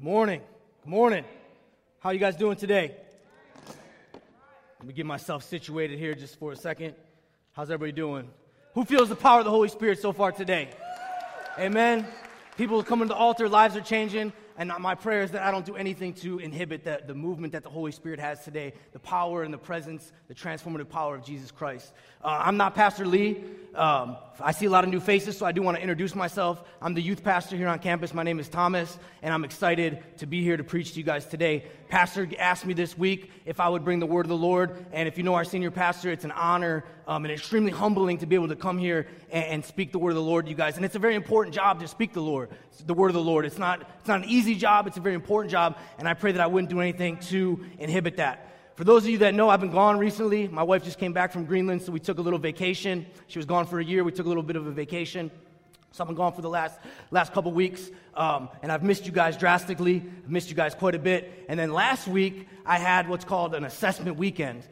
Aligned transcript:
Good 0.00 0.06
morning. 0.06 0.40
Good 0.82 0.90
morning. 0.90 1.24
How 1.98 2.08
you 2.08 2.18
guys 2.18 2.34
doing 2.34 2.56
today? 2.56 2.96
Let 4.78 4.88
me 4.88 4.94
get 4.94 5.04
myself 5.04 5.44
situated 5.44 5.98
here 5.98 6.14
just 6.14 6.38
for 6.38 6.52
a 6.52 6.56
second. 6.56 6.94
How's 7.52 7.70
everybody 7.70 7.92
doing? 7.92 8.30
Who 8.72 8.86
feels 8.86 9.10
the 9.10 9.14
power 9.14 9.40
of 9.40 9.44
the 9.44 9.50
Holy 9.50 9.68
Spirit 9.68 10.00
so 10.00 10.14
far 10.14 10.32
today? 10.32 10.70
Amen. 11.58 12.06
People 12.56 12.80
are 12.80 12.82
coming 12.82 13.08
to 13.08 13.12
the 13.12 13.20
altar, 13.20 13.46
lives 13.46 13.76
are 13.76 13.82
changing. 13.82 14.32
And 14.60 14.70
my 14.78 14.94
prayer 14.94 15.22
is 15.22 15.30
that 15.30 15.42
I 15.42 15.50
don't 15.50 15.64
do 15.64 15.74
anything 15.74 16.12
to 16.16 16.38
inhibit 16.38 16.84
the, 16.84 17.00
the 17.06 17.14
movement 17.14 17.54
that 17.54 17.62
the 17.62 17.70
Holy 17.70 17.92
Spirit 17.92 18.20
has 18.20 18.44
today, 18.44 18.74
the 18.92 18.98
power 18.98 19.42
and 19.42 19.54
the 19.54 19.58
presence, 19.58 20.12
the 20.28 20.34
transformative 20.34 20.90
power 20.90 21.14
of 21.14 21.24
Jesus 21.24 21.50
Christ. 21.50 21.90
Uh, 22.22 22.42
I'm 22.44 22.58
not 22.58 22.74
Pastor 22.74 23.06
Lee. 23.06 23.42
Um, 23.74 24.18
I 24.38 24.52
see 24.52 24.66
a 24.66 24.70
lot 24.70 24.84
of 24.84 24.90
new 24.90 25.00
faces, 25.00 25.38
so 25.38 25.46
I 25.46 25.52
do 25.52 25.62
want 25.62 25.78
to 25.78 25.82
introduce 25.82 26.14
myself. 26.14 26.62
I'm 26.82 26.92
the 26.92 27.00
youth 27.00 27.24
pastor 27.24 27.56
here 27.56 27.68
on 27.68 27.78
campus. 27.78 28.12
My 28.12 28.22
name 28.22 28.38
is 28.38 28.50
Thomas, 28.50 28.98
and 29.22 29.32
I'm 29.32 29.44
excited 29.44 30.04
to 30.18 30.26
be 30.26 30.42
here 30.42 30.58
to 30.58 30.64
preach 30.64 30.92
to 30.92 30.98
you 30.98 31.04
guys 31.04 31.24
today. 31.24 31.64
Pastor 31.90 32.28
asked 32.38 32.64
me 32.64 32.72
this 32.72 32.96
week 32.96 33.32
if 33.44 33.58
I 33.58 33.68
would 33.68 33.84
bring 33.84 33.98
the 33.98 34.06
word 34.06 34.24
of 34.24 34.28
the 34.28 34.36
Lord, 34.36 34.86
and 34.92 35.08
if 35.08 35.18
you 35.18 35.24
know 35.24 35.34
our 35.34 35.44
senior 35.44 35.72
pastor, 35.72 36.10
it's 36.10 36.24
an 36.24 36.30
honor 36.30 36.84
um, 37.08 37.24
and 37.24 37.32
extremely 37.32 37.72
humbling 37.72 38.18
to 38.18 38.26
be 38.26 38.36
able 38.36 38.46
to 38.46 38.56
come 38.56 38.78
here 38.78 39.08
and, 39.30 39.44
and, 39.44 39.64
speak 39.64 39.90
the 39.90 39.98
word 39.98 40.10
of 40.10 40.14
the 40.14 40.22
Lord 40.22 40.46
to 40.46 40.50
you 40.50 40.56
guys. 40.56 40.76
And 40.76 40.84
it's 40.84 40.94
a 40.94 41.00
very 41.00 41.16
important 41.16 41.52
job 41.52 41.80
to 41.80 41.88
speak 41.88 42.12
the 42.12 42.22
Lord, 42.22 42.50
the 42.86 42.94
word 42.94 43.08
of 43.08 43.14
the 43.14 43.20
Lord. 43.20 43.44
It's 43.44 43.58
not, 43.58 43.80
it's 43.98 44.06
not 44.06 44.22
an 44.22 44.28
easy 44.28 44.54
job, 44.54 44.86
it's 44.86 44.98
a 44.98 45.00
very 45.00 45.16
important 45.16 45.50
job, 45.50 45.78
and 45.98 46.06
I 46.08 46.14
pray 46.14 46.30
that 46.30 46.40
I 46.40 46.46
wouldn't 46.46 46.70
do 46.70 46.80
anything 46.80 47.18
to 47.30 47.64
inhibit 47.80 48.18
that. 48.18 48.46
For 48.76 48.84
those 48.84 49.02
of 49.02 49.10
you 49.10 49.18
that 49.18 49.34
know, 49.34 49.48
I've 49.50 49.60
been 49.60 49.72
gone 49.72 49.98
recently. 49.98 50.46
My 50.46 50.62
wife 50.62 50.84
just 50.84 50.98
came 50.98 51.12
back 51.12 51.32
from 51.32 51.44
Greenland, 51.44 51.82
so 51.82 51.90
we 51.90 52.00
took 52.00 52.18
a 52.18 52.22
little 52.22 52.38
vacation. 52.38 53.04
She 53.26 53.40
was 53.40 53.46
gone 53.46 53.66
for 53.66 53.80
a 53.80 53.84
year. 53.84 54.04
We 54.04 54.12
took 54.12 54.26
a 54.26 54.28
little 54.28 54.44
bit 54.44 54.56
of 54.56 54.66
a 54.68 54.70
vacation. 54.70 55.30
So 55.92 56.04
I've 56.04 56.08
been 56.08 56.16
gone 56.16 56.32
for 56.32 56.42
the 56.42 56.48
last, 56.48 56.78
last 57.10 57.32
couple 57.32 57.50
weeks, 57.50 57.90
um, 58.14 58.48
and 58.62 58.70
I've 58.70 58.84
missed 58.84 59.06
you 59.06 59.12
guys 59.12 59.36
drastically. 59.36 59.96
I've 60.24 60.30
missed 60.30 60.48
you 60.48 60.54
guys 60.54 60.72
quite 60.72 60.94
a 60.94 61.00
bit. 61.00 61.46
And 61.48 61.58
then 61.58 61.72
last 61.72 62.06
week, 62.06 62.46
I 62.64 62.78
had 62.78 63.08
what's 63.08 63.24
called 63.24 63.56
an 63.56 63.64
assessment 63.64 64.16
weekend 64.16 64.62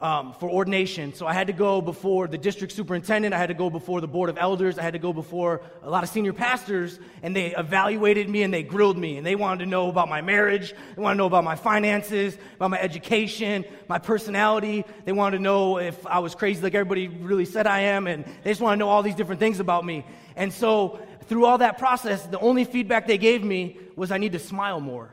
um, 0.00 0.34
for 0.34 0.50
ordination. 0.50 1.14
So 1.14 1.26
I 1.26 1.32
had 1.32 1.46
to 1.46 1.52
go 1.52 1.80
before 1.80 2.26
the 2.28 2.36
district 2.36 2.72
superintendent, 2.74 3.32
I 3.32 3.38
had 3.38 3.46
to 3.46 3.54
go 3.54 3.70
before 3.70 4.00
the 4.00 4.08
board 4.08 4.28
of 4.28 4.36
elders, 4.38 4.76
I 4.76 4.82
had 4.82 4.92
to 4.92 4.98
go 4.98 5.12
before 5.12 5.62
a 5.82 5.88
lot 5.88 6.02
of 6.02 6.10
senior 6.10 6.34
pastors, 6.34 6.98
and 7.22 7.34
they 7.34 7.54
evaluated 7.54 8.28
me 8.28 8.42
and 8.42 8.52
they 8.52 8.62
grilled 8.62 8.98
me. 8.98 9.16
And 9.16 9.26
they 9.26 9.36
wanted 9.36 9.64
to 9.64 9.70
know 9.70 9.88
about 9.88 10.08
my 10.08 10.20
marriage, 10.20 10.74
they 10.96 11.00
wanted 11.00 11.14
to 11.14 11.18
know 11.18 11.26
about 11.26 11.44
my 11.44 11.56
finances, 11.56 12.36
about 12.56 12.72
my 12.72 12.80
education, 12.80 13.64
my 13.88 13.98
personality. 13.98 14.84
They 15.04 15.12
wanted 15.12 15.38
to 15.38 15.42
know 15.42 15.78
if 15.78 16.04
I 16.06 16.18
was 16.18 16.34
crazy 16.34 16.60
like 16.60 16.74
everybody 16.74 17.08
really 17.08 17.46
said 17.46 17.66
I 17.66 17.80
am, 17.80 18.06
and 18.06 18.24
they 18.42 18.50
just 18.50 18.60
want 18.60 18.74
to 18.74 18.78
know 18.78 18.88
all 18.88 19.02
these 19.02 19.14
different 19.14 19.38
things 19.38 19.60
about 19.60 19.84
me. 19.84 20.04
And 20.36 20.52
so 20.52 21.00
through 21.26 21.46
all 21.46 21.58
that 21.58 21.78
process, 21.78 22.26
the 22.26 22.38
only 22.38 22.64
feedback 22.64 23.06
they 23.06 23.18
gave 23.18 23.42
me 23.42 23.78
was 23.96 24.10
I 24.10 24.18
need 24.18 24.32
to 24.32 24.38
smile 24.38 24.80
more. 24.80 25.10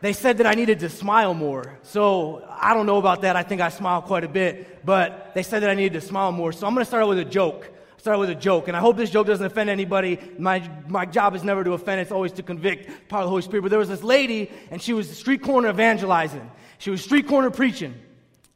they 0.00 0.12
said 0.12 0.38
that 0.38 0.46
I 0.46 0.54
needed 0.54 0.80
to 0.80 0.88
smile 0.88 1.34
more. 1.34 1.78
So 1.82 2.44
I 2.48 2.74
don't 2.74 2.86
know 2.86 2.98
about 2.98 3.22
that. 3.22 3.36
I 3.36 3.42
think 3.42 3.60
I 3.60 3.68
smile 3.68 4.02
quite 4.02 4.24
a 4.24 4.28
bit, 4.28 4.84
but 4.84 5.32
they 5.34 5.42
said 5.42 5.62
that 5.62 5.70
I 5.70 5.74
needed 5.74 6.00
to 6.00 6.06
smile 6.06 6.30
more. 6.30 6.52
So 6.52 6.66
I'm 6.66 6.74
going 6.74 6.84
to 6.84 6.88
start 6.88 7.06
with 7.08 7.18
a 7.18 7.24
joke. 7.24 7.70
Start 7.96 8.20
with 8.20 8.30
a 8.30 8.34
joke, 8.36 8.68
and 8.68 8.76
I 8.76 8.80
hope 8.80 8.96
this 8.96 9.10
joke 9.10 9.26
doesn't 9.26 9.44
offend 9.44 9.68
anybody. 9.68 10.20
My, 10.38 10.62
my 10.86 11.04
job 11.04 11.34
is 11.34 11.42
never 11.42 11.64
to 11.64 11.72
offend, 11.72 12.00
it's 12.00 12.12
always 12.12 12.30
to 12.34 12.44
convict 12.44 13.08
part 13.08 13.22
of 13.22 13.26
the 13.26 13.30
Holy 13.30 13.42
Spirit. 13.42 13.62
But 13.62 13.70
there 13.70 13.78
was 13.80 13.88
this 13.88 14.04
lady, 14.04 14.52
and 14.70 14.80
she 14.80 14.92
was 14.92 15.10
street 15.10 15.42
corner 15.42 15.68
evangelizing. 15.68 16.48
She 16.78 16.90
was 16.90 17.02
street 17.02 17.26
corner 17.26 17.50
preaching. 17.50 17.96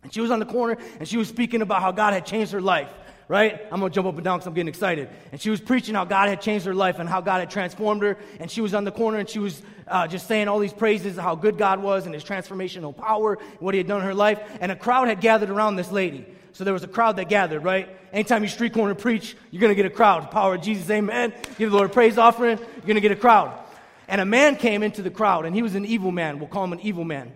And 0.04 0.14
she 0.14 0.20
was 0.20 0.30
on 0.30 0.38
the 0.38 0.46
corner, 0.46 0.78
and 1.00 1.08
she 1.08 1.16
was 1.16 1.26
speaking 1.26 1.60
about 1.60 1.82
how 1.82 1.90
God 1.90 2.14
had 2.14 2.24
changed 2.24 2.52
her 2.52 2.60
life 2.60 2.88
right? 3.28 3.60
I'm 3.70 3.80
gonna 3.80 3.90
jump 3.90 4.08
up 4.08 4.14
and 4.14 4.24
down 4.24 4.38
because 4.38 4.46
I'm 4.46 4.54
getting 4.54 4.68
excited. 4.68 5.08
And 5.30 5.40
she 5.40 5.50
was 5.50 5.60
preaching 5.60 5.94
how 5.94 6.04
God 6.04 6.28
had 6.28 6.40
changed 6.40 6.66
her 6.66 6.74
life 6.74 6.98
and 6.98 7.08
how 7.08 7.20
God 7.20 7.40
had 7.40 7.50
transformed 7.50 8.02
her. 8.02 8.18
And 8.40 8.50
she 8.50 8.60
was 8.60 8.74
on 8.74 8.84
the 8.84 8.92
corner 8.92 9.18
and 9.18 9.28
she 9.28 9.38
was 9.38 9.62
uh, 9.88 10.06
just 10.06 10.26
saying 10.26 10.48
all 10.48 10.58
these 10.58 10.72
praises 10.72 11.16
how 11.16 11.34
good 11.34 11.58
God 11.58 11.82
was 11.82 12.06
and 12.06 12.14
his 12.14 12.24
transformational 12.24 12.96
power 12.96 13.34
and 13.34 13.60
what 13.60 13.74
he 13.74 13.78
had 13.78 13.86
done 13.86 14.00
in 14.00 14.06
her 14.06 14.14
life. 14.14 14.40
And 14.60 14.72
a 14.72 14.76
crowd 14.76 15.08
had 15.08 15.20
gathered 15.20 15.50
around 15.50 15.76
this 15.76 15.90
lady. 15.90 16.26
So 16.52 16.64
there 16.64 16.74
was 16.74 16.82
a 16.82 16.88
crowd 16.88 17.16
that 17.16 17.28
gathered, 17.28 17.64
right? 17.64 17.88
Anytime 18.12 18.42
you 18.42 18.48
street 18.48 18.74
corner 18.74 18.94
preach, 18.94 19.34
you're 19.50 19.60
gonna 19.60 19.74
get 19.74 19.86
a 19.86 19.90
crowd. 19.90 20.30
Power 20.30 20.56
of 20.56 20.62
Jesus, 20.62 20.88
amen. 20.90 21.32
Give 21.56 21.70
the 21.70 21.76
Lord 21.76 21.90
a 21.90 21.92
praise 21.92 22.18
offering, 22.18 22.58
you're 22.58 22.86
gonna 22.86 23.00
get 23.00 23.12
a 23.12 23.16
crowd. 23.16 23.58
And 24.06 24.20
a 24.20 24.26
man 24.26 24.56
came 24.56 24.82
into 24.82 25.00
the 25.00 25.10
crowd, 25.10 25.46
and 25.46 25.54
he 25.54 25.62
was 25.62 25.74
an 25.74 25.86
evil 25.86 26.10
man. 26.10 26.38
We'll 26.38 26.48
call 26.48 26.64
him 26.64 26.74
an 26.74 26.80
evil 26.80 27.04
man. 27.04 27.32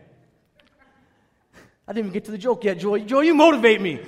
I 1.89 1.93
didn't 1.93 2.07
even 2.07 2.13
get 2.13 2.25
to 2.27 2.33
the 2.33 2.39
joke 2.39 2.65
yet, 2.65 2.79
Joy. 2.79 3.01
Joy, 3.01 3.21
you 3.21 3.35
motivate 3.35 3.81
me. 3.81 4.01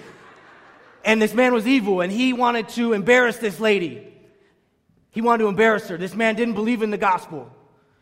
And 1.09 1.23
this 1.23 1.33
man 1.33 1.55
was 1.55 1.67
evil, 1.67 2.03
and 2.03 2.13
he 2.13 2.35
wanted 2.35 2.69
to 2.71 2.93
embarrass 2.93 3.39
this 3.39 3.59
lady. 3.59 4.07
He 5.11 5.23
wanted 5.23 5.45
to 5.45 5.49
embarrass 5.49 5.89
her. 5.89 5.97
This 5.97 6.15
man 6.15 6.35
didn't 6.35 6.53
believe 6.53 6.83
in 6.83 6.91
the 6.91 6.99
gospel, 6.99 7.51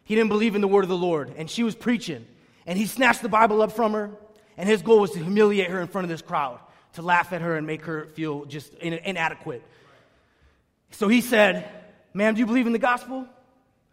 he 0.02 0.16
didn't 0.16 0.28
believe 0.28 0.56
in 0.56 0.60
the 0.60 0.66
word 0.66 0.82
of 0.82 0.88
the 0.88 0.96
Lord. 0.96 1.32
And 1.36 1.48
she 1.48 1.62
was 1.62 1.76
preaching. 1.76 2.26
And 2.66 2.76
he 2.76 2.86
snatched 2.86 3.22
the 3.22 3.28
Bible 3.28 3.62
up 3.62 3.70
from 3.70 3.92
her, 3.92 4.10
and 4.56 4.68
his 4.68 4.82
goal 4.82 4.98
was 4.98 5.12
to 5.12 5.20
humiliate 5.20 5.70
her 5.70 5.80
in 5.80 5.86
front 5.86 6.04
of 6.04 6.08
this 6.08 6.20
crowd, 6.20 6.58
to 6.94 7.02
laugh 7.02 7.32
at 7.32 7.42
her 7.42 7.56
and 7.56 7.64
make 7.64 7.84
her 7.84 8.06
feel 8.06 8.44
just 8.44 8.74
inadequate. 8.74 9.62
So 10.90 11.06
he 11.06 11.20
said, 11.20 11.70
Ma'am, 12.12 12.34
do 12.34 12.40
you 12.40 12.46
believe 12.46 12.66
in 12.66 12.72
the 12.72 12.80
gospel? 12.80 13.24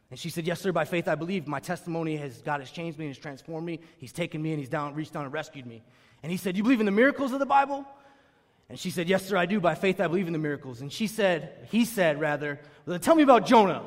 And 0.10 0.20
she 0.20 0.32
said, 0.32 0.48
Yes, 0.48 0.60
sir, 0.60 0.72
by 0.72 0.86
faith 0.86 1.08
I 1.08 1.14
believe. 1.14 1.46
My 1.48 1.60
testimony 1.60 2.18
has, 2.18 2.42
God 2.42 2.62
has 2.62 2.72
changed 2.72 2.98
me 2.98 3.06
and 3.06 3.14
has 3.14 3.22
transformed 3.22 3.68
me. 3.68 3.80
He's 4.00 4.12
taken 4.12 4.42
me 4.42 4.54
and 4.54 4.60
he's 4.60 4.70
down, 4.70 4.96
reached 4.96 5.14
down 5.14 5.26
and 5.26 5.34
rescued 5.34 5.68
me. 5.68 5.84
And 6.24 6.32
he 6.32 6.38
said, 6.40 6.58
You 6.58 6.64
believe 6.64 6.80
in 6.80 6.88
the 6.88 6.92
miracles 6.92 7.32
of 7.32 7.38
the 7.38 7.46
Bible? 7.46 7.86
And 8.74 8.80
she 8.80 8.90
said, 8.90 9.08
Yes, 9.08 9.28
sir, 9.28 9.38
I 9.38 9.46
do. 9.46 9.60
By 9.60 9.76
faith, 9.76 10.02
I 10.02 10.08
believe 10.08 10.26
in 10.26 10.34
the 10.34 10.40
miracles. 10.40 10.82
And 10.82 10.92
she 10.92 11.06
said, 11.06 11.68
He 11.70 11.86
said, 11.86 12.20
rather, 12.20 12.60
Tell 13.02 13.14
me 13.14 13.22
about 13.22 13.46
Jonah. 13.46 13.84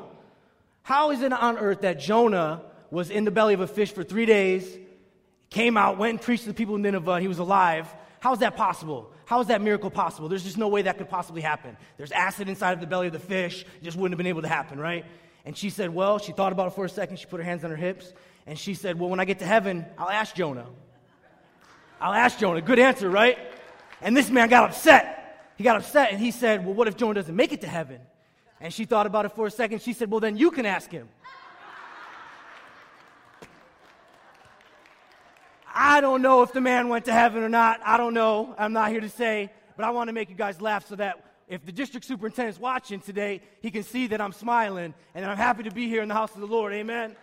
How 0.81 1.11
is 1.11 1.21
it 1.21 1.33
on 1.33 1.57
earth 1.57 1.81
that 1.81 1.99
Jonah 1.99 2.61
was 2.89 3.09
in 3.09 3.25
the 3.25 3.31
belly 3.31 3.53
of 3.53 3.59
a 3.59 3.67
fish 3.67 3.91
for 3.91 4.05
three 4.05 4.25
days, 4.25 4.65
came 5.49 5.75
out, 5.75 5.97
went 5.97 6.11
and 6.11 6.21
preached 6.21 6.43
to 6.43 6.47
the 6.47 6.53
people 6.53 6.75
in 6.75 6.83
Nineveh, 6.83 7.19
he 7.19 7.27
was 7.27 7.39
alive? 7.39 7.93
How 8.21 8.31
is 8.31 8.39
that 8.39 8.55
possible? 8.55 9.11
How 9.25 9.41
is 9.41 9.47
that 9.47 9.59
miracle 9.59 9.89
possible? 9.89 10.29
There's 10.29 10.45
just 10.45 10.57
no 10.57 10.69
way 10.69 10.83
that 10.83 10.97
could 10.97 11.09
possibly 11.09 11.41
happen. 11.41 11.75
There's 11.97 12.13
acid 12.13 12.47
inside 12.47 12.71
of 12.71 12.79
the 12.79 12.87
belly 12.87 13.07
of 13.07 13.13
the 13.13 13.19
fish. 13.19 13.63
It 13.63 13.83
just 13.83 13.97
wouldn't 13.97 14.13
have 14.13 14.17
been 14.17 14.27
able 14.27 14.43
to 14.43 14.47
happen, 14.47 14.79
right? 14.79 15.03
And 15.43 15.57
she 15.57 15.69
said, 15.69 15.93
Well, 15.93 16.17
she 16.17 16.31
thought 16.31 16.53
about 16.53 16.67
it 16.67 16.75
for 16.75 16.85
a 16.85 16.89
second. 16.89 17.19
She 17.19 17.25
put 17.25 17.41
her 17.41 17.45
hands 17.45 17.65
on 17.65 17.71
her 17.71 17.75
hips. 17.75 18.13
And 18.45 18.57
she 18.57 18.73
said, 18.73 18.97
Well, 18.97 19.09
when 19.09 19.19
I 19.19 19.25
get 19.25 19.39
to 19.39 19.45
heaven, 19.45 19.85
I'll 19.97 20.07
ask 20.07 20.33
Jonah. 20.33 20.67
I'll 21.99 22.13
ask 22.13 22.39
Jonah. 22.39 22.61
Good 22.61 22.79
answer, 22.79 23.09
right? 23.09 23.37
And 24.01 24.15
this 24.15 24.29
man 24.29 24.49
got 24.49 24.69
upset. 24.69 25.53
He 25.57 25.63
got 25.63 25.75
upset 25.77 26.11
and 26.11 26.19
he 26.19 26.31
said, 26.31 26.65
Well, 26.65 26.75
what 26.75 26.87
if 26.87 26.95
Jonah 26.97 27.15
doesn't 27.15 27.35
make 27.35 27.51
it 27.51 27.61
to 27.61 27.67
heaven? 27.67 27.99
And 28.59 28.73
she 28.73 28.85
thought 28.85 29.05
about 29.05 29.25
it 29.25 29.33
for 29.33 29.47
a 29.47 29.51
second. 29.51 29.81
She 29.81 29.93
said, 29.93 30.11
Well, 30.11 30.19
then 30.19 30.37
you 30.37 30.51
can 30.51 30.65
ask 30.65 30.91
him. 30.91 31.09
I 35.73 36.01
don't 36.01 36.21
know 36.21 36.41
if 36.41 36.53
the 36.53 36.61
man 36.61 36.89
went 36.89 37.05
to 37.05 37.13
heaven 37.13 37.43
or 37.43 37.49
not. 37.49 37.79
I 37.85 37.97
don't 37.97 38.13
know. 38.13 38.55
I'm 38.57 38.73
not 38.73 38.89
here 38.89 38.99
to 38.99 39.09
say, 39.09 39.51
but 39.75 39.85
I 39.85 39.91
want 39.91 40.07
to 40.07 40.13
make 40.13 40.29
you 40.29 40.35
guys 40.35 40.59
laugh 40.59 40.87
so 40.87 40.95
that 40.95 41.23
if 41.47 41.65
the 41.65 41.71
district 41.71 42.05
superintendent's 42.05 42.59
watching 42.59 42.99
today, 42.99 43.41
he 43.61 43.71
can 43.71 43.83
see 43.83 44.07
that 44.07 44.19
I'm 44.19 44.33
smiling 44.33 44.93
and 45.15 45.25
I'm 45.25 45.37
happy 45.37 45.63
to 45.63 45.71
be 45.71 45.87
here 45.87 46.01
in 46.01 46.07
the 46.07 46.13
house 46.13 46.33
of 46.33 46.41
the 46.41 46.47
Lord. 46.47 46.73
Amen. 46.73 47.15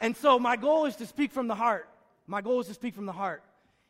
And 0.00 0.16
so 0.16 0.38
my 0.38 0.56
goal 0.56 0.84
is 0.84 0.96
to 0.96 1.06
speak 1.06 1.32
from 1.32 1.48
the 1.48 1.54
heart. 1.54 1.88
My 2.26 2.40
goal 2.40 2.60
is 2.60 2.66
to 2.66 2.74
speak 2.74 2.94
from 2.94 3.06
the 3.06 3.12
heart. 3.12 3.42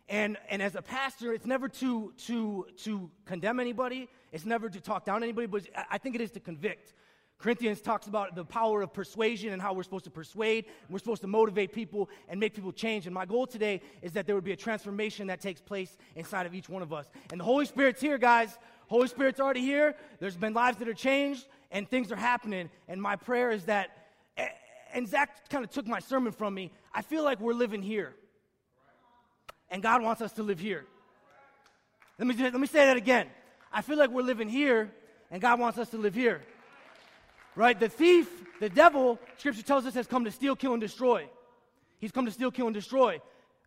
And, 0.09 0.37
and 0.49 0.61
as 0.61 0.75
a 0.75 0.83
pastor, 0.83 1.33
it's 1.33 1.47
never 1.47 1.69
to, 1.69 2.13
to, 2.27 2.67
to 2.79 3.11
condemn 3.25 3.61
anybody, 3.61 4.09
it's 4.33 4.45
never 4.45 4.69
to 4.69 4.81
talk 4.81 5.05
down 5.05 5.23
anybody, 5.23 5.47
but 5.47 5.63
I 5.91 5.99
think 5.99 6.15
it 6.15 6.21
is 6.21 6.31
to 6.33 6.41
convict. 6.41 6.95
Corinthians 7.39 7.81
talks 7.81 8.07
about 8.07 8.37
the 8.37 8.45
power 8.45 8.83
of 8.83 8.93
persuasion 8.93 9.53
and 9.53 9.61
how 9.61 9.73
we're 9.73 9.83
supposed 9.83 10.05
to 10.05 10.11
persuade, 10.11 10.67
we're 10.89 11.01
supposed 11.01 11.23
to 11.23 11.27
motivate 11.27 11.73
people 11.73 12.09
and 12.29 12.39
make 12.39 12.55
people 12.55 12.73
change. 12.73 13.07
And 13.07 13.15
my 13.15 13.27
goal 13.27 13.49
today 13.49 13.81
is 14.01 14.13
that 14.13 14.27
there 14.27 14.37
would 14.37 14.45
be 14.45 14.53
a 14.53 14.57
transformation 14.57 15.27
that 15.27 15.41
takes 15.41 15.61
place 15.61 15.97
inside 16.15 16.47
of 16.47 16.55
each 16.55 16.69
one 16.69 16.83
of 16.83 16.93
us. 16.93 17.11
And 17.33 17.41
the 17.41 17.45
Holy 17.45 17.67
Spirit's 17.67 18.01
here, 18.01 18.17
guys. 18.17 18.57
Holy 18.87 19.09
Spirit's 19.09 19.41
already 19.41 19.61
here. 19.61 19.97
There's 20.21 20.37
been 20.37 20.55
lives 20.55 20.79
that 20.79 20.89
are 20.89 20.95
changed 20.95 21.47
and 21.73 21.89
things 21.89 22.13
are 22.13 22.17
happening. 22.17 22.71
And 22.87 23.03
my 23.03 23.17
prayer 23.17 23.51
is 23.51 23.65
that, 23.65 23.91
and 24.95 25.09
Zach 25.09 25.49
kind 25.49 25.65
of 25.65 25.71
took 25.71 25.89
my 25.89 25.99
sermon 25.99 26.33
from 26.33 26.55
me. 26.55 26.71
I 26.95 27.03
feel 27.03 27.25
like 27.25 27.41
we're 27.41 27.55
living 27.55 27.83
here 27.83 28.15
and 29.73 29.83
God 29.83 30.03
wants 30.03 30.21
us 30.21 30.31
to 30.33 30.43
live 30.43 30.61
here. 30.61 30.85
Let 32.19 32.29
me, 32.29 32.35
let 32.37 32.55
me 32.61 32.67
say 32.67 32.85
that 32.85 32.97
again. 32.97 33.27
I 33.73 33.81
feel 33.81 33.97
like 33.97 34.11
we're 34.11 34.23
living 34.23 34.49
here, 34.49 34.93
and 35.31 35.41
God 35.41 35.59
wants 35.59 35.79
us 35.79 35.89
to 35.89 35.97
live 35.97 36.15
here. 36.15 36.43
Right? 37.57 37.79
The 37.79 37.89
thief, 37.89 38.29
the 38.61 38.69
devil, 38.69 39.19
scripture 39.39 39.63
tells 39.63 39.87
us, 39.87 39.95
has 39.95 40.07
come 40.07 40.25
to 40.27 40.31
steal, 40.31 40.55
kill, 40.55 40.73
and 40.75 40.81
destroy. 40.81 41.27
He's 41.99 42.13
come 42.13 42.27
to 42.27 42.31
steal, 42.31 42.51
kill, 42.51 42.67
and 42.67 42.75
destroy. 42.75 43.21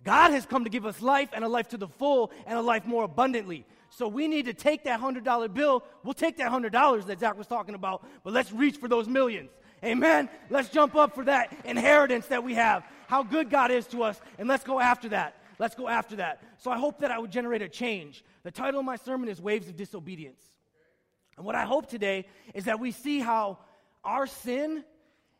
God 0.03 0.31
has 0.31 0.45
come 0.45 0.63
to 0.63 0.69
give 0.69 0.85
us 0.85 1.01
life 1.01 1.29
and 1.33 1.43
a 1.43 1.47
life 1.47 1.69
to 1.69 1.77
the 1.77 1.87
full 1.87 2.31
and 2.45 2.57
a 2.57 2.61
life 2.61 2.85
more 2.85 3.03
abundantly. 3.03 3.65
So 3.89 4.07
we 4.07 4.27
need 4.27 4.45
to 4.45 4.53
take 4.53 4.83
that 4.83 5.01
$100 5.01 5.53
bill. 5.53 5.83
We'll 6.03 6.13
take 6.13 6.37
that 6.37 6.51
$100 6.51 7.05
that 7.07 7.19
Zach 7.19 7.37
was 7.37 7.47
talking 7.47 7.73
about, 7.73 8.05
but 8.23 8.31
let's 8.31 8.51
reach 8.51 8.77
for 8.77 8.87
those 8.87 9.07
millions. 9.07 9.49
Amen. 9.83 10.29
Let's 10.49 10.69
jump 10.69 10.95
up 10.95 11.15
for 11.15 11.25
that 11.25 11.55
inheritance 11.65 12.27
that 12.27 12.43
we 12.43 12.53
have, 12.53 12.83
how 13.07 13.23
good 13.23 13.49
God 13.49 13.71
is 13.71 13.87
to 13.87 14.03
us, 14.03 14.19
and 14.37 14.47
let's 14.47 14.63
go 14.63 14.79
after 14.79 15.09
that. 15.09 15.35
Let's 15.59 15.75
go 15.75 15.87
after 15.87 16.17
that. 16.17 16.41
So 16.57 16.71
I 16.71 16.77
hope 16.77 16.99
that 16.99 17.11
I 17.11 17.19
would 17.19 17.31
generate 17.31 17.61
a 17.61 17.69
change. 17.69 18.23
The 18.43 18.51
title 18.51 18.79
of 18.79 18.85
my 18.85 18.97
sermon 18.97 19.29
is 19.29 19.41
Waves 19.41 19.67
of 19.67 19.75
Disobedience. 19.75 20.41
And 21.37 21.45
what 21.45 21.55
I 21.55 21.65
hope 21.65 21.89
today 21.89 22.25
is 22.53 22.65
that 22.65 22.79
we 22.79 22.91
see 22.91 23.19
how 23.19 23.59
our 24.03 24.27
sin 24.27 24.83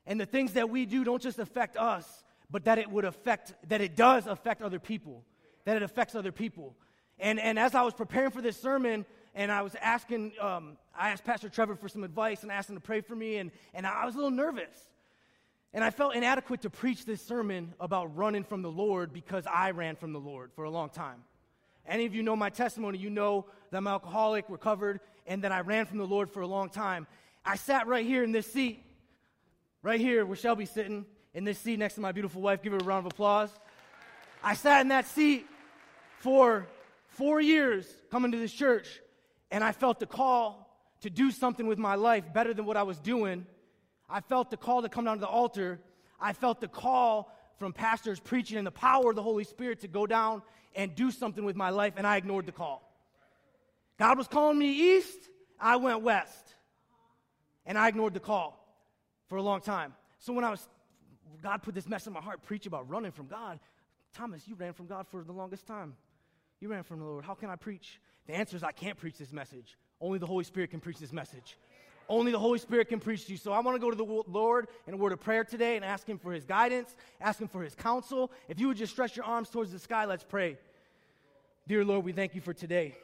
and 0.06 0.20
the 0.20 0.26
things 0.26 0.54
that 0.54 0.70
we 0.70 0.86
do 0.86 1.04
don't 1.04 1.22
just 1.22 1.40
affect 1.40 1.78
us, 1.78 2.24
but 2.50 2.66
that 2.66 2.78
it 2.78 2.90
would 2.90 3.06
affect, 3.06 3.54
that 3.70 3.82
it 3.82 3.96
does 3.96 4.28
affect 4.28 4.62
other 4.62 4.80
people, 4.80 5.24
that 5.66 5.78
it 5.78 5.84
affects 5.84 6.16
other 6.16 6.32
people. 6.32 6.76
And, 7.18 7.40
and 7.40 7.58
as 7.58 7.76
I 7.76 7.82
was 7.84 7.94
preparing 7.94 8.32
for 8.32 8.42
this 8.42 8.58
sermon, 8.58 9.06
and 9.34 9.52
I 9.52 9.62
was 9.62 9.76
asking, 9.82 10.34
um, 10.40 10.78
I 10.98 11.10
asked 11.12 11.26
Pastor 11.26 11.50
Trevor 11.50 11.76
for 11.76 11.90
some 11.90 12.04
advice 12.04 12.44
and 12.44 12.52
asked 12.52 12.70
him 12.70 12.76
to 12.76 12.82
pray 12.82 13.02
for 13.02 13.16
me, 13.16 13.38
and, 13.38 13.52
and 13.74 13.86
I 13.86 14.06
was 14.06 14.16
a 14.16 14.18
little 14.18 14.32
nervous. 14.32 14.76
And 15.76 15.84
I 15.84 15.90
felt 15.90 16.16
inadequate 16.16 16.62
to 16.62 16.70
preach 16.70 17.06
this 17.06 17.22
sermon 17.22 17.74
about 17.82 18.16
running 18.16 18.46
from 18.46 18.62
the 18.62 18.72
Lord 18.72 19.12
because 19.12 19.46
I 19.46 19.72
ran 19.72 19.98
from 19.98 20.14
the 20.14 20.20
Lord 20.22 20.54
for 20.54 20.64
a 20.64 20.70
long 20.70 20.90
time. 20.90 21.22
Any 21.86 22.06
of 22.06 22.16
you 22.16 22.24
know 22.24 22.38
my 22.38 22.50
testimony, 22.50 22.98
you 22.98 23.10
know 23.10 23.46
that 23.70 23.78
I'm 23.78 23.86
alcoholic, 23.86 24.46
recovered, 24.48 25.02
and 25.28 25.44
that 25.44 25.52
I 25.52 25.60
ran 25.60 25.86
from 25.86 25.98
the 25.98 26.08
Lord 26.08 26.32
for 26.32 26.40
a 26.40 26.48
long 26.48 26.70
time. 26.70 27.08
I 27.44 27.58
sat 27.58 27.88
right 27.88 28.06
here 28.06 28.24
in 28.24 28.32
this 28.32 28.50
seat, 28.50 28.86
right 29.84 30.00
here 30.00 30.26
where 30.26 30.38
Shelby's 30.38 30.72
sitting, 30.72 31.06
in 31.34 31.44
this 31.44 31.60
seat 31.60 31.78
next 31.78 31.96
to 31.96 32.02
my 32.02 32.14
beautiful 32.14 32.42
wife. 32.42 32.64
Give 32.64 32.72
her 32.72 32.80
a 32.80 32.84
round 32.84 33.06
of 33.06 33.12
applause. 33.12 33.50
I 34.42 34.54
sat 34.54 34.80
in 34.80 34.88
that 34.88 35.06
seat 35.06 35.46
for 36.20 36.66
four 37.10 37.42
years 37.42 37.86
coming 38.10 38.32
to 38.32 38.38
this 38.38 38.54
church, 38.54 39.02
and 39.52 39.62
I 39.62 39.74
felt 39.74 40.00
the 40.00 40.06
call 40.06 40.74
to 41.02 41.10
do 41.10 41.32
something 41.32 41.68
with 41.68 41.78
my 41.78 41.96
life 41.96 42.24
better 42.34 42.54
than 42.54 42.66
what 42.66 42.78
I 42.78 42.84
was 42.84 42.98
doing. 42.98 43.46
I 44.10 44.22
felt 44.22 44.52
the 44.52 44.58
call 44.58 44.82
to 44.82 44.90
come 44.90 45.06
down 45.06 45.18
to 45.18 45.22
the 45.22 45.28
altar. 45.28 45.80
I 46.20 46.34
felt 46.34 46.62
the 46.62 46.68
call 46.68 47.32
from 47.60 47.74
pastors 47.74 48.20
preaching 48.20 48.58
and 48.58 48.68
the 48.68 48.72
power 48.72 49.10
of 49.10 49.16
the 49.16 49.24
Holy 49.24 49.44
Spirit 49.44 49.82
to 49.82 49.88
go 49.88 50.06
down 50.06 50.42
and 50.76 50.94
do 50.94 51.10
something 51.10 51.46
with 51.46 51.56
my 51.56 51.70
life, 51.70 51.94
and 51.96 52.06
I 52.06 52.18
ignored 52.18 52.46
the 52.46 52.52
call. 52.52 52.92
God 53.98 54.18
was 54.18 54.28
calling 54.28 54.60
me 54.60 54.98
east, 54.98 55.30
I 55.60 55.78
went 55.78 56.02
west. 56.02 56.56
And 57.66 57.78
I 57.78 57.88
ignored 57.88 58.14
the 58.14 58.20
call 58.20 58.64
for 59.28 59.38
a 59.38 59.42
long 59.42 59.62
time. 59.62 59.94
So 60.20 60.34
when 60.34 60.44
I 60.44 60.52
was, 60.52 60.68
God 61.42 61.64
put 61.64 61.74
this 61.74 61.88
mess 61.88 62.06
in 62.06 62.14
my 62.14 62.22
heart, 62.22 62.44
preach 62.44 62.68
about 62.68 62.90
running 62.90 63.12
from 63.12 63.28
God. 63.28 63.60
Thomas, 64.14 64.48
you 64.48 64.56
ran 64.56 64.74
from 64.74 64.86
God 64.86 65.08
for 65.08 65.24
the 65.24 65.32
longest 65.32 65.66
time. 65.66 65.96
You 66.60 66.70
ran 66.70 66.84
from 66.84 67.00
the 67.00 67.06
Lord. 67.06 67.26
How 67.26 67.34
can 67.34 67.50
I 67.50 67.56
preach? 67.56 68.00
The 68.28 68.34
answer 68.34 68.56
is 68.56 68.64
I 68.64 68.72
can't 68.72 68.98
preach 68.98 69.18
this 69.18 69.34
message. 69.34 69.78
Only 70.00 70.20
the 70.20 70.28
Holy 70.28 70.44
Spirit 70.44 70.72
can 70.72 70.80
preach 70.80 71.00
this 71.00 71.12
message. 71.12 71.58
Only 72.08 72.32
the 72.32 72.40
Holy 72.40 72.60
Spirit 72.60 72.90
can 72.90 73.00
preach 73.00 73.26
to 73.26 73.32
you. 73.32 73.38
So 73.38 73.52
I 73.52 73.60
want 73.60 73.76
to 73.76 73.80
go 73.80 73.90
to 73.90 73.96
the 73.96 74.24
Lord 74.28 74.68
in 74.88 74.94
a 74.94 74.98
word 74.98 75.12
of 75.12 75.20
prayer 75.20 75.44
today 75.44 75.76
and 75.76 75.84
ask 75.84 76.08
Him 76.08 76.18
for 76.18 76.32
His 76.32 76.46
guidance, 76.46 76.96
ask 77.20 77.40
Him 77.40 77.48
for 77.48 77.64
His 77.64 77.76
counsel. 77.76 78.32
If 78.48 78.60
you 78.60 78.68
would 78.68 78.78
just 78.78 78.94
stretch 78.94 79.16
your 79.16 79.26
arms 79.26 79.50
towards 79.50 79.72
the 79.72 79.80
sky, 79.80 80.06
let's 80.06 80.24
pray. 80.24 80.58
Dear 81.68 81.84
Lord, 81.84 82.06
we 82.06 82.12
thank 82.12 82.36
you 82.36 82.42
for 82.42 82.54
today. 82.54 82.96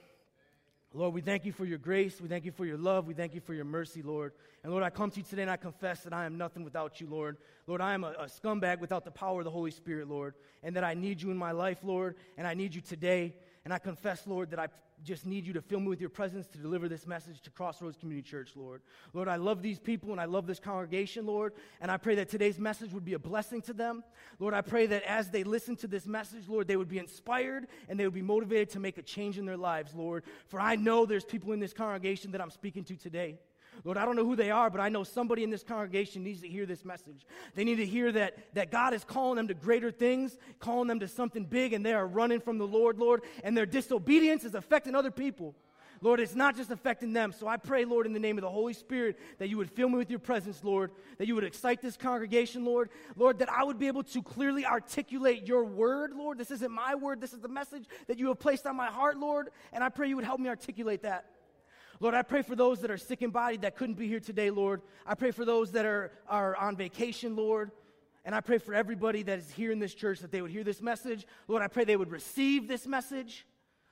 Lord, 0.94 1.14
we 1.14 1.22
thank 1.22 1.46
you 1.46 1.54
for 1.54 1.64
your 1.64 1.78
grace. 1.78 2.20
We 2.20 2.28
thank 2.28 2.44
you 2.44 2.52
for 2.52 2.66
your 2.66 2.78
love. 2.78 3.08
We 3.08 3.14
thank 3.14 3.34
you 3.34 3.40
for 3.40 3.54
your 3.54 3.64
mercy, 3.64 4.02
Lord. 4.02 4.34
And 4.62 4.74
Lord, 4.74 4.84
I 4.84 4.90
come 4.90 5.10
to 5.10 5.18
you 5.18 5.24
today 5.24 5.44
and 5.44 5.50
I 5.50 5.56
confess 5.56 6.02
that 6.02 6.12
I 6.12 6.26
am 6.26 6.38
nothing 6.38 6.66
without 6.66 7.00
you, 7.00 7.08
Lord. 7.08 7.38
Lord, 7.66 7.80
I 7.80 7.94
am 7.94 8.04
a, 8.04 8.10
a, 8.20 8.26
scumbag 8.26 8.80
without 8.80 9.06
the 9.06 9.12
power 9.12 9.40
of 9.40 9.46
the 9.46 9.52
Holy 9.52 9.72
Spirit, 9.72 10.10
Lord. 10.10 10.36
And 10.64 10.76
that 10.76 10.84
I 10.84 10.94
need 10.94 11.22
you 11.22 11.32
in 11.32 11.38
my 11.38 11.54
life, 11.54 11.78
Lord. 11.82 12.18
And 12.38 12.46
I 12.46 12.56
need 12.56 12.76
you 12.76 12.82
today. 12.82 13.34
And 13.64 13.74
I 13.74 13.78
confess, 13.78 14.26
Lord, 14.26 14.50
that 14.52 14.60
I 14.60 14.68
just 15.04 15.26
need 15.26 15.46
you 15.46 15.54
to 15.54 15.62
fill 15.62 15.80
me 15.80 15.88
with 15.88 16.00
your 16.00 16.10
presence 16.10 16.48
to 16.48 16.58
deliver 16.58 16.88
this 16.88 17.08
message 17.08 17.42
to 17.42 17.50
Crossroads 17.50 17.98
Community 17.98 18.28
Church, 18.28 18.52
Lord. 18.56 18.82
Lord, 19.14 19.28
I 19.28 19.36
love 19.36 19.62
these 19.62 19.80
people 19.80 20.12
and 20.12 20.22
I 20.22 20.26
love 20.26 20.48
this 20.48 20.60
congregation, 20.60 21.26
Lord, 21.26 21.54
and 21.80 21.92
I 21.92 21.98
pray 21.98 22.16
that 22.16 22.30
today's 22.30 22.60
message 22.60 22.92
would 22.92 23.06
be 23.06 23.14
a 23.14 23.20
blessing 23.20 23.62
to 23.64 23.74
them. 23.74 24.04
Lord, 24.40 24.54
I 24.54 24.62
pray 24.62 24.86
that 24.88 25.04
as 25.04 25.30
they 25.30 25.44
listen 25.44 25.76
to 25.78 25.88
this 25.88 26.06
message, 26.06 26.48
Lord, 26.48 26.68
they 26.68 26.78
would 26.78 26.90
be 26.90 27.00
inspired 27.00 27.68
and 27.90 28.00
they 28.00 28.06
would 28.06 28.14
be 28.14 28.22
motivated 28.22 28.70
to 28.72 28.80
make 28.80 28.98
a 28.98 29.04
change 29.04 29.38
in 29.38 29.46
their 29.46 29.58
lives, 29.58 29.94
Lord. 29.94 30.24
For 30.48 30.60
I 30.60 30.76
know 30.76 31.06
there's 31.06 31.26
people 31.26 31.52
in 31.52 31.60
this 31.60 31.74
congregation 31.74 32.32
that 32.32 32.42
I'm 32.42 32.52
speaking 32.52 32.84
to 32.86 32.96
today. 32.96 33.38
Lord, 33.84 33.98
I 33.98 34.06
don't 34.06 34.16
know 34.16 34.26
who 34.26 34.36
they 34.36 34.52
are, 34.52 34.70
but 34.70 34.80
I 34.80 34.90
know 34.90 35.04
somebody 35.04 35.44
in 35.44 35.50
this 35.50 35.64
congregation 35.64 36.24
needs 36.24 36.42
to 36.42 36.48
hear 36.48 36.66
this 36.66 36.86
message. 36.86 37.26
They 37.56 37.64
need 37.64 37.78
to 37.78 37.86
hear 37.86 38.12
that, 38.12 38.38
that 38.54 38.72
God 38.72 38.94
is 38.94 39.04
calling 39.04 39.38
them 39.38 39.48
to 39.48 39.54
greater 39.54 39.92
things, 39.92 40.38
calling 40.60 40.88
them 40.88 41.00
to 41.00 41.08
something 41.08 41.46
big, 41.46 41.74
and 41.74 41.86
they 41.86 41.94
are 41.94 42.06
running 42.06 42.42
from 42.42 42.58
the 42.58 42.68
Lord, 42.68 43.00
Lord, 43.00 43.22
and 43.44 43.58
their 43.58 43.66
disobedience 43.66 44.44
is 44.44 44.54
affecting 44.54 44.94
other 44.94 45.12
people. 45.12 45.56
Lord, 46.04 46.20
it's 46.20 46.34
not 46.34 46.58
just 46.58 46.72
affecting 46.72 47.14
them. 47.14 47.32
So 47.32 47.48
I 47.48 47.58
pray, 47.58 47.86
Lord, 47.86 48.08
in 48.08 48.14
the 48.14 48.20
name 48.20 48.38
of 48.38 48.42
the 48.42 48.50
Holy 48.50 48.74
Spirit, 48.74 49.20
that 49.38 49.50
you 49.50 49.58
would 49.58 49.70
fill 49.70 49.88
me 49.88 49.98
with 49.98 50.10
your 50.10 50.20
presence, 50.20 50.64
Lord, 50.64 50.92
that 51.20 51.28
you 51.28 51.36
would 51.36 51.44
excite 51.44 51.80
this 51.80 51.96
congregation, 51.96 52.66
Lord, 52.66 52.90
Lord, 53.16 53.38
that 53.40 53.52
I 53.52 53.64
would 53.64 53.78
be 53.78 53.86
able 53.86 54.04
to 54.04 54.24
clearly 54.24 54.66
articulate 54.66 55.48
your 55.48 55.64
word, 55.64 56.14
Lord. 56.16 56.40
This 56.40 56.50
isn't 56.50 56.72
my 56.72 56.96
word, 56.96 57.22
this 57.22 57.34
is 57.34 57.40
the 57.40 57.48
message 57.48 57.86
that 58.08 58.18
you 58.18 58.30
have 58.30 58.40
placed 58.40 58.66
on 58.66 58.76
my 58.76 58.88
heart, 58.88 59.18
Lord, 59.18 59.50
and 59.72 59.84
I 59.84 59.90
pray 59.90 60.10
you 60.10 60.16
would 60.16 60.26
help 60.26 60.40
me 60.40 60.50
articulate 60.50 61.04
that. 61.04 61.26
Lord, 62.02 62.16
I 62.16 62.24
pray 62.24 62.42
for 62.42 62.56
those 62.56 62.80
that 62.82 62.90
are 62.90 62.98
sick 62.98 63.22
in 63.22 63.30
body 63.30 63.58
that 63.58 63.76
couldn't 63.78 63.94
be 63.94 64.08
here 64.08 64.20
today, 64.20 64.50
Lord. 64.50 64.82
I 65.06 65.14
pray 65.14 65.30
for 65.30 65.46
those 65.46 65.74
that 65.74 65.86
are, 65.86 66.12
are 66.28 66.58
on 66.58 66.76
vacation, 66.76 67.36
Lord. 67.36 67.70
And 68.26 68.34
I 68.34 68.42
pray 68.42 68.58
for 68.58 68.74
everybody 68.74 69.22
that 69.22 69.38
is 69.38 69.52
here 69.52 69.72
in 69.72 69.78
this 69.78 69.94
church 69.94 70.20
that 70.22 70.32
they 70.32 70.42
would 70.42 70.50
hear 70.50 70.64
this 70.64 70.82
message. 70.82 71.28
Lord, 71.48 71.62
I 71.62 71.68
pray 71.68 71.84
they 71.84 71.96
would 71.96 72.10
receive 72.10 72.68
this 72.68 72.88
message. 72.88 73.46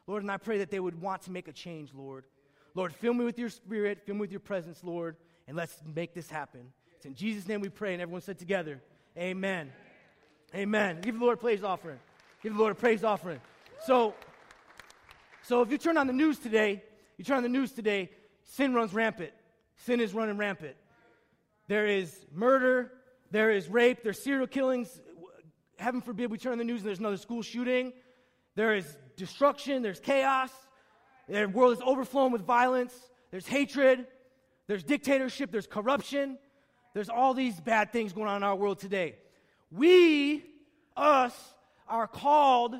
Lord, 0.07 0.23
and 0.23 0.31
I 0.31 0.37
pray 0.37 0.57
that 0.57 0.71
they 0.71 0.79
would 0.79 0.99
want 0.99 1.21
to 1.23 1.31
make 1.31 1.47
a 1.47 1.53
change, 1.53 1.93
Lord. 1.93 2.25
Lord, 2.73 2.95
fill 2.95 3.13
me 3.13 3.25
with 3.25 3.37
your 3.37 3.49
spirit, 3.49 4.01
fill 4.07 4.15
me 4.15 4.21
with 4.21 4.31
your 4.31 4.39
presence, 4.39 4.83
Lord, 4.83 5.15
and 5.47 5.55
let's 5.55 5.79
make 5.93 6.15
this 6.15 6.31
happen. 6.31 6.61
It's 6.95 7.05
in 7.05 7.13
Jesus' 7.13 7.47
name 7.47 7.61
we 7.61 7.69
pray, 7.69 7.93
and 7.93 8.01
everyone 8.01 8.21
said 8.21 8.39
together, 8.39 8.81
Amen. 9.17 9.71
Amen. 10.55 11.01
Give 11.01 11.13
the 11.13 11.21
Lord 11.21 11.37
a 11.37 11.41
praise 11.41 11.63
offering. 11.63 11.99
Give 12.41 12.53
the 12.53 12.59
Lord 12.59 12.71
a 12.71 12.75
praise 12.75 13.03
offering. 13.03 13.39
So, 13.85 14.15
so 15.43 15.61
if 15.61 15.71
you 15.71 15.77
turn 15.77 15.95
on 15.97 16.07
the 16.07 16.13
news 16.13 16.39
today, 16.39 16.81
you 17.19 17.25
turn 17.25 17.35
on 17.35 17.43
the 17.43 17.49
news 17.49 17.73
today, 17.73 18.11
sin 18.45 18.73
runs 18.73 18.93
rampant. 18.93 19.31
Sin 19.75 19.99
is 19.99 20.13
running 20.13 20.37
rampant. 20.37 20.77
There 21.67 21.85
is 21.85 22.25
murder, 22.33 22.93
there 23.29 23.51
is 23.51 23.67
rape, 23.67 24.03
there's 24.03 24.23
serial 24.23 24.47
killings. 24.47 25.01
Heaven 25.77 25.99
forbid 25.99 26.31
we 26.31 26.37
turn 26.37 26.53
on 26.53 26.57
the 26.57 26.63
news 26.63 26.79
and 26.79 26.87
there's 26.87 26.99
another 26.99 27.17
school 27.17 27.41
shooting. 27.41 27.91
There 28.55 28.73
is 28.73 28.97
destruction, 29.17 29.81
there's 29.81 29.99
chaos. 29.99 30.49
The 31.27 31.45
world 31.47 31.73
is 31.73 31.81
overflowing 31.85 32.31
with 32.31 32.43
violence. 32.43 32.93
There's 33.31 33.45
hatred, 33.45 34.07
there's 34.67 34.83
dictatorship, 34.83 35.51
there's 35.51 35.67
corruption. 35.67 36.37
There's 36.93 37.09
all 37.09 37.33
these 37.33 37.59
bad 37.59 37.91
things 37.91 38.13
going 38.13 38.29
on 38.29 38.37
in 38.37 38.43
our 38.43 38.55
world 38.55 38.79
today. 38.79 39.17
We, 39.71 40.45
us, 40.95 41.35
are 41.85 42.07
called 42.07 42.75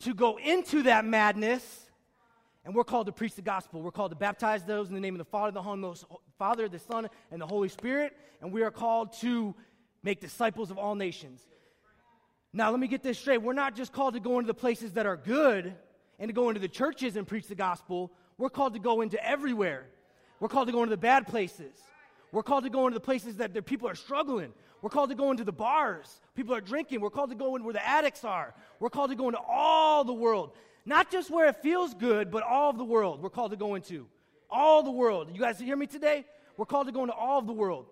to 0.00 0.12
go 0.12 0.38
into 0.38 0.82
that 0.82 1.06
madness 1.06 1.87
and 2.64 2.74
we're 2.74 2.84
called 2.84 3.06
to 3.06 3.12
preach 3.12 3.34
the 3.34 3.42
gospel. 3.42 3.80
We're 3.80 3.90
called 3.90 4.10
to 4.10 4.16
baptize 4.16 4.64
those 4.64 4.88
in 4.88 4.94
the 4.94 5.00
name 5.00 5.14
of 5.14 5.18
the 5.18 5.24
Father, 5.24 5.52
the 5.52 5.62
Holy 5.62 5.94
Father, 6.38 6.68
the 6.68 6.78
Son, 6.78 7.08
and 7.30 7.40
the 7.40 7.46
Holy 7.46 7.68
Spirit. 7.68 8.16
And 8.40 8.52
we 8.52 8.62
are 8.62 8.70
called 8.70 9.12
to 9.20 9.54
make 10.02 10.20
disciples 10.20 10.70
of 10.70 10.78
all 10.78 10.94
nations. 10.94 11.40
Now, 12.52 12.70
let 12.70 12.80
me 12.80 12.88
get 12.88 13.02
this 13.02 13.18
straight. 13.18 13.42
We're 13.42 13.52
not 13.52 13.76
just 13.76 13.92
called 13.92 14.14
to 14.14 14.20
go 14.20 14.38
into 14.38 14.46
the 14.46 14.54
places 14.54 14.92
that 14.94 15.06
are 15.06 15.16
good 15.16 15.74
and 16.18 16.28
to 16.28 16.32
go 16.32 16.48
into 16.48 16.60
the 16.60 16.68
churches 16.68 17.16
and 17.16 17.26
preach 17.26 17.46
the 17.46 17.54
gospel. 17.54 18.10
We're 18.38 18.50
called 18.50 18.74
to 18.74 18.80
go 18.80 19.00
into 19.00 19.24
everywhere. 19.24 19.86
We're 20.40 20.48
called 20.48 20.68
to 20.68 20.72
go 20.72 20.82
into 20.82 20.90
the 20.90 20.96
bad 20.96 21.26
places. 21.26 21.72
We're 22.32 22.42
called 22.42 22.64
to 22.64 22.70
go 22.70 22.86
into 22.86 22.94
the 22.94 23.04
places 23.04 23.36
that 23.36 23.54
the 23.54 23.62
people 23.62 23.88
are 23.88 23.94
struggling. 23.94 24.52
We're 24.82 24.90
called 24.90 25.10
to 25.10 25.16
go 25.16 25.30
into 25.30 25.44
the 25.44 25.52
bars. 25.52 26.20
People 26.34 26.54
are 26.54 26.60
drinking. 26.60 27.00
We're 27.00 27.10
called 27.10 27.30
to 27.30 27.36
go 27.36 27.56
in 27.56 27.64
where 27.64 27.72
the 27.72 27.86
addicts 27.86 28.24
are. 28.24 28.54
We're 28.78 28.90
called 28.90 29.10
to 29.10 29.16
go 29.16 29.28
into 29.28 29.40
all 29.40 30.04
the 30.04 30.12
world. 30.12 30.52
Not 30.88 31.10
just 31.10 31.30
where 31.30 31.48
it 31.48 31.56
feels 31.56 31.92
good, 31.92 32.30
but 32.30 32.42
all 32.42 32.70
of 32.70 32.78
the 32.78 32.84
world 32.84 33.20
we're 33.20 33.28
called 33.28 33.50
to 33.50 33.58
go 33.58 33.74
into. 33.74 34.06
All 34.48 34.82
the 34.82 34.90
world. 34.90 35.28
You 35.30 35.38
guys 35.38 35.60
hear 35.60 35.76
me 35.76 35.86
today? 35.86 36.24
We're 36.56 36.64
called 36.64 36.86
to 36.86 36.94
go 36.94 37.02
into 37.02 37.12
all 37.12 37.38
of 37.38 37.46
the 37.46 37.52
world. 37.52 37.84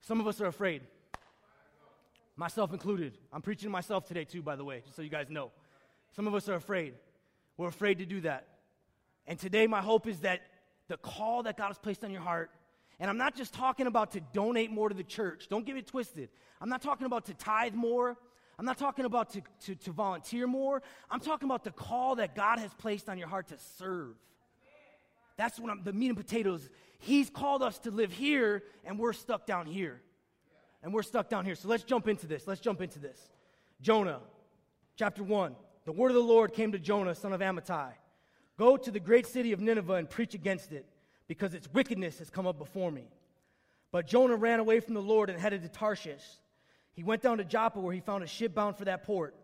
Some 0.00 0.18
of 0.18 0.26
us 0.26 0.40
are 0.40 0.46
afraid, 0.46 0.82
myself 2.34 2.72
included. 2.72 3.16
I'm 3.32 3.40
preaching 3.40 3.68
to 3.68 3.70
myself 3.70 4.04
today, 4.04 4.24
too, 4.24 4.42
by 4.42 4.56
the 4.56 4.64
way, 4.64 4.82
just 4.84 4.96
so 4.96 5.02
you 5.02 5.08
guys 5.08 5.30
know. 5.30 5.52
Some 6.16 6.26
of 6.26 6.34
us 6.34 6.48
are 6.48 6.56
afraid. 6.56 6.94
We're 7.56 7.68
afraid 7.68 7.98
to 7.98 8.04
do 8.04 8.20
that. 8.22 8.48
And 9.28 9.38
today, 9.38 9.68
my 9.68 9.80
hope 9.80 10.08
is 10.08 10.18
that 10.20 10.40
the 10.88 10.96
call 10.96 11.44
that 11.44 11.56
God 11.56 11.68
has 11.68 11.78
placed 11.78 12.02
on 12.02 12.10
your 12.10 12.20
heart, 12.20 12.50
and 12.98 13.08
I'm 13.08 13.16
not 13.16 13.36
just 13.36 13.54
talking 13.54 13.86
about 13.86 14.10
to 14.12 14.20
donate 14.32 14.72
more 14.72 14.88
to 14.88 14.94
the 14.94 15.04
church, 15.04 15.46
don't 15.48 15.64
get 15.64 15.76
it 15.76 15.86
twisted. 15.86 16.30
I'm 16.60 16.68
not 16.68 16.82
talking 16.82 17.06
about 17.06 17.26
to 17.26 17.34
tithe 17.34 17.74
more. 17.74 18.16
I'm 18.58 18.64
not 18.64 18.78
talking 18.78 19.04
about 19.04 19.30
to, 19.30 19.42
to, 19.66 19.74
to 19.74 19.90
volunteer 19.92 20.46
more. 20.46 20.82
I'm 21.10 21.20
talking 21.20 21.46
about 21.46 21.64
the 21.64 21.70
call 21.70 22.16
that 22.16 22.34
God 22.34 22.58
has 22.58 22.72
placed 22.74 23.08
on 23.08 23.18
your 23.18 23.28
heart 23.28 23.48
to 23.48 23.58
serve. 23.78 24.14
That's 25.36 25.58
what 25.58 25.70
I'm, 25.70 25.82
the 25.84 25.92
meat 25.92 26.08
and 26.08 26.16
potatoes. 26.16 26.68
He's 26.98 27.28
called 27.28 27.62
us 27.62 27.78
to 27.80 27.90
live 27.90 28.12
here, 28.12 28.62
and 28.84 28.98
we're 28.98 29.12
stuck 29.12 29.46
down 29.46 29.66
here. 29.66 30.00
And 30.82 30.94
we're 30.94 31.02
stuck 31.02 31.28
down 31.28 31.44
here. 31.44 31.54
So 31.54 31.68
let's 31.68 31.84
jump 31.84 32.08
into 32.08 32.26
this. 32.26 32.46
Let's 32.46 32.60
jump 32.60 32.80
into 32.80 32.98
this. 32.98 33.18
Jonah, 33.80 34.20
chapter 34.96 35.22
1. 35.22 35.54
The 35.84 35.92
word 35.92 36.08
of 36.08 36.14
the 36.14 36.20
Lord 36.20 36.52
came 36.52 36.72
to 36.72 36.78
Jonah, 36.78 37.14
son 37.14 37.32
of 37.32 37.40
Amittai 37.40 37.92
Go 38.58 38.76
to 38.76 38.90
the 38.90 39.00
great 39.00 39.26
city 39.26 39.52
of 39.52 39.60
Nineveh 39.60 39.94
and 39.94 40.08
preach 40.08 40.34
against 40.34 40.72
it, 40.72 40.86
because 41.28 41.52
its 41.54 41.68
wickedness 41.72 42.18
has 42.18 42.30
come 42.30 42.46
up 42.46 42.58
before 42.58 42.90
me. 42.90 43.04
But 43.92 44.06
Jonah 44.06 44.36
ran 44.36 44.60
away 44.60 44.80
from 44.80 44.94
the 44.94 45.02
Lord 45.02 45.28
and 45.28 45.38
headed 45.38 45.62
to 45.62 45.68
Tarshish. 45.68 46.24
He 46.96 47.04
went 47.04 47.22
down 47.22 47.38
to 47.38 47.44
Joppa 47.44 47.78
where 47.78 47.92
he 47.92 48.00
found 48.00 48.24
a 48.24 48.26
ship 48.26 48.54
bound 48.54 48.76
for 48.76 48.86
that 48.86 49.04
port. 49.04 49.34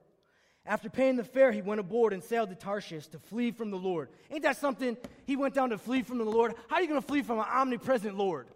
After 0.65 0.89
paying 0.89 1.17
the 1.17 1.25
fare, 1.25 1.53
he 1.53 1.61
went 1.61 1.81
aboard 1.81 2.15
and 2.15 2.25
sailed 2.25 2.49
to 2.49 2.55
Tarshish 2.55 3.09
to 3.09 3.19
flee 3.19 3.51
from 3.51 3.71
the 3.71 3.77
Lord. 3.77 4.09
Ain't 4.31 4.45
that 4.45 4.57
something? 4.57 4.97
He 5.27 5.37
went 5.37 5.55
down 5.55 5.71
to 5.71 5.79
flee 5.79 6.03
from 6.03 6.19
the 6.19 6.25
Lord. 6.25 6.55
How 6.69 6.77
are 6.77 6.83
you 6.83 6.89
going 6.89 7.01
to 7.01 7.07
flee 7.07 7.23
from 7.23 7.39
an 7.39 7.45
omnipresent 7.47 8.17
Lord? 8.17 8.47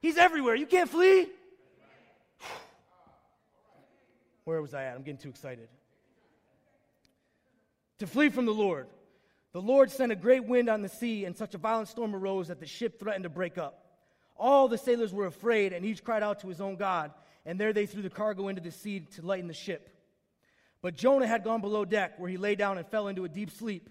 He's 0.00 0.16
everywhere. 0.16 0.54
You 0.54 0.66
can't 0.66 0.88
flee. 0.88 1.26
Where 4.44 4.62
was 4.62 4.72
I 4.72 4.84
at? 4.84 4.94
I'm 4.94 5.02
getting 5.02 5.20
too 5.20 5.30
excited. 5.30 5.68
To 7.98 8.06
flee 8.06 8.28
from 8.28 8.46
the 8.46 8.54
Lord. 8.54 8.86
The 9.52 9.60
Lord 9.60 9.90
sent 9.90 10.12
a 10.12 10.16
great 10.16 10.44
wind 10.44 10.68
on 10.68 10.82
the 10.82 10.88
sea, 10.88 11.24
and 11.24 11.36
such 11.36 11.54
a 11.54 11.58
violent 11.58 11.88
storm 11.88 12.14
arose 12.14 12.48
that 12.48 12.60
the 12.60 12.66
ship 12.66 13.00
threatened 13.00 13.24
to 13.24 13.28
break 13.28 13.58
up. 13.58 13.84
All 14.36 14.68
the 14.68 14.78
sailors 14.78 15.12
were 15.12 15.26
afraid, 15.26 15.72
and 15.72 15.84
each 15.84 16.04
cried 16.04 16.22
out 16.22 16.40
to 16.40 16.48
his 16.48 16.60
own 16.60 16.76
God, 16.76 17.10
and 17.44 17.58
there 17.58 17.72
they 17.72 17.86
threw 17.86 18.02
the 18.02 18.10
cargo 18.10 18.48
into 18.48 18.60
the 18.60 18.70
sea 18.70 19.00
to 19.00 19.22
lighten 19.22 19.48
the 19.48 19.54
ship. 19.54 19.88
But 20.82 20.94
Jonah 20.94 21.26
had 21.26 21.44
gone 21.44 21.60
below 21.60 21.84
deck, 21.84 22.18
where 22.18 22.30
he 22.30 22.36
lay 22.36 22.54
down 22.54 22.78
and 22.78 22.86
fell 22.86 23.08
into 23.08 23.24
a 23.24 23.28
deep 23.28 23.50
sleep. 23.50 23.90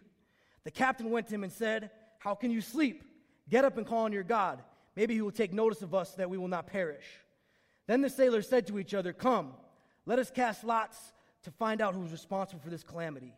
The 0.64 0.72
captain 0.72 1.12
went 1.12 1.28
to 1.28 1.36
him 1.36 1.44
and 1.44 1.52
said, 1.52 1.92
How 2.18 2.36
can 2.36 2.52
you 2.52 2.62
sleep? 2.62 3.04
Get 3.50 3.66
up 3.66 3.78
and 3.78 3.86
call 3.86 4.06
on 4.06 4.14
your 4.14 4.24
God. 4.24 4.62
Maybe 4.96 5.14
he 5.14 5.22
will 5.22 5.32
take 5.32 5.54
notice 5.54 5.82
of 5.82 5.94
us 5.94 6.12
that 6.16 6.30
we 6.30 6.38
will 6.38 6.48
not 6.48 6.68
perish. 6.68 7.06
Then 7.88 8.02
the 8.02 8.10
sailors 8.10 8.48
said 8.48 8.68
to 8.68 8.80
each 8.80 8.94
other, 8.94 9.14
Come, 9.14 9.54
let 10.06 10.20
us 10.20 10.32
cast 10.32 10.64
lots 10.64 10.98
to 11.44 11.52
find 11.52 11.82
out 11.82 11.96
who 11.96 12.04
is 12.04 12.12
responsible 12.12 12.62
for 12.62 12.70
this 12.70 12.84
calamity. 12.84 13.34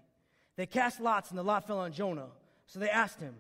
They 0.56 0.66
cast 0.66 1.00
lots, 1.00 1.30
and 1.30 1.38
the 1.38 1.44
lot 1.44 1.68
fell 1.68 1.80
on 1.80 1.94
Jonah. 1.94 2.28
So 2.68 2.80
they 2.80 2.90
asked 2.90 3.20
him, 3.20 3.36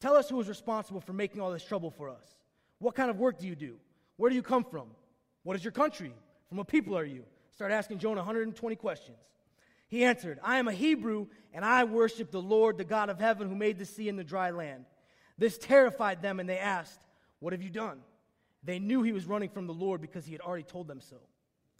Tell 0.00 0.16
us 0.16 0.28
who 0.28 0.40
is 0.40 0.48
responsible 0.48 1.00
for 1.00 1.12
making 1.12 1.40
all 1.40 1.52
this 1.52 1.64
trouble 1.64 1.90
for 1.90 2.08
us. 2.08 2.24
What 2.78 2.96
kind 2.96 3.10
of 3.10 3.18
work 3.18 3.38
do 3.38 3.46
you 3.46 3.54
do? 3.54 3.76
Where 4.16 4.28
do 4.28 4.36
you 4.36 4.42
come 4.42 4.64
from? 4.64 4.88
What 5.42 5.56
is 5.56 5.64
your 5.64 5.72
country? 5.72 6.12
From 6.48 6.58
what 6.58 6.68
people 6.68 6.96
are 6.96 7.04
you? 7.04 7.24
Start 7.54 7.72
asking 7.72 7.98
Jonah 7.98 8.20
120 8.20 8.76
questions. 8.76 9.18
He 9.88 10.04
answered, 10.04 10.38
I 10.42 10.58
am 10.58 10.68
a 10.68 10.72
Hebrew, 10.72 11.26
and 11.52 11.64
I 11.64 11.84
worship 11.84 12.30
the 12.30 12.40
Lord, 12.40 12.78
the 12.78 12.84
God 12.84 13.10
of 13.10 13.18
heaven, 13.18 13.48
who 13.48 13.54
made 13.54 13.78
the 13.78 13.84
sea 13.84 14.08
and 14.08 14.18
the 14.18 14.24
dry 14.24 14.50
land. 14.50 14.86
This 15.36 15.58
terrified 15.58 16.22
them, 16.22 16.40
and 16.40 16.48
they 16.48 16.58
asked, 16.58 17.00
What 17.40 17.52
have 17.52 17.62
you 17.62 17.70
done? 17.70 18.00
They 18.64 18.78
knew 18.78 19.02
he 19.02 19.12
was 19.12 19.26
running 19.26 19.48
from 19.48 19.66
the 19.66 19.74
Lord 19.74 20.00
because 20.00 20.24
he 20.24 20.32
had 20.32 20.40
already 20.40 20.62
told 20.62 20.88
them 20.88 21.00
so. 21.00 21.16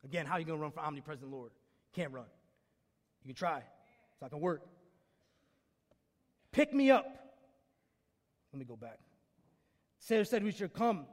Again, 0.04 0.26
how 0.26 0.34
are 0.34 0.40
you 0.40 0.44
going 0.44 0.58
to 0.58 0.62
run 0.62 0.72
from 0.72 0.84
omnipresent 0.84 1.30
Lord? 1.30 1.52
Can't 1.94 2.12
run. 2.12 2.26
You 3.22 3.28
can 3.28 3.36
try. 3.36 3.58
It's 3.58 4.20
not 4.20 4.30
going 4.30 4.40
to 4.40 4.44
work. 4.44 4.62
Pick 6.50 6.74
me 6.74 6.90
up. 6.90 7.06
Let 8.52 8.58
me 8.58 8.64
go 8.64 8.76
back. 8.76 8.98
Sarah 9.98 10.24
said, 10.24 10.44
We 10.44 10.50
should 10.50 10.74
come. 10.74 11.06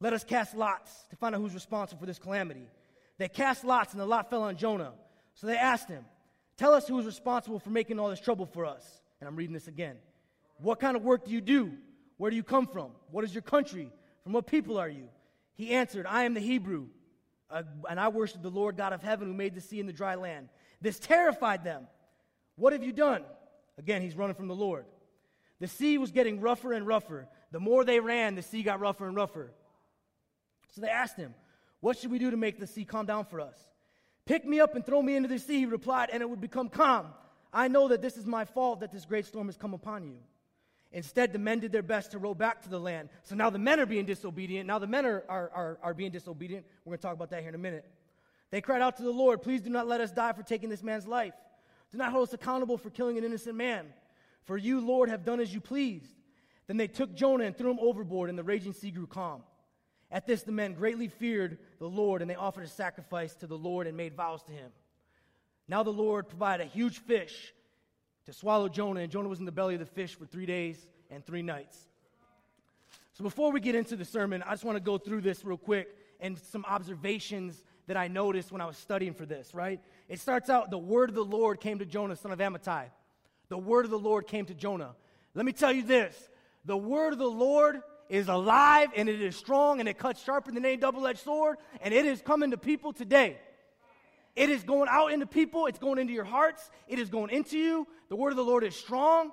Let 0.00 0.12
us 0.12 0.24
cast 0.24 0.56
lots 0.56 0.90
to 1.10 1.16
find 1.16 1.34
out 1.34 1.40
who's 1.40 1.54
responsible 1.54 2.00
for 2.00 2.06
this 2.06 2.18
calamity. 2.18 2.66
They 3.18 3.28
cast 3.28 3.64
lots, 3.64 3.92
and 3.92 4.00
the 4.00 4.06
lot 4.06 4.30
fell 4.30 4.42
on 4.42 4.56
Jonah. 4.56 4.92
So 5.34 5.46
they 5.46 5.56
asked 5.56 5.88
him, 5.88 6.04
Tell 6.56 6.74
us 6.74 6.86
who 6.86 6.98
is 6.98 7.06
responsible 7.06 7.58
for 7.58 7.70
making 7.70 7.98
all 7.98 8.10
this 8.10 8.20
trouble 8.20 8.46
for 8.46 8.66
us. 8.66 8.84
And 9.20 9.28
I'm 9.28 9.36
reading 9.36 9.54
this 9.54 9.68
again. 9.68 9.96
What 10.58 10.78
kind 10.78 10.96
of 10.96 11.02
work 11.02 11.24
do 11.24 11.30
you 11.30 11.40
do? 11.40 11.72
Where 12.16 12.30
do 12.30 12.36
you 12.36 12.42
come 12.42 12.66
from? 12.66 12.90
What 13.10 13.24
is 13.24 13.34
your 13.34 13.42
country? 13.42 13.90
From 14.24 14.32
what 14.32 14.46
people 14.46 14.78
are 14.78 14.88
you? 14.88 15.08
He 15.54 15.70
answered, 15.70 16.06
I 16.06 16.24
am 16.24 16.34
the 16.34 16.40
Hebrew, 16.40 16.86
and 17.50 17.98
I 17.98 18.08
worship 18.08 18.42
the 18.42 18.50
Lord 18.50 18.76
God 18.76 18.92
of 18.92 19.02
heaven 19.02 19.28
who 19.28 19.34
made 19.34 19.54
the 19.54 19.60
sea 19.60 19.80
and 19.80 19.88
the 19.88 19.94
dry 19.94 20.16
land. 20.16 20.48
This 20.80 20.98
terrified 20.98 21.64
them. 21.64 21.86
What 22.56 22.72
have 22.74 22.82
you 22.82 22.92
done? 22.92 23.24
Again, 23.78 24.02
he's 24.02 24.16
running 24.16 24.36
from 24.36 24.48
the 24.48 24.54
Lord. 24.54 24.84
The 25.60 25.68
sea 25.68 25.98
was 25.98 26.10
getting 26.10 26.40
rougher 26.40 26.72
and 26.72 26.86
rougher. 26.86 27.28
The 27.52 27.60
more 27.60 27.84
they 27.84 28.00
ran, 28.00 28.34
the 28.34 28.42
sea 28.42 28.62
got 28.62 28.80
rougher 28.80 29.06
and 29.06 29.16
rougher. 29.16 29.52
So 30.70 30.80
they 30.80 30.88
asked 30.88 31.16
him, 31.16 31.34
What 31.80 31.98
should 31.98 32.10
we 32.10 32.18
do 32.18 32.30
to 32.30 32.36
make 32.36 32.58
the 32.58 32.66
sea 32.66 32.84
calm 32.84 33.06
down 33.06 33.24
for 33.24 33.40
us? 33.40 33.56
Pick 34.26 34.44
me 34.44 34.60
up 34.60 34.74
and 34.74 34.84
throw 34.84 35.02
me 35.02 35.16
into 35.16 35.28
the 35.28 35.38
sea, 35.38 35.58
he 35.58 35.66
replied, 35.66 36.10
and 36.12 36.22
it 36.22 36.30
would 36.30 36.40
become 36.40 36.68
calm. 36.68 37.06
I 37.52 37.68
know 37.68 37.88
that 37.88 38.02
this 38.02 38.16
is 38.16 38.26
my 38.26 38.44
fault 38.44 38.80
that 38.80 38.92
this 38.92 39.04
great 39.04 39.26
storm 39.26 39.46
has 39.46 39.56
come 39.56 39.74
upon 39.74 40.04
you. 40.04 40.18
Instead, 40.92 41.32
the 41.32 41.38
men 41.38 41.60
did 41.60 41.72
their 41.72 41.82
best 41.82 42.12
to 42.12 42.18
row 42.18 42.34
back 42.34 42.62
to 42.62 42.68
the 42.68 42.78
land. 42.78 43.08
So 43.22 43.34
now 43.34 43.50
the 43.50 43.58
men 43.58 43.78
are 43.78 43.86
being 43.86 44.06
disobedient. 44.06 44.66
Now 44.66 44.78
the 44.78 44.86
men 44.86 45.06
are, 45.06 45.24
are, 45.28 45.50
are, 45.54 45.78
are 45.82 45.94
being 45.94 46.10
disobedient. 46.10 46.66
We're 46.84 46.90
going 46.90 46.98
to 46.98 47.02
talk 47.02 47.14
about 47.14 47.30
that 47.30 47.40
here 47.40 47.48
in 47.48 47.54
a 47.54 47.58
minute. 47.58 47.84
They 48.50 48.60
cried 48.60 48.82
out 48.82 48.96
to 48.96 49.04
the 49.04 49.10
Lord, 49.10 49.42
Please 49.42 49.62
do 49.62 49.70
not 49.70 49.86
let 49.86 50.00
us 50.00 50.10
die 50.10 50.32
for 50.32 50.42
taking 50.42 50.68
this 50.68 50.82
man's 50.82 51.06
life. 51.06 51.34
Do 51.92 51.98
not 51.98 52.10
hold 52.10 52.28
us 52.28 52.34
accountable 52.34 52.76
for 52.76 52.90
killing 52.90 53.18
an 53.18 53.24
innocent 53.24 53.56
man. 53.56 53.86
For 54.44 54.56
you, 54.56 54.80
Lord, 54.80 55.08
have 55.10 55.24
done 55.24 55.40
as 55.40 55.52
you 55.52 55.60
pleased. 55.60 56.14
Then 56.66 56.76
they 56.76 56.88
took 56.88 57.14
Jonah 57.14 57.44
and 57.44 57.56
threw 57.56 57.70
him 57.70 57.78
overboard, 57.80 58.28
and 58.30 58.38
the 58.38 58.44
raging 58.44 58.72
sea 58.72 58.90
grew 58.90 59.06
calm. 59.06 59.42
At 60.10 60.26
this, 60.26 60.42
the 60.42 60.52
men 60.52 60.74
greatly 60.74 61.08
feared 61.08 61.58
the 61.78 61.88
Lord, 61.88 62.20
and 62.20 62.30
they 62.30 62.34
offered 62.34 62.64
a 62.64 62.68
sacrifice 62.68 63.34
to 63.36 63.46
the 63.46 63.56
Lord 63.56 63.86
and 63.86 63.96
made 63.96 64.14
vows 64.14 64.42
to 64.44 64.52
him. 64.52 64.70
Now 65.68 65.82
the 65.82 65.90
Lord 65.90 66.28
provided 66.28 66.66
a 66.66 66.70
huge 66.70 66.98
fish 66.98 67.52
to 68.26 68.32
swallow 68.32 68.68
Jonah, 68.68 69.00
and 69.00 69.12
Jonah 69.12 69.28
was 69.28 69.38
in 69.38 69.44
the 69.44 69.52
belly 69.52 69.74
of 69.74 69.80
the 69.80 69.86
fish 69.86 70.16
for 70.16 70.26
three 70.26 70.46
days 70.46 70.86
and 71.10 71.24
three 71.24 71.42
nights. 71.42 71.78
So 73.12 73.22
before 73.22 73.52
we 73.52 73.60
get 73.60 73.74
into 73.74 73.96
the 73.96 74.04
sermon, 74.04 74.42
I 74.42 74.50
just 74.50 74.64
want 74.64 74.76
to 74.76 74.82
go 74.82 74.98
through 74.98 75.20
this 75.20 75.44
real 75.44 75.58
quick 75.58 75.94
and 76.20 76.38
some 76.38 76.64
observations 76.66 77.62
that 77.86 77.96
I 77.96 78.08
noticed 78.08 78.50
when 78.50 78.60
I 78.60 78.66
was 78.66 78.76
studying 78.76 79.14
for 79.14 79.26
this, 79.26 79.54
right? 79.54 79.80
It 80.08 80.20
starts 80.20 80.48
out 80.48 80.70
the 80.70 80.78
word 80.78 81.08
of 81.08 81.14
the 81.14 81.24
Lord 81.24 81.60
came 81.60 81.78
to 81.78 81.84
Jonah, 81.84 82.16
son 82.16 82.32
of 82.32 82.38
Amittai. 82.38 82.84
The 83.48 83.58
word 83.58 83.84
of 83.84 83.90
the 83.90 83.98
Lord 83.98 84.26
came 84.26 84.46
to 84.46 84.54
Jonah. 84.54 84.94
Let 85.34 85.44
me 85.44 85.52
tell 85.52 85.72
you 85.72 85.82
this 85.82 86.28
the 86.64 86.76
word 86.76 87.12
of 87.12 87.18
the 87.18 87.30
Lord 87.30 87.82
is 88.10 88.28
alive 88.28 88.90
and 88.96 89.08
it 89.08 89.22
is 89.22 89.36
strong 89.36 89.80
and 89.80 89.88
it 89.88 89.96
cuts 89.96 90.22
sharper 90.22 90.50
than 90.50 90.66
any 90.66 90.76
double 90.76 91.06
edged 91.06 91.20
sword, 91.20 91.56
and 91.80 91.94
it 91.94 92.04
is 92.04 92.20
coming 92.20 92.50
to 92.50 92.58
people 92.58 92.92
today. 92.92 93.38
It 94.36 94.50
is 94.50 94.62
going 94.64 94.88
out 94.90 95.12
into 95.12 95.26
people, 95.26 95.66
it's 95.66 95.78
going 95.78 95.98
into 95.98 96.12
your 96.12 96.24
hearts, 96.24 96.70
it 96.88 96.98
is 96.98 97.08
going 97.08 97.30
into 97.30 97.56
you. 97.56 97.86
The 98.08 98.16
word 98.16 98.30
of 98.30 98.36
the 98.36 98.44
Lord 98.44 98.64
is 98.64 98.74
strong. 98.74 99.30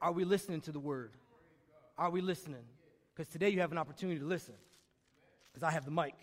Are 0.00 0.12
we 0.12 0.24
listening 0.24 0.60
to 0.62 0.72
the 0.72 0.78
word? 0.78 1.12
Are 1.96 2.10
we 2.10 2.20
listening? 2.20 2.64
Because 3.14 3.28
today 3.32 3.48
you 3.48 3.60
have 3.60 3.72
an 3.72 3.78
opportunity 3.78 4.20
to 4.20 4.26
listen, 4.26 4.54
because 5.52 5.66
I 5.66 5.70
have 5.70 5.84
the 5.84 5.90
mic. 5.90 6.14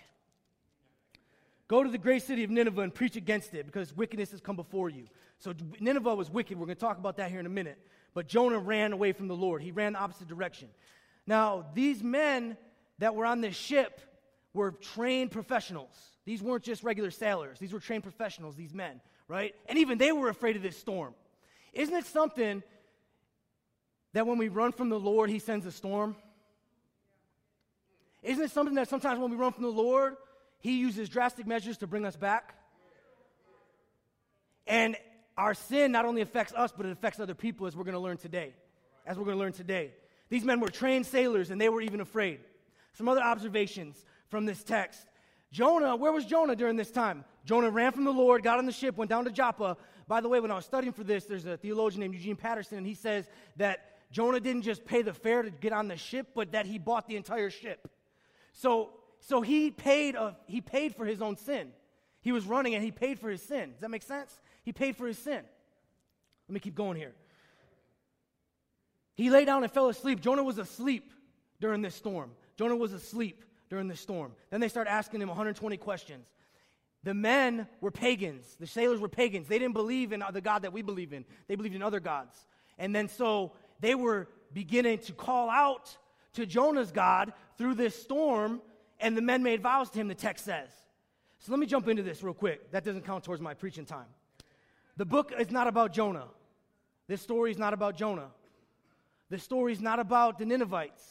Go 1.68 1.84
to 1.84 1.90
the 1.90 1.98
great 1.98 2.22
city 2.22 2.44
of 2.44 2.50
Nineveh 2.50 2.82
and 2.82 2.94
preach 2.94 3.16
against 3.16 3.54
it 3.54 3.66
because 3.66 3.96
wickedness 3.96 4.32
has 4.32 4.42
come 4.42 4.58
before 4.58 4.90
you. 4.90 5.06
So 5.40 5.54
Nineveh 5.80 6.14
was 6.14 6.30
wicked. 6.30 6.60
We're 6.60 6.66
going 6.66 6.76
to 6.76 6.82
talk 6.82 6.98
about 6.98 7.18
that 7.18 7.32
here 7.32 7.40
in 7.40 7.46
a 7.46 7.50
minute. 7.50 7.80
But 8.14 8.28
Jonah 8.28 8.60
ran 8.60 8.94
away 8.94 9.14
from 9.14 9.28
the 9.28 9.36
Lord. 9.36 9.62
He 9.62 9.72
ran 9.72 9.94
the 9.94 10.00
opposite 10.00 10.28
direction. 10.28 10.70
Now, 11.26 11.66
these 11.74 12.04
men 12.04 12.58
that 13.00 13.16
were 13.16 13.26
on 13.26 13.42
this 13.42 13.56
ship 13.56 14.02
were 14.54 14.72
trained 14.72 15.32
professionals. 15.32 15.96
These 16.26 16.42
weren't 16.42 16.64
just 16.64 16.84
regular 16.84 17.12
sailors. 17.12 17.58
These 17.60 17.74
were 17.74 17.80
trained 17.80 18.04
professionals, 18.04 18.56
these 18.56 18.74
men, 18.74 19.02
right? 19.28 19.56
And 19.68 19.80
even 19.80 19.98
they 19.98 20.12
were 20.12 20.30
afraid 20.30 20.56
of 20.56 20.62
this 20.62 20.78
storm. 20.78 21.14
Isn't 21.74 21.96
it 21.96 22.06
something 22.06 22.64
that 24.14 24.28
when 24.28 24.38
we 24.38 24.50
run 24.50 24.72
from 24.72 24.90
the 24.90 25.00
Lord, 25.00 25.30
He 25.30 25.40
sends 25.40 25.66
a 25.66 25.72
storm? 25.72 26.16
Isn't 28.24 28.44
it 28.44 28.52
something 28.52 28.76
that 28.76 28.90
sometimes 28.90 29.20
when 29.20 29.32
we 29.32 29.38
run 29.38 29.54
from 29.54 29.64
the 29.64 29.70
Lord, 29.70 30.16
He 30.60 30.78
uses 30.80 31.10
drastic 31.10 31.48
measures 31.48 31.78
to 31.78 31.88
bring 31.88 32.06
us 32.06 32.16
back? 32.16 32.56
And 34.68 34.96
our 35.42 35.56
sin 35.56 35.92
not 35.92 36.06
only 36.06 36.22
affects 36.22 36.54
us, 36.54 36.72
but 36.76 36.86
it 36.86 36.92
affects 36.92 37.20
other 37.20 37.34
people, 37.34 37.66
as 37.66 37.76
we're 37.76 37.84
going 37.84 37.96
to 37.96 38.00
learn 38.00 38.18
today. 38.18 38.54
As 39.08 39.18
we're 39.18 39.26
going 39.26 39.38
to 39.38 39.40
learn 39.40 39.54
today. 39.54 39.92
These 40.30 40.44
men 40.44 40.60
were 40.60 40.70
trained 40.70 41.08
sailors, 41.08 41.50
and 41.50 41.60
they 41.60 41.68
were 41.68 41.82
even 41.82 42.00
afraid. 42.00 42.42
Some 42.94 43.10
other 43.10 43.22
observations 43.22 44.06
from 44.30 44.46
this 44.46 44.64
text. 44.64 45.04
Jonah, 45.52 45.96
where 45.96 46.12
was 46.12 46.26
Jonah 46.26 46.56
during 46.56 46.76
this 46.76 46.92
time? 46.92 47.26
Jonah 47.44 47.72
ran 47.72 47.92
from 47.92 48.04
the 48.04 48.14
Lord, 48.14 48.44
got 48.44 48.60
on 48.60 48.68
the 48.68 48.72
ship, 48.72 48.98
went 48.98 49.10
down 49.10 49.26
to 49.26 49.32
Joppa. 49.32 49.78
By 50.08 50.22
the 50.22 50.30
way, 50.30 50.40
when 50.40 50.52
I 50.52 50.56
was 50.56 50.66
studying 50.66 50.94
for 50.94 51.04
this, 51.04 51.26
there's 51.26 51.46
a 51.46 51.58
theologian 51.58 52.02
named 52.02 52.14
Eugene 52.14 52.36
Peterson, 52.36 52.78
and 52.78 52.86
he 52.86 52.94
says 52.94 53.28
that 53.58 53.98
Jonah 54.12 54.40
didn't 54.40 54.62
just 54.62 54.86
pay 54.86 55.02
the 55.02 55.14
fare 55.14 55.42
to 55.42 55.50
get 55.50 55.74
on 55.74 55.88
the 55.88 55.98
ship, 55.98 56.28
but 56.36 56.52
that 56.52 56.68
he 56.68 56.78
bought 56.78 57.08
the 57.08 57.16
entire 57.16 57.50
ship. 57.50 57.90
So, 58.54 58.92
so 59.20 59.42
he 59.42 59.72
paid 59.72 60.14
a, 60.14 60.38
he 60.46 60.62
paid 60.62 60.96
for 60.96 61.06
his 61.06 61.20
own 61.20 61.36
sin. 61.36 61.72
He 62.22 62.32
was 62.32 62.46
running 62.46 62.76
and 62.76 62.84
he 62.84 62.92
paid 62.92 63.18
for 63.18 63.32
his 63.32 63.42
sin. 63.42 63.72
Does 63.72 63.82
that 63.82 63.90
make 63.90 64.04
sense? 64.04 64.40
He 64.64 64.74
paid 64.74 64.96
for 64.96 65.08
his 65.08 65.18
sin. 65.18 65.42
Let 66.48 66.54
me 66.54 66.60
keep 66.60 66.76
going 66.76 66.98
here. 66.98 67.14
He 69.16 69.30
lay 69.30 69.46
down 69.46 69.64
and 69.64 69.72
fell 69.72 69.90
asleep. 69.90 70.22
Jonah 70.22 70.44
was 70.44 70.58
asleep 70.58 71.12
during 71.60 71.82
this 71.82 71.96
storm. 71.96 72.32
Jonah 72.58 72.76
was 72.76 72.94
asleep 72.94 73.44
during 73.70 73.88
this 73.88 74.00
storm. 74.00 74.34
Then 74.50 74.62
they 74.62 74.68
start 74.68 74.88
asking 74.88 75.22
him 75.22 75.28
120 75.28 75.78
questions. 75.78 76.26
The 77.04 77.14
men 77.14 77.68
were 77.80 77.92
pagans. 77.92 78.56
The 78.60 78.68
sailors 78.68 79.00
were 79.00 79.10
pagans. 79.10 79.48
They 79.48 79.60
didn't 79.60 79.74
believe 79.74 80.12
in 80.12 80.24
the 80.34 80.42
God 80.42 80.64
that 80.64 80.74
we 80.74 80.82
believe 80.82 81.14
in, 81.14 81.26
they 81.48 81.56
believed 81.56 81.76
in 81.76 81.82
other 81.82 82.00
gods. 82.00 82.38
And 82.78 82.96
then 82.96 83.08
so 83.08 83.54
they 83.80 83.96
were 83.96 84.28
beginning 84.54 85.00
to 85.00 85.14
call 85.14 85.50
out 85.50 85.96
to 86.34 86.46
Jonah's 86.46 86.92
God 86.92 87.34
through 87.58 87.76
this 87.76 88.00
storm, 88.00 88.62
and 89.00 89.18
the 89.18 89.22
men 89.22 89.44
made 89.44 89.62
vows 89.62 89.90
to 89.92 90.00
him, 90.00 90.08
the 90.08 90.16
text 90.16 90.46
says. 90.46 90.70
So 91.40 91.52
let 91.52 91.60
me 91.60 91.66
jump 91.66 91.88
into 91.88 92.04
this 92.04 92.22
real 92.24 92.34
quick. 92.34 92.72
That 92.72 92.84
doesn't 92.84 93.06
count 93.06 93.24
towards 93.24 93.42
my 93.42 93.54
preaching 93.54 93.86
time. 93.86 94.06
The 94.98 95.06
book 95.06 95.34
is 95.38 95.52
not 95.52 95.68
about 95.68 95.94
Jonah. 95.94 96.28
This 97.08 97.22
story 97.22 97.52
is 97.52 97.58
not 97.58 97.74
about 97.74 97.96
Jonah. 97.96 98.30
This 99.30 99.44
story 99.44 99.74
is 99.74 99.82
not 99.82 100.00
about 100.00 100.40
the 100.40 100.46
Ninevites. 100.46 101.04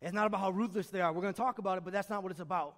It's 0.00 0.12
not 0.12 0.26
about 0.26 0.40
how 0.40 0.50
ruthless 0.50 0.88
they 0.88 1.00
are. 1.00 1.12
We're 1.12 1.22
going 1.22 1.34
to 1.34 1.40
talk 1.40 1.58
about 1.58 1.78
it, 1.78 1.84
but 1.84 1.92
that's 1.92 2.10
not 2.10 2.22
what 2.22 2.32
it's 2.32 2.40
about. 2.40 2.74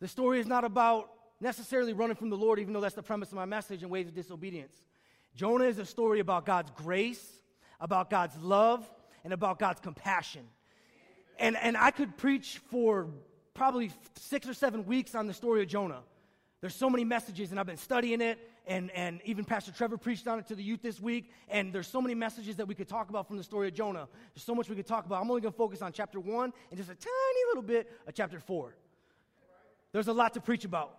The 0.00 0.08
story 0.08 0.40
is 0.40 0.46
not 0.46 0.64
about 0.64 1.10
necessarily 1.40 1.92
running 1.92 2.16
from 2.16 2.30
the 2.30 2.36
Lord, 2.36 2.58
even 2.58 2.72
though 2.72 2.80
that's 2.80 2.94
the 2.94 3.02
premise 3.02 3.28
of 3.28 3.34
my 3.34 3.44
message, 3.44 3.82
and 3.82 3.90
ways 3.90 4.08
of 4.08 4.14
disobedience. 4.14 4.74
Jonah 5.34 5.64
is 5.64 5.78
a 5.78 5.84
story 5.84 6.20
about 6.20 6.46
God's 6.46 6.70
grace, 6.72 7.24
about 7.80 8.10
God's 8.10 8.36
love, 8.38 8.88
and 9.22 9.32
about 9.32 9.58
God's 9.58 9.80
compassion. 9.80 10.42
And, 11.38 11.56
and 11.56 11.76
I 11.76 11.92
could 11.92 12.16
preach 12.16 12.60
for 12.70 13.08
probably 13.54 13.92
six 14.16 14.48
or 14.48 14.54
seven 14.54 14.86
weeks 14.86 15.14
on 15.14 15.26
the 15.26 15.34
story 15.34 15.62
of 15.62 15.68
Jonah. 15.68 16.00
There's 16.60 16.74
so 16.74 16.90
many 16.90 17.04
messages, 17.04 17.50
and 17.52 17.60
I've 17.60 17.66
been 17.66 17.76
studying 17.76 18.20
it, 18.20 18.38
and, 18.68 18.90
and 18.90 19.20
even 19.24 19.44
Pastor 19.44 19.72
Trevor 19.72 19.96
preached 19.96 20.28
on 20.28 20.38
it 20.38 20.46
to 20.48 20.54
the 20.54 20.62
youth 20.62 20.82
this 20.82 21.00
week, 21.00 21.32
and 21.48 21.72
there's 21.72 21.86
so 21.86 22.00
many 22.00 22.14
messages 22.14 22.56
that 22.56 22.68
we 22.68 22.74
could 22.74 22.88
talk 22.88 23.08
about 23.08 23.26
from 23.26 23.38
the 23.38 23.42
story 23.42 23.68
of 23.68 23.74
Jonah. 23.74 24.06
There's 24.34 24.44
so 24.44 24.54
much 24.54 24.68
we 24.68 24.76
could 24.76 24.86
talk 24.86 25.06
about. 25.06 25.22
I'm 25.22 25.30
only 25.30 25.40
going 25.40 25.52
to 25.52 25.58
focus 25.58 25.82
on 25.82 25.92
chapter 25.92 26.20
one 26.20 26.52
and 26.70 26.78
just 26.78 26.90
a 26.90 26.94
tiny 26.94 27.40
little 27.48 27.62
bit 27.62 27.90
of 28.06 28.14
chapter 28.14 28.38
four. 28.38 28.76
There's 29.92 30.08
a 30.08 30.12
lot 30.12 30.34
to 30.34 30.40
preach 30.40 30.64
about. 30.64 30.94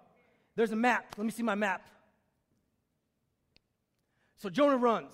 There's 0.56 0.72
a 0.72 0.76
map. 0.76 1.14
Let 1.18 1.26
me 1.26 1.32
see 1.32 1.44
my 1.44 1.56
map. 1.56 1.88
So 4.38 4.50
Jonah 4.50 4.78
runs. 4.78 5.14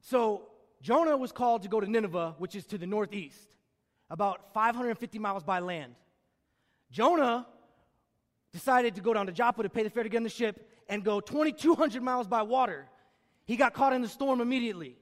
So 0.00 0.42
Jonah 0.82 1.16
was 1.16 1.32
called 1.32 1.62
to 1.62 1.68
go 1.68 1.80
to 1.80 1.90
Nineveh, 1.90 2.34
which 2.38 2.54
is 2.56 2.66
to 2.66 2.78
the 2.78 2.86
northeast, 2.86 3.40
about 4.10 4.52
550 4.54 5.18
miles 5.18 5.44
by 5.44 5.60
land. 5.60 5.94
Jonah 6.90 7.46
decided 8.56 8.94
to 8.94 9.02
go 9.02 9.12
down 9.12 9.26
to 9.26 9.32
Joppa 9.32 9.62
to 9.62 9.68
pay 9.68 9.82
the 9.82 9.90
fare 9.90 10.02
to 10.02 10.08
get 10.08 10.16
on 10.16 10.22
the 10.22 10.30
ship 10.30 10.66
and 10.88 11.04
go 11.04 11.20
2,200 11.20 12.02
miles 12.02 12.26
by 12.26 12.40
water. 12.40 12.86
He 13.44 13.56
got 13.56 13.74
caught 13.74 13.92
in 13.92 14.00
the 14.00 14.08
storm 14.08 14.40
immediately. 14.40 14.96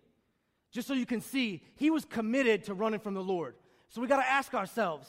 Just 0.72 0.88
so 0.88 0.94
you 0.94 1.06
can 1.06 1.20
see, 1.20 1.62
he 1.76 1.88
was 1.88 2.04
committed 2.04 2.64
to 2.64 2.74
running 2.74 2.98
from 2.98 3.14
the 3.14 3.22
Lord. 3.22 3.54
So 3.88 4.00
we 4.00 4.08
got 4.08 4.16
to 4.16 4.28
ask 4.28 4.54
ourselves, 4.54 5.08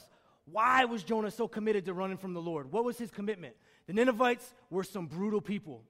why 0.51 0.85
was 0.85 1.03
Jonah 1.03 1.31
so 1.31 1.47
committed 1.47 1.85
to 1.85 1.93
running 1.95 2.17
from 2.17 2.35
the 2.35 2.41
Lord? 2.41 2.71
What 2.71 2.85
was 2.85 2.99
his 2.99 3.09
commitment? 3.09 3.55
The 3.87 3.93
Ninevites 3.93 4.53
were 4.69 4.83
some 4.83 5.07
brutal 5.07 5.41
people. 5.41 5.81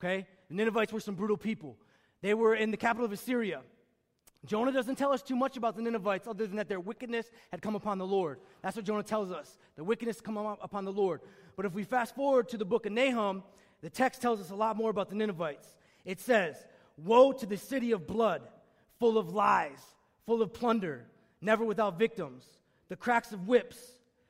Okay? 0.00 0.26
The 0.48 0.56
Ninevites 0.56 0.92
were 0.92 1.00
some 1.00 1.14
brutal 1.14 1.36
people. 1.36 1.76
They 2.22 2.34
were 2.34 2.56
in 2.56 2.72
the 2.72 2.76
capital 2.76 3.06
of 3.06 3.12
Assyria. 3.12 3.60
Jonah 4.46 4.72
doesn't 4.72 4.96
tell 4.96 5.12
us 5.12 5.22
too 5.22 5.36
much 5.36 5.56
about 5.56 5.76
the 5.76 5.82
Ninevites 5.82 6.26
other 6.26 6.46
than 6.46 6.56
that 6.56 6.68
their 6.68 6.80
wickedness 6.80 7.30
had 7.50 7.62
come 7.62 7.74
upon 7.74 7.98
the 7.98 8.06
Lord. 8.06 8.38
That's 8.62 8.76
what 8.76 8.84
Jonah 8.84 9.02
tells 9.02 9.30
us. 9.30 9.58
The 9.76 9.84
wickedness 9.84 10.20
come 10.20 10.36
upon 10.36 10.84
the 10.84 10.92
Lord. 10.92 11.20
But 11.58 11.66
if 11.66 11.74
we 11.74 11.82
fast 11.82 12.14
forward 12.14 12.48
to 12.50 12.56
the 12.56 12.64
book 12.64 12.86
of 12.86 12.92
Nahum, 12.92 13.42
the 13.80 13.90
text 13.90 14.22
tells 14.22 14.40
us 14.40 14.50
a 14.50 14.54
lot 14.54 14.76
more 14.76 14.90
about 14.90 15.08
the 15.10 15.16
Ninevites. 15.16 15.66
It 16.04 16.20
says, 16.20 16.54
Woe 16.96 17.32
to 17.32 17.46
the 17.46 17.56
city 17.56 17.90
of 17.90 18.06
blood, 18.06 18.42
full 19.00 19.18
of 19.18 19.34
lies, 19.34 19.80
full 20.24 20.40
of 20.40 20.52
plunder, 20.54 21.04
never 21.40 21.64
without 21.64 21.98
victims, 21.98 22.44
the 22.88 22.94
cracks 22.94 23.32
of 23.32 23.48
whips, 23.48 23.76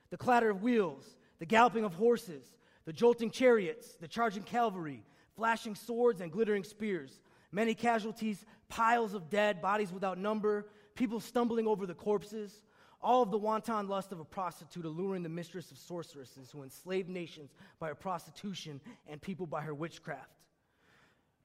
the 0.08 0.16
clatter 0.16 0.49
of 0.49 0.62
wheels, 0.62 1.04
the 1.38 1.44
galloping 1.44 1.85
of 1.85 1.92
horses, 1.92 2.47
the 2.87 2.94
jolting 2.94 3.30
chariots, 3.30 3.97
the 4.00 4.08
charging 4.08 4.42
cavalry, 4.42 5.02
flashing 5.37 5.75
swords 5.75 6.23
and 6.23 6.32
glittering 6.32 6.64
spears, 6.64 7.20
many 7.52 7.75
casualties, 7.75 8.47
piles 8.70 9.12
of 9.12 9.28
dead, 9.28 9.61
bodies 9.61 9.92
without 9.92 10.16
number, 10.16 10.66
people 10.94 11.20
stumbling 11.20 11.66
over 11.66 11.85
the 11.85 11.92
corpses, 11.92 12.62
all 13.00 13.23
of 13.23 13.31
the 13.31 13.38
wanton 13.38 13.88
lust 13.88 14.12
of 14.12 14.21
a 14.21 14.25
prostitute 14.25 14.85
alluring 14.85 15.23
the 15.23 15.28
mistress 15.28 15.71
of 15.71 15.78
sorceresses 15.78 16.50
who 16.50 16.62
enslaved 16.62 17.09
nations 17.09 17.52
by 17.78 17.88
her 17.88 17.95
prostitution 17.95 18.81
and 19.07 19.21
people 19.21 19.47
by 19.47 19.61
her 19.62 19.75
witchcraft. 19.75 20.31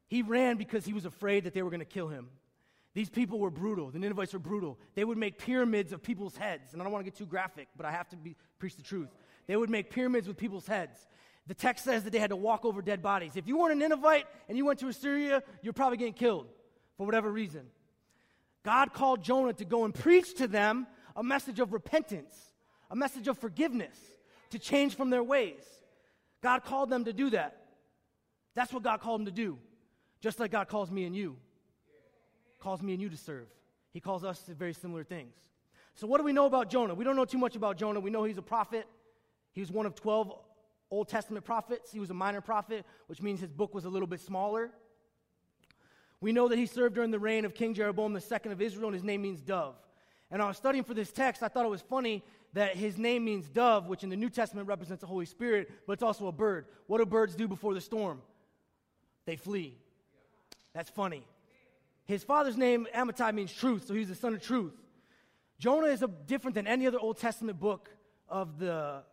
He 0.08 0.22
ran 0.22 0.58
because 0.58 0.86
he 0.86 0.94
was 0.94 1.06
afraid 1.06 1.44
that 1.46 1.54
they 1.54 1.62
were 1.62 1.70
going 1.70 1.80
to 1.80 1.86
kill 1.86 2.08
him. 2.08 2.30
These 2.94 3.10
people 3.10 3.40
were 3.40 3.50
brutal. 3.50 3.90
The 3.90 4.00
Ninevites 4.00 4.34
were 4.34 4.40
brutal. 4.40 4.78
They 4.94 5.04
would 5.04 5.18
make 5.18 5.40
pyramids 5.40 5.94
of 5.94 6.04
people's 6.04 6.38
heads. 6.38 6.74
And 6.74 6.82
I 6.82 6.86
don't 6.86 6.94
want 6.94 7.04
to 7.04 7.10
get 7.10 7.18
too 7.18 7.26
graphic, 7.26 7.68
but 7.76 7.86
I 7.86 7.92
have 7.92 8.08
to 8.10 8.16
be, 8.16 8.36
preach 8.60 8.76
the 8.76 8.84
truth. 8.84 9.10
They 9.48 9.56
would 9.56 9.70
make 9.70 9.90
pyramids 9.90 10.28
with 10.28 10.38
people's 10.38 10.68
heads. 10.68 11.08
The 11.48 11.56
text 11.56 11.84
says 11.84 12.04
that 12.04 12.12
they 12.12 12.20
had 12.20 12.30
to 12.30 12.36
walk 12.36 12.66
over 12.66 12.82
dead 12.82 13.02
bodies. 13.02 13.36
If 13.36 13.48
you 13.48 13.58
weren't 13.58 13.74
a 13.74 13.76
Ninevite 13.76 14.28
and 14.48 14.58
you 14.58 14.66
went 14.66 14.80
to 14.80 14.88
Assyria, 14.88 15.42
you're 15.62 15.74
probably 15.74 15.98
getting 15.98 16.14
killed 16.14 16.48
for 16.98 17.06
whatever 17.06 17.32
reason. 17.32 17.66
God 18.64 18.94
called 18.94 19.24
Jonah 19.24 19.54
to 19.54 19.66
go 19.66 19.84
and 19.84 19.94
preach 19.94 20.36
to 20.36 20.48
them 20.48 20.88
a 21.16 21.24
message 21.24 21.60
of 21.60 21.74
repentance, 21.74 22.36
a 22.90 22.96
message 22.96 23.28
of 23.28 23.38
forgiveness, 23.38 23.98
to 24.52 24.60
change 24.60 24.96
from 24.96 25.10
their 25.10 25.24
ways. 25.24 25.64
God 26.42 26.64
called 26.64 26.90
them 26.90 27.06
to 27.06 27.14
do 27.14 27.30
that. 27.32 27.58
That's 28.56 28.72
what 28.72 28.84
God 28.84 29.02
called 29.02 29.22
them 29.22 29.26
to 29.26 29.32
do. 29.32 29.58
Just 30.22 30.40
like 30.40 30.52
God 30.52 30.68
calls 30.68 30.92
me 30.92 31.06
and 31.06 31.16
you. 31.16 31.38
Calls 32.60 32.82
me 32.82 32.94
and 32.94 33.02
you 33.02 33.10
to 33.10 33.18
serve. 33.18 33.48
He 33.92 34.00
calls 34.00 34.24
us 34.24 34.42
to 34.44 34.54
very 34.54 34.74
similar 34.74 35.04
things. 35.04 35.36
So, 35.96 36.08
what 36.08 36.18
do 36.18 36.24
we 36.24 36.34
know 36.34 36.46
about 36.46 36.70
Jonah? 36.70 36.96
We 36.96 37.04
don't 37.04 37.16
know 37.16 37.26
too 37.26 37.38
much 37.38 37.56
about 37.56 37.78
Jonah. 37.78 38.00
We 38.00 38.10
know 38.10 38.24
he's 38.24 38.38
a 38.38 38.44
prophet. 38.44 38.88
He 39.52 39.62
was 39.62 39.72
one 39.72 39.86
of 39.86 39.96
12 39.96 40.34
Old 40.90 41.08
Testament 41.08 41.46
prophets. 41.46 41.92
He 41.92 42.00
was 42.00 42.10
a 42.10 42.14
minor 42.14 42.42
prophet, 42.42 42.86
which 43.08 43.22
means 43.22 43.40
his 43.40 43.52
book 43.52 43.74
was 43.74 43.86
a 43.86 43.90
little 43.90 44.08
bit 44.08 44.22
smaller. 44.22 44.72
We 46.22 46.32
know 46.32 46.48
that 46.48 46.58
he 46.58 46.66
served 46.66 46.96
during 46.96 47.12
the 47.12 47.20
reign 47.20 47.46
of 47.46 47.54
King 47.54 47.74
Jeroboam 47.74 48.16
II 48.16 48.52
of 48.52 48.62
Israel, 48.62 48.88
and 48.88 48.96
his 48.96 49.04
name 49.04 49.22
means 49.22 49.42
dove. 49.42 49.76
And 50.34 50.42
I 50.42 50.48
was 50.48 50.58
studying 50.58 50.84
for 50.84 50.96
this 50.96 51.12
text, 51.12 51.44
I 51.44 51.48
thought 51.48 51.64
it 51.64 51.70
was 51.70 51.84
funny 51.84 52.24
that 52.54 52.76
his 52.76 52.98
name 52.98 53.24
means 53.24 53.48
dove, 53.48 53.86
which 53.86 54.04
in 54.04 54.10
the 54.10 54.16
New 54.16 54.32
Testament 54.32 54.68
represents 54.68 55.02
the 55.02 55.08
Holy 55.08 55.28
Spirit, 55.28 55.70
but 55.86 55.94
it's 55.94 56.02
also 56.02 56.26
a 56.26 56.32
bird. 56.32 56.66
What 56.88 56.98
do 56.98 57.06
birds 57.06 57.36
do 57.36 57.48
before 57.48 57.76
the 57.76 57.82
storm? 57.82 58.20
They 59.28 59.36
flee. 59.36 59.78
That's 60.74 60.90
funny. 60.90 61.24
His 62.06 62.24
father's 62.24 62.58
name, 62.58 62.88
Amittai, 62.96 63.32
means 63.32 63.54
truth, 63.54 63.86
so 63.88 63.94
he's 63.94 64.10
the 64.10 64.16
son 64.16 64.34
of 64.34 64.42
truth. 64.42 64.74
Jonah 65.60 65.88
is 65.88 66.02
a, 66.02 66.08
different 66.08 66.56
than 66.56 66.66
any 66.66 66.88
other 66.88 67.00
Old 67.00 67.20
Testament 67.20 67.60
book 67.60 67.92
of, 68.28 68.58
the, 68.58 69.04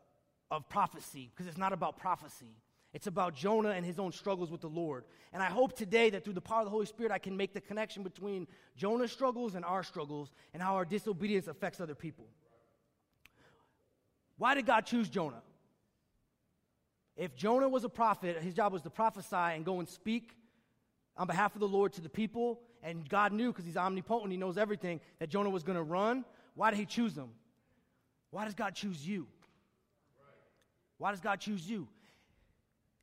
of 0.50 0.70
prophecy 0.70 1.30
because 1.30 1.46
it's 1.46 1.58
not 1.58 1.74
about 1.74 1.98
prophecy. 1.98 2.56
It's 2.92 3.06
about 3.06 3.34
Jonah 3.34 3.70
and 3.70 3.86
his 3.86 3.98
own 4.00 4.10
struggles 4.10 4.50
with 4.50 4.62
the 4.62 4.68
Lord. 4.68 5.04
And 5.32 5.42
I 5.42 5.46
hope 5.46 5.76
today 5.76 6.10
that 6.10 6.24
through 6.24 6.32
the 6.32 6.40
power 6.40 6.60
of 6.60 6.64
the 6.64 6.70
Holy 6.70 6.86
Spirit, 6.86 7.12
I 7.12 7.18
can 7.18 7.36
make 7.36 7.54
the 7.54 7.60
connection 7.60 8.02
between 8.02 8.48
Jonah's 8.76 9.12
struggles 9.12 9.54
and 9.54 9.64
our 9.64 9.84
struggles 9.84 10.32
and 10.52 10.62
how 10.62 10.74
our 10.74 10.84
disobedience 10.84 11.46
affects 11.46 11.80
other 11.80 11.94
people. 11.94 12.26
Why 14.38 14.54
did 14.54 14.66
God 14.66 14.86
choose 14.86 15.08
Jonah? 15.08 15.42
If 17.16 17.36
Jonah 17.36 17.68
was 17.68 17.84
a 17.84 17.88
prophet, 17.88 18.42
his 18.42 18.54
job 18.54 18.72
was 18.72 18.82
to 18.82 18.90
prophesy 18.90 19.36
and 19.36 19.64
go 19.64 19.78
and 19.78 19.88
speak 19.88 20.34
on 21.16 21.26
behalf 21.26 21.54
of 21.54 21.60
the 21.60 21.68
Lord 21.68 21.92
to 21.92 22.00
the 22.00 22.08
people, 22.08 22.60
and 22.82 23.06
God 23.08 23.32
knew 23.32 23.52
because 23.52 23.66
he's 23.66 23.76
omnipotent, 23.76 24.32
he 24.32 24.38
knows 24.38 24.56
everything, 24.56 25.00
that 25.18 25.28
Jonah 25.28 25.50
was 25.50 25.62
going 25.62 25.76
to 25.76 25.82
run. 25.82 26.24
Why 26.54 26.70
did 26.70 26.78
he 26.78 26.86
choose 26.86 27.14
him? 27.14 27.28
Why 28.30 28.46
does 28.46 28.54
God 28.54 28.74
choose 28.74 29.06
you? 29.06 29.26
Why 30.96 31.10
does 31.10 31.20
God 31.20 31.40
choose 31.40 31.68
you? 31.68 31.86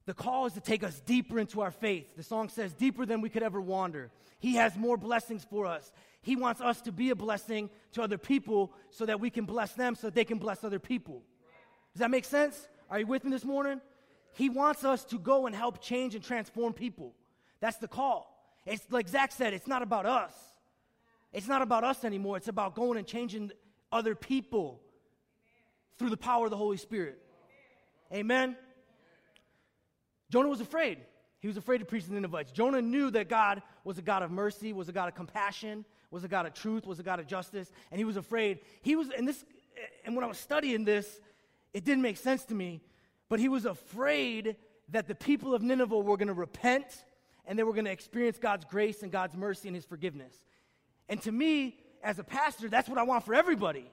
The 0.08 0.14
call 0.14 0.46
is 0.46 0.54
to 0.54 0.62
take 0.62 0.86
us 0.86 1.02
deeper 1.02 1.38
into 1.38 1.60
our 1.60 1.70
faith. 1.70 2.16
The 2.16 2.24
song 2.24 2.48
says, 2.48 2.74
deeper 2.74 3.06
than 3.06 3.20
we 3.20 3.30
could 3.30 3.44
ever 3.44 3.60
wander. 3.60 4.10
He 4.40 4.56
has 4.56 4.78
more 4.78 4.96
blessings 4.96 5.44
for 5.44 5.66
us. 5.66 5.92
He 6.22 6.38
wants 6.38 6.62
us 6.62 6.80
to 6.82 6.94
be 6.94 7.10
a 7.10 7.16
blessing 7.16 7.70
to 7.92 8.02
other 8.02 8.18
people 8.18 8.72
so 8.90 9.06
that 9.06 9.20
we 9.20 9.30
can 9.30 9.44
bless 9.44 9.74
them 9.74 9.96
so 9.96 10.08
that 10.08 10.16
they 10.16 10.24
can 10.24 10.38
bless 10.38 10.64
other 10.64 10.80
people. 10.80 11.24
Does 11.94 12.00
that 12.00 12.10
make 12.10 12.24
sense? 12.24 12.70
Are 12.90 13.00
you 13.00 13.06
with 13.06 13.26
me 13.26 13.32
this 13.32 13.44
morning? 13.44 13.82
He 14.32 14.50
wants 14.50 14.86
us 14.86 15.04
to 15.06 15.20
go 15.20 15.46
and 15.46 15.54
help 15.54 15.82
change 15.82 16.16
and 16.16 16.24
transform 16.24 16.72
people. 16.72 17.14
That's 17.60 17.78
the 17.78 17.90
call. 17.90 18.34
It's 18.66 18.86
like 18.90 19.10
Zach 19.10 19.34
said, 19.34 19.54
it's 19.54 19.68
not 19.68 19.82
about 19.82 20.06
us. 20.06 20.34
It's 21.34 21.50
not 21.50 21.62
about 21.62 21.84
us 21.84 22.06
anymore. 22.06 22.38
It's 22.38 22.48
about 22.48 22.76
going 22.76 22.98
and 22.98 23.06
changing 23.06 23.52
other 23.92 24.16
people 24.16 24.80
through 26.00 26.12
the 26.12 26.18
power 26.18 26.46
of 26.46 26.52
the 26.52 26.58
Holy 26.58 26.78
Spirit. 26.78 27.20
Amen. 28.14 28.56
Jonah 30.30 30.50
was 30.50 30.62
afraid. 30.62 31.00
He 31.40 31.48
was 31.48 31.58
afraid 31.58 31.80
to 31.80 31.86
preach 31.86 32.06
the 32.06 32.14
Ninevites. 32.14 32.52
Jonah 32.52 32.82
knew 32.82 33.12
that 33.12 33.30
God 33.30 33.62
was 33.84 33.98
a 33.98 34.02
God 34.02 34.24
of 34.24 34.32
mercy, 34.32 34.74
was 34.74 34.90
a 34.90 34.92
God 34.92 35.08
of 35.08 35.16
compassion, 35.16 35.86
was 36.10 36.24
a 36.24 36.28
God 36.28 36.46
of 36.46 36.54
truth, 36.54 36.86
was 36.86 37.00
a 37.00 37.04
God 37.04 37.20
of 37.20 37.28
justice, 37.28 37.72
and 37.92 38.00
he 38.00 38.06
was 38.06 38.18
afraid. 38.18 38.60
He 38.82 38.96
was, 38.96 39.10
and 39.10 39.28
this, 39.28 39.46
and 40.06 40.16
when 40.16 40.24
I 40.24 40.28
was 40.28 40.38
studying 40.38 40.84
this, 40.84 41.20
it 41.74 41.86
didn't 41.86 42.02
make 42.02 42.18
sense 42.18 42.44
to 42.46 42.56
me, 42.56 42.82
but 43.30 43.40
he 43.40 43.50
was 43.50 43.66
afraid 43.66 44.56
that 44.90 45.08
the 45.08 45.16
people 45.16 45.54
of 45.54 45.62
Nineveh 45.62 45.98
were 45.98 46.18
going 46.18 46.28
to 46.28 46.34
repent 46.34 46.86
and 47.46 47.58
they 47.58 47.64
were 47.64 47.74
going 47.74 47.86
to 47.86 47.92
experience 47.92 48.40
God's 48.40 48.66
grace 48.66 49.04
and 49.04 49.12
God's 49.12 49.36
mercy 49.36 49.68
and 49.68 49.76
his 49.76 49.86
forgiveness. 49.86 50.34
And 51.08 51.22
to 51.22 51.32
me, 51.32 51.78
as 52.04 52.20
a 52.20 52.24
pastor, 52.24 52.68
that's 52.68 52.90
what 52.90 52.98
I 52.98 53.04
want 53.04 53.26
for 53.26 53.34
everybody. 53.34 53.90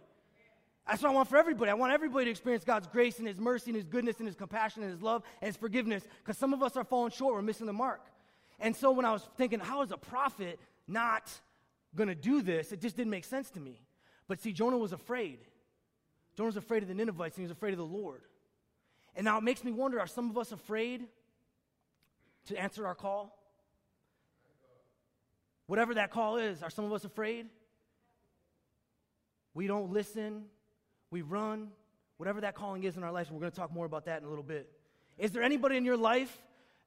That's 0.86 1.02
what 1.02 1.10
I 1.10 1.14
want 1.14 1.28
for 1.28 1.38
everybody. 1.38 1.70
I 1.70 1.74
want 1.74 1.92
everybody 1.92 2.26
to 2.26 2.30
experience 2.30 2.64
God's 2.64 2.86
grace 2.86 3.18
and 3.18 3.26
His 3.26 3.38
mercy 3.38 3.70
and 3.70 3.76
His 3.76 3.86
goodness 3.86 4.18
and 4.18 4.26
His 4.26 4.36
compassion 4.36 4.82
and 4.82 4.92
His 4.92 5.00
love 5.00 5.22
and 5.40 5.46
His 5.46 5.56
forgiveness 5.56 6.04
because 6.18 6.36
some 6.36 6.52
of 6.52 6.62
us 6.62 6.76
are 6.76 6.84
falling 6.84 7.10
short. 7.10 7.34
We're 7.34 7.42
missing 7.42 7.66
the 7.66 7.72
mark. 7.72 8.02
And 8.60 8.76
so 8.76 8.92
when 8.92 9.06
I 9.06 9.12
was 9.12 9.26
thinking, 9.36 9.60
how 9.60 9.82
is 9.82 9.90
a 9.90 9.96
prophet 9.96 10.60
not 10.86 11.30
going 11.94 12.08
to 12.08 12.14
do 12.14 12.42
this? 12.42 12.70
It 12.70 12.80
just 12.80 12.96
didn't 12.96 13.10
make 13.10 13.24
sense 13.24 13.50
to 13.50 13.60
me. 13.60 13.80
But 14.28 14.40
see, 14.40 14.52
Jonah 14.52 14.78
was 14.78 14.92
afraid. 14.92 15.38
Jonah 16.36 16.48
was 16.48 16.56
afraid 16.56 16.82
of 16.82 16.88
the 16.88 16.94
Ninevites 16.94 17.36
and 17.36 17.42
he 17.42 17.48
was 17.48 17.56
afraid 17.56 17.72
of 17.72 17.78
the 17.78 17.84
Lord. 17.84 18.22
And 19.16 19.24
now 19.24 19.38
it 19.38 19.44
makes 19.44 19.64
me 19.64 19.72
wonder 19.72 20.00
are 20.00 20.06
some 20.06 20.28
of 20.28 20.36
us 20.36 20.52
afraid 20.52 21.06
to 22.46 22.56
answer 22.56 22.86
our 22.86 22.94
call? 22.94 23.38
Whatever 25.66 25.94
that 25.94 26.10
call 26.10 26.36
is, 26.36 26.62
are 26.62 26.68
some 26.68 26.84
of 26.84 26.92
us 26.92 27.04
afraid? 27.04 27.46
We 29.54 29.66
don't 29.66 29.90
listen 29.90 30.44
we 31.14 31.22
run, 31.22 31.68
whatever 32.16 32.40
that 32.40 32.56
calling 32.56 32.82
is 32.82 32.96
in 32.96 33.04
our 33.04 33.12
lives, 33.12 33.30
we're 33.30 33.38
going 33.38 33.52
to 33.52 33.56
talk 33.56 33.72
more 33.72 33.86
about 33.86 34.06
that 34.06 34.20
in 34.20 34.26
a 34.26 34.28
little 34.28 34.42
bit. 34.42 34.68
Is 35.16 35.30
there 35.30 35.44
anybody 35.44 35.76
in 35.76 35.84
your 35.84 35.96
life 35.96 36.36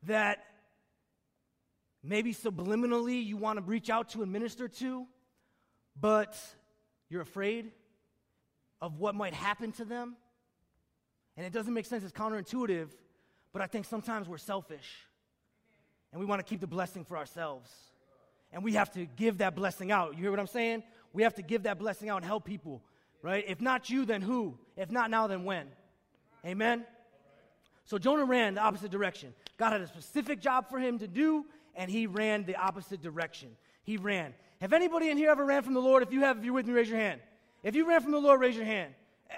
that 0.04 0.44
maybe 2.04 2.34
subliminally 2.34 3.26
you 3.26 3.38
want 3.38 3.58
to 3.58 3.64
reach 3.64 3.90
out 3.90 4.10
to 4.10 4.24
and 4.24 4.32
minister 4.34 4.68
to, 4.68 5.06
but 5.98 6.38
you're 7.08 7.22
afraid 7.22 7.72
of 8.82 9.00
what 9.00 9.16
might 9.16 9.34
happen 9.34 9.72
to 9.72 9.86
them? 9.86 10.18
And 11.38 11.46
it 11.46 11.54
doesn't 11.54 11.74
make 11.74 11.86
sense, 11.86 12.04
it's 12.04 12.12
counterintuitive, 12.12 12.90
but 13.54 13.62
I 13.62 13.68
think 13.68 13.86
sometimes 13.86 14.28
we're 14.28 14.38
selfish 14.38 15.08
and 16.12 16.20
we 16.20 16.26
want 16.26 16.46
to 16.46 16.50
keep 16.50 16.60
the 16.60 16.68
blessing 16.68 17.06
for 17.06 17.16
ourselves. 17.16 17.72
And 18.52 18.62
we 18.62 18.74
have 18.74 18.92
to 18.92 19.06
give 19.06 19.38
that 19.38 19.56
blessing 19.56 19.90
out. 19.90 20.16
You 20.16 20.24
hear 20.24 20.32
what 20.32 20.40
I'm 20.42 20.48
saying? 20.48 20.84
We 21.14 21.24
have 21.24 21.36
to 21.36 21.42
give 21.42 21.64
that 21.64 21.80
blessing 21.80 22.10
out 22.10 22.18
and 22.18 22.26
help 22.26 22.44
people, 22.44 22.82
right? 23.22 23.44
If 23.48 23.62
not 23.62 23.90
you, 23.90 24.06
then 24.06 24.22
who? 24.22 24.58
If 24.76 24.92
not 24.92 25.10
now, 25.10 25.28
then 25.28 25.44
when? 25.44 25.68
Amen? 26.46 26.86
So 27.86 27.98
Jonah 27.98 28.26
ran 28.26 28.56
the 28.56 28.62
opposite 28.62 28.92
direction. 28.92 29.34
God 29.58 29.72
had 29.72 29.82
a 29.82 29.88
specific 29.88 30.42
job 30.42 30.70
for 30.70 30.80
him 30.80 31.00
to 31.00 31.08
do, 31.08 31.46
and 31.76 31.90
he 31.90 32.08
ran 32.08 32.44
the 32.44 32.56
opposite 32.56 33.02
direction. 33.02 33.50
He 33.84 33.98
ran. 33.98 34.34
Have 34.62 34.74
anybody 34.74 35.10
in 35.10 35.18
here 35.18 35.30
ever 35.30 35.46
ran 35.46 35.64
from 35.64 35.74
the 35.74 35.80
Lord? 35.80 36.04
If 36.04 36.12
you 36.12 36.22
have, 36.22 36.38
if 36.38 36.44
you're 36.44 36.54
with 36.54 36.68
me, 36.68 36.74
raise 36.74 36.90
your 36.90 37.00
hand. 37.00 37.22
If 37.64 37.76
you 37.76 37.88
ran 37.88 38.02
from 38.02 38.12
the 38.12 38.20
Lord, 38.20 38.40
raise 38.40 38.56
your 38.56 38.66
hand. 38.66 38.94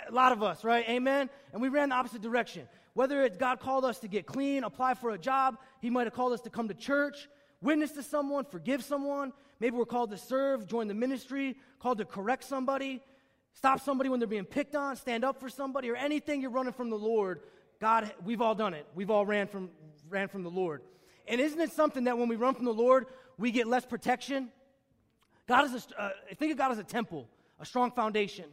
A 0.08 0.12
lot 0.12 0.32
of 0.32 0.44
us, 0.44 0.64
right? 0.64 0.88
Amen? 0.90 1.30
And 1.54 1.62
we 1.62 1.70
ran 1.70 1.90
the 1.90 1.96
opposite 1.96 2.22
direction. 2.22 2.68
Whether 2.94 3.24
it's 3.24 3.38
God 3.38 3.60
called 3.60 3.86
us 3.86 4.00
to 4.00 4.08
get 4.08 4.26
clean, 4.26 4.64
apply 4.64 4.96
for 4.96 5.12
a 5.12 5.18
job, 5.18 5.58
He 5.82 5.90
might 5.90 6.06
have 6.06 6.14
called 6.14 6.34
us 6.34 6.42
to 6.42 6.50
come 6.50 6.68
to 6.68 6.74
church, 6.74 7.30
witness 7.62 7.92
to 7.92 8.04
someone, 8.04 8.46
forgive 8.46 8.84
someone. 8.84 9.32
Maybe 9.60 9.76
we're 9.76 9.86
called 9.86 10.12
to 10.12 10.18
serve, 10.18 10.68
join 10.68 10.88
the 10.88 10.94
ministry, 10.94 11.58
called 11.80 12.00
to 12.00 12.06
correct 12.06 12.44
somebody, 12.44 13.02
stop 13.54 13.80
somebody 13.82 14.10
when 14.10 14.20
they're 14.20 14.28
being 14.28 14.46
picked 14.46 14.76
on, 14.76 14.96
stand 14.96 15.24
up 15.24 15.40
for 15.40 15.50
somebody, 15.50 15.90
or 15.90 15.96
anything 15.96 16.42
you're 16.42 16.52
running 16.52 16.74
from 16.74 16.90
the 16.90 16.98
Lord. 16.98 17.42
God, 17.80 18.12
we've 18.24 18.42
all 18.42 18.56
done 18.56 18.74
it. 18.74 18.86
We've 18.96 19.10
all 19.10 19.26
ran 19.26 19.48
from, 19.48 19.70
ran 20.10 20.28
from 20.28 20.44
the 20.44 20.50
Lord. 20.50 20.82
And 21.28 21.40
isn't 21.40 21.60
it 21.60 21.72
something 21.72 22.06
that 22.06 22.18
when 22.18 22.28
we 22.28 22.36
run 22.36 22.56
from 22.56 22.66
the 22.66 22.74
Lord, 22.74 23.06
we 23.38 23.52
get 23.52 23.68
less 23.68 23.86
protection? 23.86 24.50
God 25.48 25.66
is 25.66 25.88
a, 25.98 26.02
uh, 26.02 26.10
think 26.36 26.52
of 26.52 26.58
God 26.58 26.72
as 26.72 26.78
a 26.78 26.84
temple, 26.84 27.28
a 27.60 27.66
strong 27.66 27.92
foundation, 27.92 28.46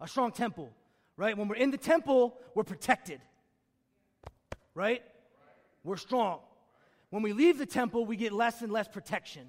a 0.00 0.08
strong 0.08 0.32
temple, 0.32 0.70
right? 1.16 1.36
When 1.36 1.48
we're 1.48 1.56
in 1.56 1.70
the 1.70 1.78
temple, 1.78 2.36
we're 2.54 2.64
protected, 2.64 3.20
right? 4.74 5.02
We're 5.84 5.96
strong. 5.96 6.40
When 7.10 7.22
we 7.22 7.32
leave 7.32 7.58
the 7.58 7.66
temple, 7.66 8.04
we 8.04 8.16
get 8.16 8.32
less 8.32 8.62
and 8.62 8.70
less 8.72 8.88
protection. 8.88 9.48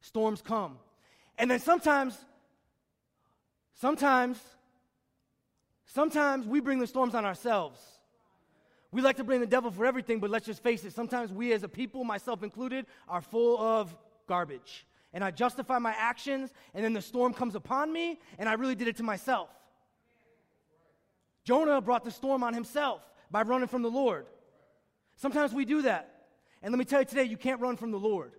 Storms 0.00 0.42
come. 0.42 0.78
And 1.38 1.50
then 1.50 1.58
sometimes, 1.58 2.18
sometimes, 3.80 4.38
sometimes 5.86 6.46
we 6.46 6.60
bring 6.60 6.78
the 6.78 6.86
storms 6.86 7.14
on 7.14 7.24
ourselves. 7.24 7.80
We 8.92 9.02
like 9.02 9.16
to 9.16 9.24
blame 9.24 9.40
the 9.40 9.46
devil 9.46 9.70
for 9.70 9.86
everything, 9.86 10.18
but 10.18 10.30
let's 10.30 10.46
just 10.46 10.62
face 10.62 10.84
it. 10.84 10.92
Sometimes 10.92 11.32
we 11.32 11.52
as 11.52 11.62
a 11.62 11.68
people, 11.68 12.04
myself 12.04 12.42
included, 12.42 12.86
are 13.08 13.22
full 13.22 13.58
of 13.58 13.96
garbage. 14.26 14.86
And 15.12 15.24
I 15.24 15.30
justify 15.30 15.78
my 15.78 15.94
actions, 15.96 16.52
and 16.74 16.84
then 16.84 16.92
the 16.92 17.02
storm 17.02 17.32
comes 17.32 17.54
upon 17.54 17.92
me, 17.92 18.18
and 18.38 18.48
I 18.48 18.54
really 18.54 18.74
did 18.74 18.88
it 18.88 18.96
to 18.96 19.02
myself. 19.02 19.48
Jonah 21.44 21.80
brought 21.80 22.04
the 22.04 22.10
storm 22.10 22.42
on 22.42 22.52
himself 22.52 23.00
by 23.30 23.42
running 23.42 23.68
from 23.68 23.82
the 23.82 23.90
Lord. 23.90 24.26
Sometimes 25.16 25.52
we 25.52 25.64
do 25.64 25.82
that. 25.82 26.26
And 26.62 26.72
let 26.72 26.78
me 26.78 26.84
tell 26.84 27.00
you 27.00 27.06
today, 27.06 27.24
you 27.24 27.36
can't 27.36 27.60
run 27.60 27.76
from 27.76 27.90
the 27.90 27.98
Lord. 27.98 28.32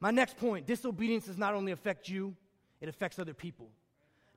My 0.00 0.10
next 0.10 0.36
point 0.36 0.66
disobedience 0.66 1.26
does 1.26 1.38
not 1.38 1.54
only 1.54 1.72
affect 1.72 2.08
you, 2.08 2.34
it 2.80 2.88
affects 2.88 3.18
other 3.18 3.34
people. 3.34 3.68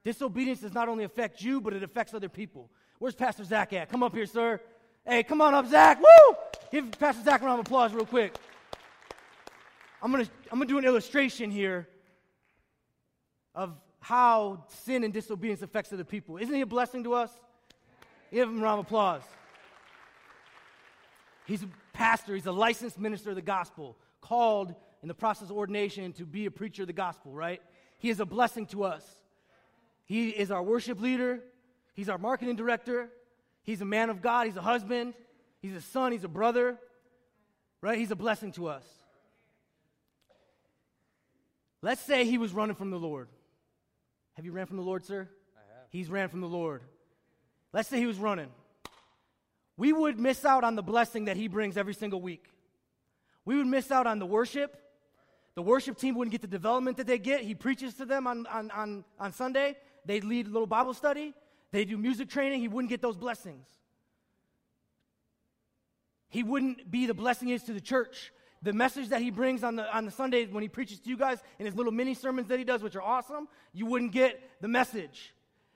Disobedience 0.03 0.61
does 0.61 0.73
not 0.73 0.89
only 0.89 1.03
affect 1.03 1.41
you, 1.41 1.59
but 1.59 1.73
it 1.73 1.83
affects 1.83 2.13
other 2.13 2.29
people. 2.29 2.69
Where's 2.99 3.15
Pastor 3.15 3.43
Zach 3.43 3.73
at? 3.73 3.89
Come 3.89 4.03
up 4.03 4.13
here, 4.13 4.25
sir. 4.25 4.59
Hey, 5.05 5.23
come 5.23 5.41
on 5.41 5.53
up, 5.53 5.67
Zach. 5.67 5.99
Woo! 5.99 6.35
Give 6.71 6.89
Pastor 6.99 7.23
Zach 7.23 7.41
a 7.41 7.45
round 7.45 7.59
of 7.59 7.65
applause, 7.65 7.93
real 7.93 8.05
quick. 8.05 8.35
I'm 10.01 10.11
gonna, 10.11 10.27
I'm 10.51 10.59
gonna 10.59 10.65
do 10.69 10.77
an 10.77 10.85
illustration 10.85 11.51
here 11.51 11.87
of 13.53 13.75
how 13.99 14.63
sin 14.85 15.03
and 15.03 15.13
disobedience 15.13 15.61
affects 15.61 15.91
other 15.91 16.03
people. 16.03 16.37
Isn't 16.37 16.53
he 16.53 16.61
a 16.61 16.65
blessing 16.65 17.03
to 17.03 17.13
us? 17.13 17.31
Give 18.31 18.47
him 18.47 18.59
a 18.59 18.63
round 18.63 18.79
of 18.79 18.85
applause. 18.85 19.23
He's 21.45 21.63
a 21.63 21.69
pastor, 21.93 22.35
he's 22.35 22.45
a 22.45 22.51
licensed 22.51 22.99
minister 22.99 23.31
of 23.31 23.35
the 23.35 23.41
gospel, 23.41 23.97
called 24.21 24.73
in 25.01 25.07
the 25.07 25.13
process 25.13 25.49
of 25.49 25.57
ordination 25.57 26.13
to 26.13 26.25
be 26.25 26.45
a 26.45 26.51
preacher 26.51 26.83
of 26.83 26.87
the 26.87 26.93
gospel, 26.93 27.33
right? 27.33 27.61
He 27.99 28.09
is 28.09 28.19
a 28.19 28.25
blessing 28.25 28.65
to 28.67 28.83
us. 28.83 29.05
He 30.05 30.29
is 30.29 30.49
our 30.49 30.63
worship 30.63 30.99
leader, 30.99 31.39
he's 31.93 32.09
our 32.09 32.17
marketing 32.17 32.55
director, 32.55 33.09
he's 33.61 33.81
a 33.81 33.85
man 33.85 34.09
of 34.09 34.23
God, 34.23 34.47
he's 34.47 34.57
a 34.57 34.61
husband, 34.61 35.13
he's 35.61 35.75
a 35.75 35.81
son, 35.81 36.11
he's 36.11 36.23
a 36.23 36.27
brother, 36.27 36.79
right? 37.81 37.97
He's 37.97 38.09
a 38.09 38.15
blessing 38.15 38.51
to 38.53 38.69
us. 38.69 38.83
Let's 41.83 42.01
say 42.01 42.25
he 42.25 42.39
was 42.39 42.53
running 42.53 42.75
from 42.75 42.89
the 42.89 42.97
Lord. 42.97 43.27
Have 44.33 44.45
you 44.45 44.51
ran 44.51 44.65
from 44.65 44.77
the 44.77 44.83
Lord, 44.83 45.05
sir? 45.05 45.29
I 45.55 45.77
have. 45.77 45.87
He's 45.91 46.09
ran 46.09 46.29
from 46.29 46.41
the 46.41 46.47
Lord. 46.47 46.81
Let's 47.71 47.87
say 47.87 47.99
he 47.99 48.07
was 48.07 48.17
running 48.17 48.49
we 49.79 49.93
would 49.93 50.19
miss 50.19 50.43
out 50.43 50.65
on 50.65 50.75
the 50.75 50.83
blessing 50.83 51.25
that 51.25 51.37
he 51.37 51.47
brings 51.47 51.77
every 51.77 51.93
single 51.93 52.21
week. 52.21 52.45
We 53.45 53.55
would 53.55 53.65
miss 53.65 53.91
out 53.91 54.07
on 54.07 54.19
the 54.19 54.25
worship. 54.25 54.75
The 55.59 55.63
worship 55.63 55.97
team 55.97 56.15
wouldn't 56.15 56.31
get 56.31 56.39
the 56.39 56.47
development 56.47 56.95
that 56.95 57.05
they 57.05 57.17
get. 57.17 57.41
He 57.41 57.53
preaches 57.53 57.95
to 57.95 58.05
them 58.05 58.27
on, 58.27 58.47
on, 58.47 58.71
on, 58.71 59.03
on 59.19 59.33
Sunday. 59.33 59.75
They'd 60.05 60.23
lead 60.23 60.47
a 60.47 60.49
little 60.49 60.65
Bible 60.65 60.93
study. 60.93 61.33
They 61.73 61.83
do 61.83 61.97
music 61.97 62.29
training. 62.29 62.61
He 62.61 62.69
wouldn't 62.69 62.89
get 62.89 63.01
those 63.01 63.17
blessings. 63.17 63.67
He 66.29 66.43
wouldn't 66.43 66.89
be 66.89 67.07
the 67.07 67.13
blessing 67.13 67.49
is 67.49 67.63
to 67.63 67.73
the 67.73 67.81
church. 67.81 68.31
The 68.61 68.71
message 68.71 69.09
that 69.09 69.21
he 69.21 69.31
brings 69.31 69.65
on 69.65 69.75
the, 69.75 69.93
on 69.93 70.05
the 70.05 70.11
Sunday 70.11 70.45
when 70.45 70.61
he 70.61 70.69
preaches 70.69 71.01
to 71.01 71.09
you 71.09 71.17
guys 71.17 71.43
in 71.59 71.65
his 71.65 71.75
little 71.75 71.91
mini 71.91 72.13
sermons 72.13 72.47
that 72.47 72.57
he 72.57 72.63
does, 72.63 72.81
which 72.81 72.95
are 72.95 73.01
awesome, 73.01 73.49
you 73.73 73.85
wouldn't 73.85 74.13
get 74.13 74.41
the 74.61 74.69
message 74.69 75.33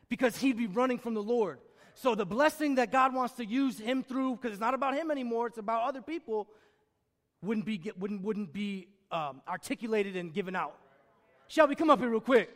because 0.07 0.37
he'd 0.37 0.55
be 0.55 0.67
running 0.67 0.97
from 0.97 1.13
the 1.13 1.21
Lord. 1.21 1.59
So 1.93 2.15
the 2.15 2.25
blessing 2.25 2.75
that 2.75 2.89
God 2.89 3.13
wants 3.13 3.33
to 3.33 3.45
use 3.45 3.79
him 3.79 4.01
through, 4.01 4.37
because 4.37 4.51
it's 4.53 4.61
not 4.61 4.75
about 4.75 4.95
him 4.95 5.11
anymore, 5.11 5.47
it's 5.47 5.57
about 5.57 5.89
other 5.89 6.01
people, 6.01 6.47
wouldn't 7.41 7.65
be, 7.65 7.91
wouldn't, 7.99 8.21
wouldn't 8.23 8.53
be 8.53 8.87
um, 9.13 9.41
articulated 9.47 10.17
and 10.17 10.34
given 10.34 10.56
out. 10.56 10.76
Shelby, 11.47 11.76
come 11.76 11.89
up 11.89 11.99
here 11.99 12.10
real 12.10 12.19
quick. 12.19 12.49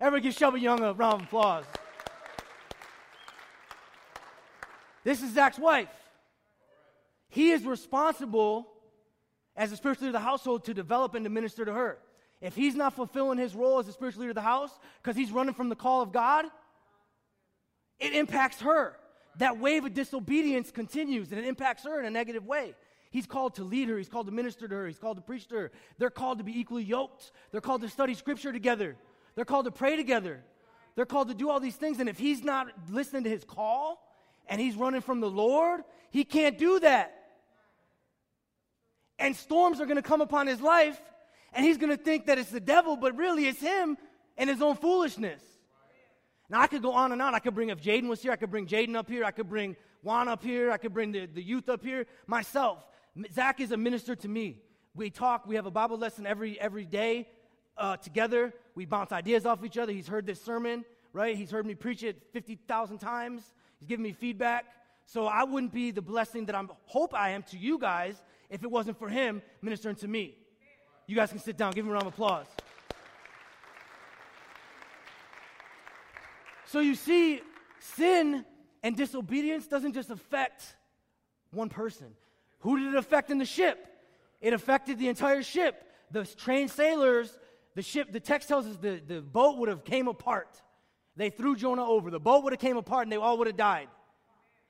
Everybody 0.00 0.28
give 0.28 0.34
Shelby 0.34 0.60
Young 0.60 0.80
a 0.80 0.92
round 0.92 1.14
of 1.14 1.22
applause. 1.22 1.64
This 5.02 5.22
is 5.22 5.34
Zach's 5.34 5.58
wife. 5.58 5.88
He 7.28 7.50
is 7.50 7.64
responsible 7.64 8.68
as 9.56 9.72
a 9.72 9.76
spiritual 9.76 10.06
leader 10.06 10.16
of 10.16 10.22
the 10.22 10.26
household 10.26 10.64
to 10.64 10.74
develop 10.74 11.14
and 11.14 11.24
to 11.24 11.30
minister 11.30 11.64
to 11.64 11.72
her. 11.72 11.98
If 12.40 12.54
he's 12.54 12.74
not 12.74 12.94
fulfilling 12.94 13.38
his 13.38 13.54
role 13.54 13.78
as 13.78 13.88
a 13.88 13.92
spiritual 13.92 14.20
leader 14.20 14.30
of 14.30 14.36
the 14.36 14.42
house 14.42 14.70
because 15.02 15.16
he's 15.16 15.32
running 15.32 15.54
from 15.54 15.68
the 15.68 15.76
call 15.76 16.00
of 16.00 16.12
God, 16.12 16.46
it 17.98 18.12
impacts 18.14 18.60
her. 18.60 18.96
That 19.38 19.58
wave 19.58 19.84
of 19.84 19.94
disobedience 19.94 20.70
continues 20.70 21.32
and 21.32 21.40
it 21.40 21.46
impacts 21.46 21.84
her 21.84 21.98
in 21.98 22.06
a 22.06 22.10
negative 22.10 22.46
way. 22.46 22.74
He's 23.14 23.26
called 23.26 23.54
to 23.54 23.62
lead 23.62 23.88
her, 23.90 23.96
he's 23.96 24.08
called 24.08 24.26
to 24.26 24.32
minister 24.32 24.66
to 24.66 24.74
her, 24.74 24.88
he's 24.88 24.98
called 24.98 25.18
to 25.18 25.22
preach 25.22 25.46
to 25.46 25.54
her. 25.54 25.72
They're 25.98 26.10
called 26.10 26.38
to 26.38 26.44
be 26.44 26.58
equally 26.58 26.82
yoked. 26.82 27.30
They're 27.52 27.60
called 27.60 27.82
to 27.82 27.88
study 27.88 28.12
scripture 28.14 28.52
together. 28.52 28.96
They're 29.36 29.44
called 29.44 29.66
to 29.66 29.70
pray 29.70 29.94
together. 29.94 30.42
They're 30.96 31.06
called 31.06 31.28
to 31.28 31.34
do 31.34 31.48
all 31.48 31.60
these 31.60 31.76
things. 31.76 32.00
And 32.00 32.08
if 32.08 32.18
he's 32.18 32.42
not 32.42 32.66
listening 32.90 33.22
to 33.22 33.30
his 33.30 33.44
call 33.44 34.04
and 34.48 34.60
he's 34.60 34.74
running 34.74 35.00
from 35.00 35.20
the 35.20 35.30
Lord, 35.30 35.84
he 36.10 36.24
can't 36.24 36.58
do 36.58 36.80
that. 36.80 37.14
And 39.20 39.36
storms 39.36 39.80
are 39.80 39.86
going 39.86 39.94
to 39.94 40.02
come 40.02 40.20
upon 40.20 40.48
his 40.48 40.60
life, 40.60 41.00
and 41.52 41.64
he's 41.64 41.78
going 41.78 41.96
to 41.96 42.02
think 42.02 42.26
that 42.26 42.38
it's 42.38 42.50
the 42.50 42.58
devil, 42.58 42.96
but 42.96 43.16
really 43.16 43.46
it's 43.46 43.60
him 43.60 43.96
and 44.36 44.50
his 44.50 44.60
own 44.60 44.74
foolishness. 44.74 45.40
Now, 46.50 46.62
I 46.62 46.66
could 46.66 46.82
go 46.82 46.90
on 46.90 47.12
and 47.12 47.22
on. 47.22 47.32
I 47.32 47.38
could 47.38 47.54
bring, 47.54 47.68
if 47.68 47.80
Jaden 47.80 48.08
was 48.08 48.20
here, 48.20 48.32
I 48.32 48.36
could 48.36 48.50
bring 48.50 48.66
Jaden 48.66 48.96
up 48.96 49.08
here. 49.08 49.24
I 49.24 49.30
could 49.30 49.48
bring 49.48 49.76
Juan 50.02 50.26
up 50.26 50.42
here. 50.42 50.72
I 50.72 50.78
could 50.78 50.92
bring 50.92 51.12
the, 51.12 51.26
the 51.26 51.42
youth 51.42 51.68
up 51.68 51.84
here. 51.84 52.06
Myself. 52.26 52.84
Zach 53.32 53.60
is 53.60 53.70
a 53.70 53.76
minister 53.76 54.16
to 54.16 54.28
me. 54.28 54.60
We 54.94 55.10
talk. 55.10 55.46
We 55.46 55.56
have 55.56 55.66
a 55.66 55.70
Bible 55.70 55.98
lesson 55.98 56.26
every, 56.26 56.60
every 56.60 56.84
day 56.84 57.28
uh, 57.76 57.96
together. 57.96 58.52
We 58.74 58.86
bounce 58.86 59.12
ideas 59.12 59.46
off 59.46 59.64
each 59.64 59.78
other. 59.78 59.92
He's 59.92 60.08
heard 60.08 60.26
this 60.26 60.42
sermon, 60.42 60.84
right? 61.12 61.36
He's 61.36 61.50
heard 61.50 61.66
me 61.66 61.74
preach 61.74 62.02
it 62.02 62.20
50,000 62.32 62.98
times. 62.98 63.42
He's 63.78 63.88
given 63.88 64.02
me 64.02 64.12
feedback. 64.12 64.66
So 65.06 65.26
I 65.26 65.44
wouldn't 65.44 65.72
be 65.72 65.90
the 65.90 66.02
blessing 66.02 66.46
that 66.46 66.54
I 66.54 66.62
hope 66.86 67.14
I 67.14 67.30
am 67.30 67.42
to 67.44 67.58
you 67.58 67.78
guys 67.78 68.20
if 68.50 68.62
it 68.62 68.70
wasn't 68.70 68.98
for 68.98 69.08
him 69.08 69.42
ministering 69.62 69.96
to 69.96 70.08
me. 70.08 70.36
You 71.06 71.14
guys 71.14 71.30
can 71.30 71.38
sit 71.38 71.56
down. 71.56 71.72
Give 71.72 71.84
him 71.84 71.90
a 71.90 71.94
round 71.94 72.06
of 72.06 72.14
applause. 72.14 72.46
So 76.66 76.80
you 76.80 76.94
see, 76.94 77.40
sin 77.78 78.44
and 78.82 78.96
disobedience 78.96 79.66
doesn't 79.66 79.92
just 79.92 80.10
affect 80.10 80.76
one 81.52 81.68
person. 81.68 82.14
Who 82.64 82.78
did 82.78 82.94
it 82.94 82.96
affect 82.96 83.30
in 83.30 83.36
the 83.36 83.44
ship? 83.44 83.86
It 84.40 84.54
affected 84.54 84.98
the 84.98 85.08
entire 85.08 85.42
ship. 85.42 85.86
The 86.10 86.24
trained 86.24 86.70
sailors, 86.70 87.38
the 87.74 87.82
ship, 87.82 88.10
the 88.10 88.20
text 88.20 88.48
tells 88.48 88.66
us 88.66 88.76
the, 88.76 89.02
the 89.06 89.20
boat 89.20 89.58
would 89.58 89.68
have 89.68 89.84
came 89.84 90.08
apart. 90.08 90.62
They 91.14 91.28
threw 91.28 91.56
Jonah 91.56 91.84
over. 91.84 92.10
The 92.10 92.18
boat 92.18 92.42
would 92.42 92.54
have 92.54 92.60
came 92.60 92.78
apart 92.78 93.02
and 93.04 93.12
they 93.12 93.16
all 93.16 93.36
would 93.38 93.46
have 93.46 93.56
died. 93.56 93.88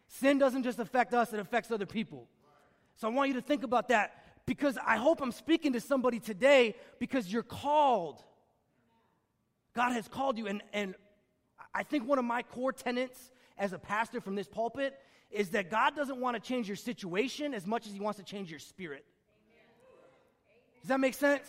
Sin 0.08 0.38
doesn't 0.38 0.64
just 0.64 0.80
affect 0.80 1.14
us, 1.14 1.32
it 1.32 1.38
affects 1.38 1.70
other 1.70 1.86
people. 1.86 2.28
So 2.96 3.06
I 3.08 3.12
want 3.12 3.28
you 3.28 3.34
to 3.34 3.40
think 3.40 3.62
about 3.62 3.88
that 3.88 4.24
because 4.44 4.76
I 4.84 4.96
hope 4.96 5.20
I'm 5.20 5.32
speaking 5.32 5.72
to 5.74 5.80
somebody 5.80 6.18
today 6.18 6.74
because 6.98 7.32
you're 7.32 7.42
called. 7.44 8.22
God 9.74 9.92
has 9.92 10.08
called 10.08 10.36
you. 10.36 10.48
And, 10.48 10.62
and 10.72 10.96
I 11.72 11.84
think 11.84 12.08
one 12.08 12.18
of 12.18 12.24
my 12.24 12.42
core 12.42 12.72
tenets 12.72 13.30
as 13.56 13.72
a 13.72 13.78
pastor 13.78 14.20
from 14.20 14.34
this 14.34 14.48
pulpit 14.48 14.98
is 15.34 15.50
that 15.50 15.70
God 15.70 15.96
doesn't 15.96 16.18
want 16.18 16.36
to 16.36 16.40
change 16.40 16.68
your 16.68 16.76
situation 16.76 17.52
as 17.54 17.66
much 17.66 17.86
as 17.86 17.92
He 17.92 18.00
wants 18.00 18.18
to 18.18 18.24
change 18.24 18.50
your 18.50 18.60
spirit. 18.60 19.04
Does 20.80 20.88
that 20.88 21.00
make 21.00 21.14
sense? 21.14 21.46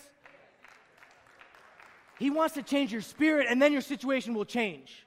He 2.18 2.30
wants 2.30 2.56
to 2.56 2.64
change 2.64 2.92
your 2.92 3.02
spirit, 3.02 3.48
and 3.50 3.62
then 3.62 3.72
your 3.72 3.82
situation 3.82 4.34
will 4.34 4.46
change. 4.46 5.06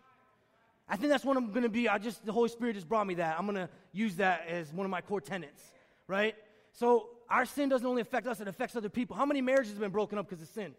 I 0.89 0.97
think 0.97 1.11
that's 1.11 1.25
what 1.25 1.37
I'm 1.37 1.51
going 1.51 1.63
to 1.63 1.69
be. 1.69 1.89
I 1.89 1.99
just 1.99 2.25
the 2.25 2.33
Holy 2.33 2.49
Spirit 2.49 2.75
just 2.75 2.89
brought 2.89 3.07
me 3.07 3.15
that. 3.15 3.37
I'm 3.39 3.47
going 3.47 3.57
to 3.57 3.69
use 3.93 4.17
that 4.17 4.47
as 4.49 4.73
one 4.73 4.87
of 4.87 4.91
my 4.91 5.01
core 5.01 5.21
tenets, 5.21 5.63
right? 6.07 6.35
So 6.73 7.09
our 7.29 7.47
sin 7.47 7.69
doesn't 7.69 7.87
only 7.87 8.03
affect 8.03 8.27
us; 8.27 8.41
it 8.41 8.49
affects 8.49 8.77
other 8.77 8.89
people. 8.89 9.17
How 9.17 9.27
many 9.27 9.41
marriages 9.41 9.73
have 9.73 9.81
been 9.81 9.91
broken 9.91 10.19
up 10.19 10.29
because 10.29 10.43
of 10.43 10.49
sin? 10.49 10.75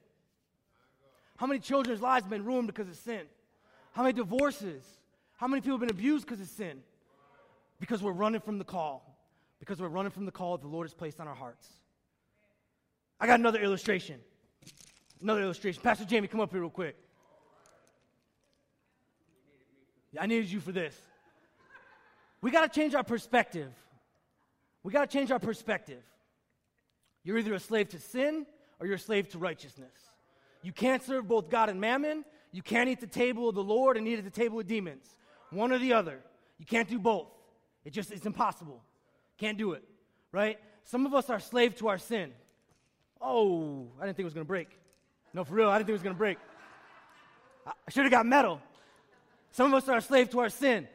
How 1.37 1.47
many 1.47 1.59
children's 1.59 2.01
lives 2.01 2.23
have 2.23 2.29
been 2.29 2.45
ruined 2.45 2.67
because 2.67 2.87
of 2.87 2.95
sin? 2.95 3.21
How 3.91 4.03
many 4.03 4.13
divorces? 4.13 4.83
How 5.37 5.47
many 5.47 5.61
people 5.61 5.77
have 5.77 5.87
been 5.87 5.95
abused 5.95 6.25
because 6.25 6.41
of 6.41 6.47
sin? 6.47 6.81
Because 7.79 8.03
we're 8.03 8.11
running 8.11 8.41
from 8.41 8.57
the 8.57 8.65
call. 8.65 9.17
Because 9.59 9.81
we're 9.81 9.87
running 9.87 10.11
from 10.11 10.25
the 10.25 10.31
call 10.31 10.57
that 10.57 10.61
the 10.61 10.69
Lord 10.69 10.85
has 10.85 10.93
placed 10.93 11.19
on 11.19 11.27
our 11.27 11.35
hearts. 11.35 11.67
I 13.19 13.27
got 13.27 13.39
another 13.39 13.59
illustration. 13.59 14.19
Another 15.21 15.41
illustration. 15.41 15.81
Pastor 15.81 16.05
Jamie, 16.05 16.27
come 16.27 16.39
up 16.39 16.51
here 16.51 16.61
real 16.61 16.69
quick. 16.69 16.95
I 20.19 20.25
needed 20.25 20.49
you 20.49 20.59
for 20.59 20.71
this. 20.71 20.95
We 22.41 22.51
got 22.51 22.71
to 22.71 22.79
change 22.79 22.95
our 22.95 23.03
perspective. 23.03 23.71
We 24.81 24.93
got 24.93 25.09
to 25.09 25.17
change 25.17 25.29
our 25.31 25.39
perspective. 25.39 26.01
You're 27.23 27.37
either 27.37 27.53
a 27.53 27.59
slave 27.59 27.89
to 27.89 27.99
sin 27.99 28.45
or 28.79 28.87
you're 28.87 28.95
a 28.95 28.99
slave 28.99 29.29
to 29.29 29.37
righteousness. 29.37 29.91
You 30.61 30.71
can't 30.71 31.03
serve 31.03 31.27
both 31.27 31.49
God 31.49 31.69
and 31.69 31.79
mammon. 31.79 32.23
You 32.51 32.61
can't 32.61 32.89
eat 32.89 33.01
the 33.01 33.07
table 33.07 33.49
of 33.49 33.55
the 33.55 33.63
Lord 33.63 33.97
and 33.97 34.07
eat 34.07 34.17
at 34.19 34.23
the 34.23 34.31
table 34.31 34.59
of 34.59 34.67
demons. 34.67 35.15
One 35.51 35.71
or 35.71 35.79
the 35.79 35.93
other. 35.93 36.19
You 36.57 36.65
can't 36.65 36.87
do 36.87 36.97
both. 36.97 37.27
It 37.85 37.93
just 37.93 38.11
it's 38.11 38.25
impossible. 38.25 38.83
Can't 39.37 39.57
do 39.57 39.73
it. 39.73 39.83
Right? 40.31 40.59
Some 40.83 41.05
of 41.05 41.13
us 41.13 41.29
are 41.29 41.39
slave 41.39 41.75
to 41.77 41.87
our 41.87 41.97
sin. 41.97 42.31
Oh, 43.21 43.87
I 43.99 44.05
didn't 44.05 44.15
think 44.17 44.23
it 44.23 44.25
was 44.25 44.33
going 44.33 44.45
to 44.45 44.47
break. 44.47 44.69
No, 45.33 45.43
for 45.43 45.53
real, 45.53 45.69
I 45.69 45.77
didn't 45.77 45.87
think 45.87 45.93
it 45.93 46.01
was 46.01 46.03
going 46.03 46.15
to 46.15 46.19
break. 46.19 46.37
I 47.65 47.91
should 47.91 48.03
have 48.03 48.11
got 48.11 48.25
metal. 48.25 48.61
Some 49.51 49.67
of 49.67 49.73
us 49.73 49.89
are 49.89 49.97
a 49.97 50.01
slave 50.01 50.29
to 50.31 50.39
our 50.39 50.49
sin. 50.49 50.87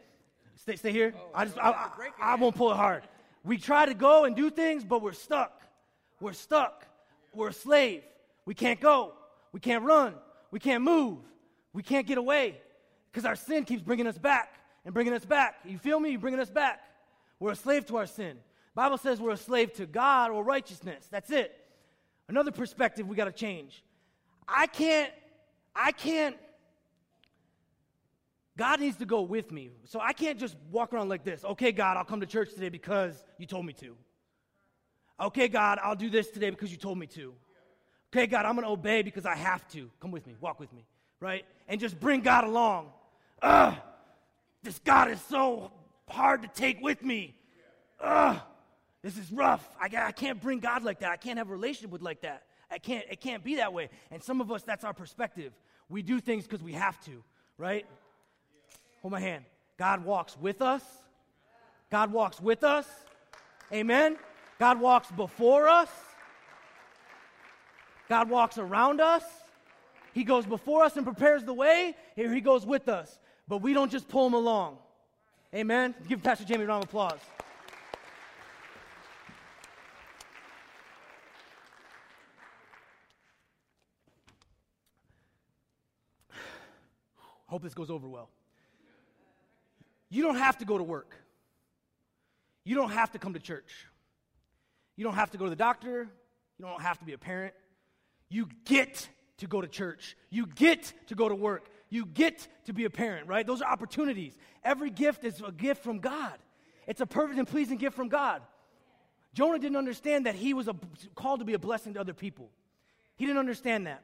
Stay, 0.57 0.77
stay 0.77 0.93
here. 0.93 1.15
Oh, 1.17 1.31
I 1.35 1.45
just, 1.45 1.59
I, 1.59 1.71
I, 1.71 1.89
I 2.21 2.35
won't 2.37 2.57
pull 2.57 2.71
it 2.71 2.77
hard. 2.77 3.03
We 3.45 3.59
try 3.59 3.87
to 3.87 3.95
go 3.95 4.25
and 4.25 4.35
do 4.35 4.51
things, 4.51 4.85
but 4.85 5.03
we're 5.03 5.13
stuck. 5.13 5.63
We're 6.21 6.33
stuck. 6.33 6.87
We're 7.35 7.49
a 7.49 7.53
slave. 7.53 8.03
We 8.47 8.55
can't 8.55 8.81
go. 8.81 9.13
We 9.53 9.61
can't 9.61 9.85
run. 9.85 10.15
We 10.51 10.61
can't 10.61 10.83
move. 10.83 11.19
We 11.73 11.83
can't 11.83 12.07
get 12.07 12.19
away 12.19 12.57
because 13.11 13.25
our 13.25 13.37
sin 13.37 13.65
keeps 13.65 13.83
bringing 13.83 14.07
us 14.07 14.17
back 14.17 14.55
and 14.85 14.93
bringing 14.93 15.13
us 15.13 15.25
back. 15.25 15.57
You 15.65 15.79
feel 15.79 15.99
me? 16.01 16.11
You're 16.11 16.21
bringing 16.21 16.41
us 16.41 16.51
back. 16.51 16.81
We're 17.41 17.53
a 17.53 17.57
slave 17.57 17.87
to 17.87 17.97
our 17.97 18.07
sin. 18.07 18.39
Bible 18.75 18.99
says 18.99 19.21
we're 19.21 19.33
a 19.33 19.37
slave 19.37 19.73
to 19.75 19.87
God 19.87 20.31
or 20.31 20.43
righteousness. 20.43 21.07
That's 21.11 21.31
it. 21.31 21.57
Another 22.29 22.51
perspective 22.51 23.07
we 23.07 23.17
got 23.17 23.27
to 23.27 23.33
change. 23.33 23.83
I 24.49 24.67
can't, 24.67 25.13
I 25.75 25.93
can't, 25.93 26.37
God 28.57 28.81
needs 28.81 28.97
to 28.99 29.07
go 29.07 29.23
with 29.23 29.51
me. 29.51 29.71
So 29.85 30.01
I 30.01 30.13
can't 30.13 30.39
just 30.39 30.57
walk 30.71 30.93
around 30.93 31.09
like 31.09 31.25
this. 31.25 31.45
Okay, 31.45 31.73
God, 31.73 31.97
I'll 31.97 32.05
come 32.05 32.21
to 32.21 32.27
church 32.27 32.53
today 32.55 32.69
because 32.69 33.23
you 33.39 33.47
told 33.47 33.67
me 33.67 33.73
to. 33.75 33.97
Okay, 35.21 35.49
God, 35.49 35.79
I'll 35.83 35.97
do 35.97 36.11
this 36.11 36.29
today 36.29 36.51
because 36.51 36.71
you 36.71 36.77
told 36.77 36.99
me 36.99 37.07
to. 37.09 37.35
Okay, 38.13 38.27
God, 38.27 38.47
I'm 38.47 38.55
going 38.55 38.65
to 38.65 38.71
obey 38.71 39.03
because 39.03 39.27
I 39.27 39.35
have 39.35 39.67
to. 39.69 39.91
Come 40.01 40.11
with 40.11 40.27
me, 40.27 40.35
walk 40.41 40.61
with 40.61 40.73
me, 40.73 40.85
right? 41.21 41.45
And 41.69 41.81
just 41.81 41.99
bring 41.99 42.21
God 42.21 42.45
along. 42.45 42.91
Ugh, 43.43 43.75
this 44.65 44.79
God 44.81 45.11
is 45.11 45.21
so 45.29 45.71
hard 46.09 46.43
to 46.43 46.49
take 46.49 46.81
with 46.81 47.03
me. 47.03 47.37
Ugh, 48.01 48.39
this 49.03 49.17
is 49.17 49.31
rough. 49.31 49.67
I, 49.81 49.89
I 49.97 50.13
can't 50.13 50.41
bring 50.41 50.59
God 50.59 50.83
like 50.83 51.01
that. 51.01 51.11
I 51.11 51.17
can't 51.17 51.39
have 51.39 51.49
a 51.49 51.53
relationship 51.53 51.91
with 51.91 52.03
like 52.03 52.23
that. 52.23 52.45
I 52.71 52.79
can't, 52.79 53.05
it 53.11 53.21
can't 53.21 53.45
be 53.45 53.57
that 53.57 53.73
way. 53.73 53.91
And 54.11 54.23
some 54.23 54.41
of 54.41 54.51
us, 54.51 54.63
that's 54.63 54.85
our 54.85 54.95
perspective. 54.95 55.53
We 55.89 56.03
do 56.03 56.21
things 56.21 56.45
because 56.45 56.63
we 56.63 56.73
have 56.73 57.01
to, 57.05 57.23
right? 57.59 57.87
Hold 59.03 59.13
my 59.13 59.21
hand. 59.21 59.45
God 59.79 60.05
walks 60.05 60.37
with 60.41 60.63
us. 60.63 60.83
God 61.91 62.13
walks 62.13 62.41
with 62.41 62.65
us. 62.65 62.89
Amen. 63.73 64.17
God 64.59 64.81
walks 64.81 65.11
before 65.11 65.69
us. 65.69 65.91
God 68.09 68.31
walks 68.31 68.59
around 68.59 69.01
us. 69.01 69.25
He 70.13 70.25
goes 70.25 70.47
before 70.47 70.85
us 70.85 70.97
and 70.97 71.05
prepares 71.05 71.45
the 71.45 71.55
way. 71.55 71.97
Here 72.17 72.33
he 72.33 72.41
goes 72.41 72.65
with 72.65 72.89
us. 72.89 73.19
But 73.47 73.59
we 73.59 73.75
don't 73.75 73.91
just 73.91 74.09
pull 74.09 74.25
them 74.25 74.35
along. 74.35 74.79
Amen. 75.55 75.95
Give 76.09 76.23
Pastor 76.23 76.45
Jamie 76.45 76.65
a 76.65 76.67
round 76.67 76.83
of 76.85 76.89
applause. 76.89 77.21
Hope 87.47 87.63
this 87.63 87.75
goes 87.75 87.91
over 87.91 88.09
well. 88.09 88.31
You 90.09 90.23
don't 90.23 90.37
have 90.37 90.59
to 90.59 90.65
go 90.65 90.79
to 90.79 90.85
work. 90.85 91.15
You 92.65 92.75
don't 92.75 92.93
have 92.93 93.13
to 93.13 93.19
come 93.19 93.35
to 93.35 93.41
church. 93.41 93.87
You 94.97 95.05
don't 95.05 95.15
have 95.15 95.31
to 95.33 95.39
go 95.39 95.45
to 95.45 95.51
the 95.51 95.57
doctor. 95.57 96.09
You 96.59 96.65
don't 96.65 96.81
have 96.81 96.99
to 96.99 97.05
be 97.05 97.13
a 97.13 97.19
parent. 97.19 97.53
You 98.29 98.49
get 98.65 99.09
to 99.39 99.47
go 99.47 99.61
to 99.61 99.69
church. 99.69 100.17
You 100.31 100.47
get 100.47 100.93
to 101.09 101.15
go 101.15 101.29
to 101.29 101.35
work. 101.35 101.69
You 101.91 102.07
get 102.07 102.47
to 102.67 102.73
be 102.73 102.85
a 102.85 102.91
parent, 102.91 103.29
right? 103.29 103.47
Those 103.47 103.63
are 103.63 103.71
opportunities. 103.71 104.37
Every 104.63 104.91
gift 104.91 105.25
is 105.25 105.43
a 105.47 105.53
gift 105.53 105.83
from 105.83 105.99
God. 105.99 106.35
It's 106.87 107.01
a 107.01 107.07
perfect 107.07 107.39
and 107.39 107.47
pleasing 107.47 107.79
gift 107.79 107.97
from 107.97 108.09
God. 108.09 108.43
Jonah 109.33 109.59
didn't 109.59 109.77
understand 109.77 110.27
that 110.27 110.35
he 110.35 110.55
was 110.55 110.69
a, 110.69 110.75
called 111.15 111.41
to 111.41 111.45
be 111.45 111.55
a 111.55 111.59
blessing 111.59 111.95
to 111.95 112.01
other 112.01 112.15
people. 112.15 112.51
He 113.17 113.27
didn't 113.27 113.39
understand 113.39 113.87
that. 113.87 114.03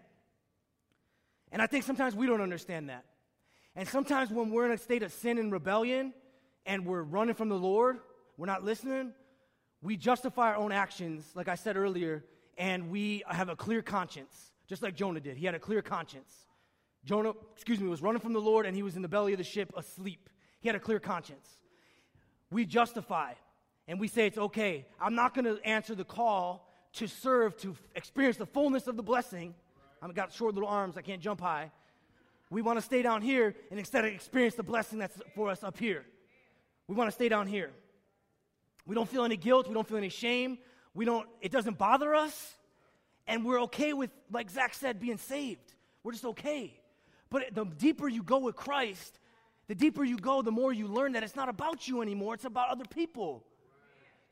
And 1.52 1.60
I 1.60 1.66
think 1.66 1.84
sometimes 1.84 2.14
we 2.14 2.26
don't 2.26 2.40
understand 2.40 2.88
that. 2.88 3.04
And 3.76 3.88
sometimes 3.88 4.30
when 4.30 4.50
we're 4.50 4.66
in 4.66 4.72
a 4.72 4.78
state 4.78 5.02
of 5.02 5.12
sin 5.12 5.38
and 5.38 5.52
rebellion 5.52 6.12
and 6.66 6.84
we're 6.84 7.02
running 7.02 7.34
from 7.34 7.48
the 7.48 7.58
Lord, 7.58 7.98
we're 8.36 8.46
not 8.46 8.64
listening, 8.64 9.12
we 9.82 9.96
justify 9.96 10.50
our 10.50 10.56
own 10.56 10.72
actions, 10.72 11.24
like 11.34 11.48
I 11.48 11.54
said 11.54 11.76
earlier, 11.76 12.24
and 12.58 12.90
we 12.90 13.22
have 13.28 13.48
a 13.48 13.56
clear 13.56 13.82
conscience, 13.82 14.52
just 14.66 14.82
like 14.82 14.94
Jonah 14.94 15.20
did. 15.20 15.36
He 15.36 15.46
had 15.46 15.54
a 15.54 15.58
clear 15.60 15.82
conscience. 15.82 16.34
Jonah, 17.04 17.32
excuse 17.54 17.80
me, 17.80 17.88
was 17.88 18.02
running 18.02 18.20
from 18.20 18.32
the 18.32 18.40
Lord 18.40 18.66
and 18.66 18.76
he 18.76 18.82
was 18.82 18.96
in 18.96 19.02
the 19.02 19.08
belly 19.08 19.32
of 19.32 19.38
the 19.38 19.44
ship 19.44 19.72
asleep. 19.76 20.28
He 20.60 20.68
had 20.68 20.76
a 20.76 20.80
clear 20.80 21.00
conscience. 21.00 21.48
We 22.50 22.66
justify 22.66 23.32
and 23.88 23.98
we 23.98 24.08
say 24.08 24.26
it's 24.26 24.38
okay. 24.38 24.86
I'm 25.00 25.14
not 25.14 25.34
going 25.34 25.44
to 25.46 25.58
answer 25.66 25.94
the 25.94 26.04
call 26.04 26.68
to 26.94 27.06
serve, 27.06 27.56
to 27.58 27.76
experience 27.94 28.36
the 28.36 28.46
fullness 28.46 28.86
of 28.86 28.96
the 28.96 29.02
blessing. 29.02 29.54
I've 30.02 30.14
got 30.14 30.32
short 30.32 30.54
little 30.54 30.68
arms, 30.68 30.96
I 30.96 31.02
can't 31.02 31.22
jump 31.22 31.40
high. 31.40 31.70
We 32.50 32.62
want 32.62 32.78
to 32.78 32.84
stay 32.84 33.02
down 33.02 33.22
here 33.22 33.54
and 33.70 33.78
instead 33.78 34.04
experience 34.04 34.56
the 34.56 34.62
blessing 34.62 34.98
that's 34.98 35.16
for 35.34 35.50
us 35.50 35.62
up 35.62 35.78
here. 35.78 36.04
We 36.88 36.96
want 36.96 37.08
to 37.08 37.12
stay 37.12 37.28
down 37.28 37.46
here. 37.46 37.70
We 38.86 38.94
don't 38.94 39.08
feel 39.08 39.24
any 39.24 39.36
guilt, 39.36 39.68
we 39.68 39.74
don't 39.74 39.86
feel 39.86 39.98
any 39.98 40.08
shame. 40.08 40.58
We 40.92 41.04
don't 41.04 41.28
it 41.40 41.52
doesn't 41.52 41.78
bother 41.78 42.14
us 42.14 42.56
and 43.28 43.44
we're 43.44 43.62
okay 43.62 43.92
with 43.92 44.10
like 44.32 44.50
Zach 44.50 44.74
said 44.74 44.98
being 44.98 45.18
saved. 45.18 45.74
We're 46.02 46.12
just 46.12 46.24
okay. 46.24 46.79
But 47.30 47.54
the 47.54 47.64
deeper 47.64 48.08
you 48.08 48.22
go 48.22 48.38
with 48.38 48.56
Christ, 48.56 49.18
the 49.68 49.74
deeper 49.74 50.04
you 50.04 50.18
go, 50.18 50.42
the 50.42 50.50
more 50.50 50.72
you 50.72 50.88
learn 50.88 51.12
that 51.12 51.22
it's 51.22 51.36
not 51.36 51.48
about 51.48 51.86
you 51.86 52.02
anymore, 52.02 52.34
it's 52.34 52.44
about 52.44 52.70
other 52.70 52.84
people. 52.84 53.44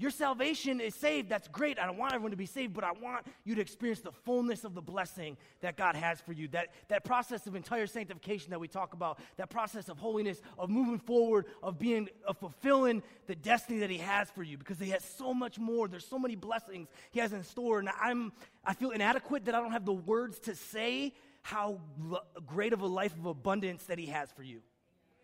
Your 0.00 0.12
salvation 0.12 0.80
is 0.80 0.94
saved. 0.94 1.28
That's 1.28 1.48
great. 1.48 1.76
I 1.76 1.84
don't 1.84 1.98
want 1.98 2.12
everyone 2.12 2.30
to 2.30 2.36
be 2.36 2.46
saved, 2.46 2.72
but 2.72 2.84
I 2.84 2.92
want 2.92 3.26
you 3.44 3.56
to 3.56 3.60
experience 3.60 4.00
the 4.00 4.12
fullness 4.12 4.62
of 4.62 4.74
the 4.74 4.80
blessing 4.80 5.36
that 5.60 5.76
God 5.76 5.96
has 5.96 6.20
for 6.20 6.32
you. 6.32 6.46
That, 6.48 6.68
that 6.86 7.02
process 7.04 7.48
of 7.48 7.56
entire 7.56 7.88
sanctification 7.88 8.50
that 8.50 8.60
we 8.60 8.68
talk 8.68 8.94
about, 8.94 9.18
that 9.38 9.50
process 9.50 9.88
of 9.88 9.98
holiness, 9.98 10.40
of 10.56 10.70
moving 10.70 11.00
forward, 11.00 11.46
of 11.64 11.80
being, 11.80 12.08
of 12.28 12.38
fulfilling 12.38 13.02
the 13.26 13.34
destiny 13.34 13.80
that 13.80 13.90
He 13.90 13.98
has 13.98 14.30
for 14.30 14.44
you, 14.44 14.56
because 14.56 14.78
He 14.78 14.90
has 14.90 15.02
so 15.04 15.34
much 15.34 15.58
more. 15.58 15.88
There's 15.88 16.06
so 16.06 16.18
many 16.18 16.36
blessings 16.36 16.86
He 17.10 17.18
has 17.18 17.32
in 17.32 17.42
store. 17.42 17.80
And 17.80 17.88
I'm, 18.00 18.32
I 18.64 18.74
feel 18.74 18.90
inadequate 18.90 19.46
that 19.46 19.54
I 19.56 19.60
don't 19.60 19.72
have 19.72 19.84
the 19.84 19.92
words 19.92 20.38
to 20.40 20.54
say 20.54 21.12
how 21.42 21.80
l- 22.10 22.24
great 22.46 22.72
of 22.72 22.80
a 22.82 22.86
life 22.86 23.14
of 23.18 23.26
abundance 23.26 23.84
that 23.84 23.98
He 23.98 24.06
has 24.06 24.30
for 24.32 24.42
you. 24.42 24.60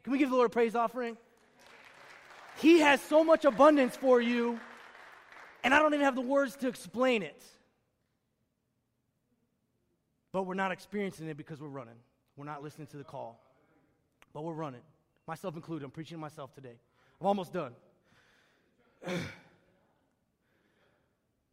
Can 0.02 0.12
we 0.12 0.18
give 0.18 0.30
the 0.30 0.36
Lord 0.36 0.46
a 0.46 0.52
praise 0.52 0.74
offering? 0.74 1.16
He 2.58 2.80
has 2.80 3.00
so 3.00 3.24
much 3.24 3.44
abundance 3.44 3.96
for 3.96 4.20
you, 4.20 4.60
and 5.62 5.74
I 5.74 5.78
don't 5.80 5.92
even 5.94 6.04
have 6.04 6.14
the 6.14 6.20
words 6.20 6.56
to 6.56 6.68
explain 6.68 7.22
it. 7.22 7.42
But 10.32 10.44
we're 10.44 10.54
not 10.54 10.72
experiencing 10.72 11.28
it 11.28 11.36
because 11.36 11.60
we're 11.60 11.68
running. 11.68 11.94
We're 12.36 12.44
not 12.44 12.62
listening 12.62 12.88
to 12.88 12.96
the 12.96 13.04
call. 13.04 13.40
But 14.32 14.42
we're 14.42 14.52
running. 14.52 14.80
Myself 15.26 15.54
included. 15.54 15.84
I'm 15.84 15.90
preaching 15.90 16.16
to 16.16 16.20
myself 16.20 16.52
today. 16.54 16.76
I'm 17.20 17.26
almost 17.26 17.52
done. 17.52 17.72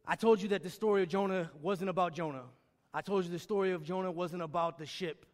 I 0.06 0.16
told 0.16 0.42
you 0.42 0.48
that 0.48 0.62
the 0.62 0.70
story 0.70 1.02
of 1.04 1.08
Jonah 1.08 1.50
wasn't 1.60 1.90
about 1.90 2.12
Jonah. 2.12 2.42
I 2.94 3.00
told 3.00 3.24
you 3.24 3.30
the 3.30 3.38
story 3.38 3.72
of 3.72 3.82
Jonah 3.82 4.10
wasn't 4.10 4.42
about 4.42 4.78
the 4.78 4.86
ship 4.86 5.24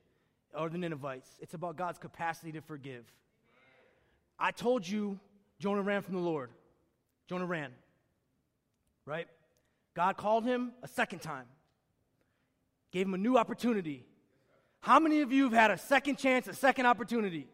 or 0.57 0.69
the 0.69 0.79
Ninevites. 0.79 1.29
It's 1.41 1.55
about 1.55 1.77
God's 1.77 1.99
capacity 1.99 2.53
to 2.53 2.61
forgive. 2.61 3.05
I 4.39 4.53
told 4.53 4.87
you 4.87 5.19
Jonah 5.59 5.83
ran 5.83 6.03
from 6.03 6.15
the 6.15 6.21
Lord. 6.21 6.51
Jonah 7.29 7.47
ran. 7.47 7.73
Right? 9.05 9.27
God 9.95 10.17
called 10.17 10.45
him 10.45 10.73
a 10.83 10.89
second 10.89 11.21
time, 11.21 11.47
gave 12.93 13.07
him 13.07 13.15
a 13.15 13.19
new 13.19 13.37
opportunity. 13.37 14.05
How 14.81 15.01
many 15.01 15.23
of 15.23 15.33
you 15.33 15.45
have 15.45 15.53
had 15.53 15.71
a 15.73 15.79
second 15.79 16.17
chance, 16.17 16.47
a 16.47 16.55
second 16.55 16.87
opportunity? 16.87 17.49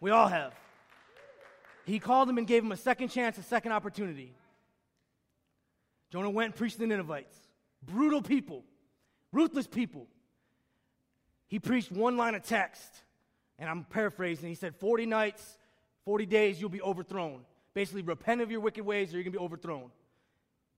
We 0.00 0.10
all 0.10 0.28
have. 0.28 0.54
He 1.86 1.98
called 1.98 2.28
him 2.28 2.38
and 2.38 2.46
gave 2.46 2.62
him 2.62 2.72
a 2.72 2.76
second 2.76 3.08
chance, 3.08 3.38
a 3.38 3.42
second 3.42 3.72
opportunity. 3.72 4.32
Jonah 6.12 6.30
went 6.30 6.46
and 6.46 6.54
preached 6.54 6.74
to 6.74 6.80
the 6.80 6.86
Ninevites. 6.86 7.36
Brutal 7.84 8.22
people, 8.22 8.64
ruthless 9.32 9.66
people. 9.66 10.06
He 11.48 11.58
preached 11.58 11.92
one 11.92 12.16
line 12.16 12.34
of 12.34 12.42
text, 12.42 13.02
and 13.58 13.70
I'm 13.70 13.84
paraphrasing. 13.84 14.48
He 14.48 14.54
said, 14.54 14.74
40 14.74 15.06
nights, 15.06 15.58
40 16.04 16.26
days, 16.26 16.60
you'll 16.60 16.70
be 16.70 16.82
overthrown. 16.82 17.44
Basically, 17.74 18.02
repent 18.02 18.40
of 18.40 18.50
your 18.50 18.60
wicked 18.60 18.84
ways 18.84 19.10
or 19.10 19.16
you're 19.16 19.24
going 19.24 19.32
to 19.32 19.38
be 19.38 19.44
overthrown. 19.44 19.90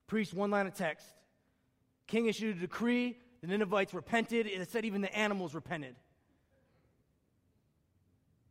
Preached 0.07 0.33
one 0.33 0.51
line 0.51 0.67
of 0.67 0.73
text. 0.73 1.05
King 2.07 2.25
issued 2.25 2.57
a 2.57 2.59
decree. 2.59 3.17
The 3.41 3.47
Ninevites 3.47 3.93
repented. 3.93 4.47
It 4.47 4.69
said 4.69 4.83
even 4.83 5.01
the 5.01 5.15
animals 5.15 5.55
repented. 5.55 5.95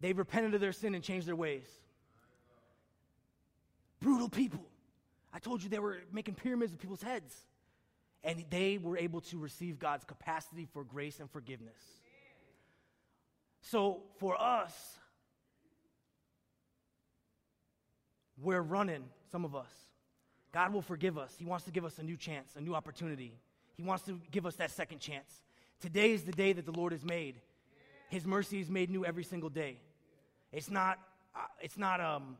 They 0.00 0.12
repented 0.12 0.54
of 0.54 0.60
their 0.60 0.72
sin 0.72 0.94
and 0.94 1.04
changed 1.04 1.26
their 1.26 1.36
ways. 1.36 1.66
Brutal 4.00 4.28
people. 4.28 4.64
I 5.32 5.40
told 5.40 5.62
you 5.62 5.68
they 5.68 5.78
were 5.78 5.98
making 6.12 6.34
pyramids 6.34 6.72
of 6.72 6.78
people's 6.78 7.02
heads. 7.02 7.34
And 8.24 8.44
they 8.50 8.78
were 8.78 8.98
able 8.98 9.20
to 9.22 9.38
receive 9.38 9.78
God's 9.78 10.04
capacity 10.04 10.66
for 10.72 10.84
grace 10.84 11.20
and 11.20 11.30
forgiveness. 11.30 11.80
So 13.60 14.02
for 14.18 14.40
us, 14.40 14.72
we're 18.40 18.62
running, 18.62 19.04
some 19.30 19.44
of 19.44 19.54
us. 19.54 19.70
God 20.52 20.72
will 20.72 20.82
forgive 20.82 21.18
us. 21.18 21.34
He 21.38 21.44
wants 21.44 21.64
to 21.66 21.70
give 21.70 21.84
us 21.84 21.98
a 21.98 22.02
new 22.02 22.16
chance, 22.16 22.56
a 22.56 22.60
new 22.60 22.74
opportunity. 22.74 23.32
He 23.76 23.82
wants 23.82 24.04
to 24.04 24.20
give 24.30 24.46
us 24.46 24.56
that 24.56 24.70
second 24.70 25.00
chance. 25.00 25.42
Today 25.80 26.12
is 26.12 26.24
the 26.24 26.32
day 26.32 26.52
that 26.52 26.64
the 26.64 26.72
Lord 26.72 26.92
has 26.92 27.04
made. 27.04 27.36
His 28.08 28.24
mercy 28.24 28.60
is 28.60 28.70
made 28.70 28.90
new 28.90 29.04
every 29.04 29.24
single 29.24 29.50
day. 29.50 29.78
It's 30.52 30.70
not, 30.70 30.98
uh, 31.36 31.40
it's 31.60 31.76
not, 31.76 32.00
um, 32.00 32.36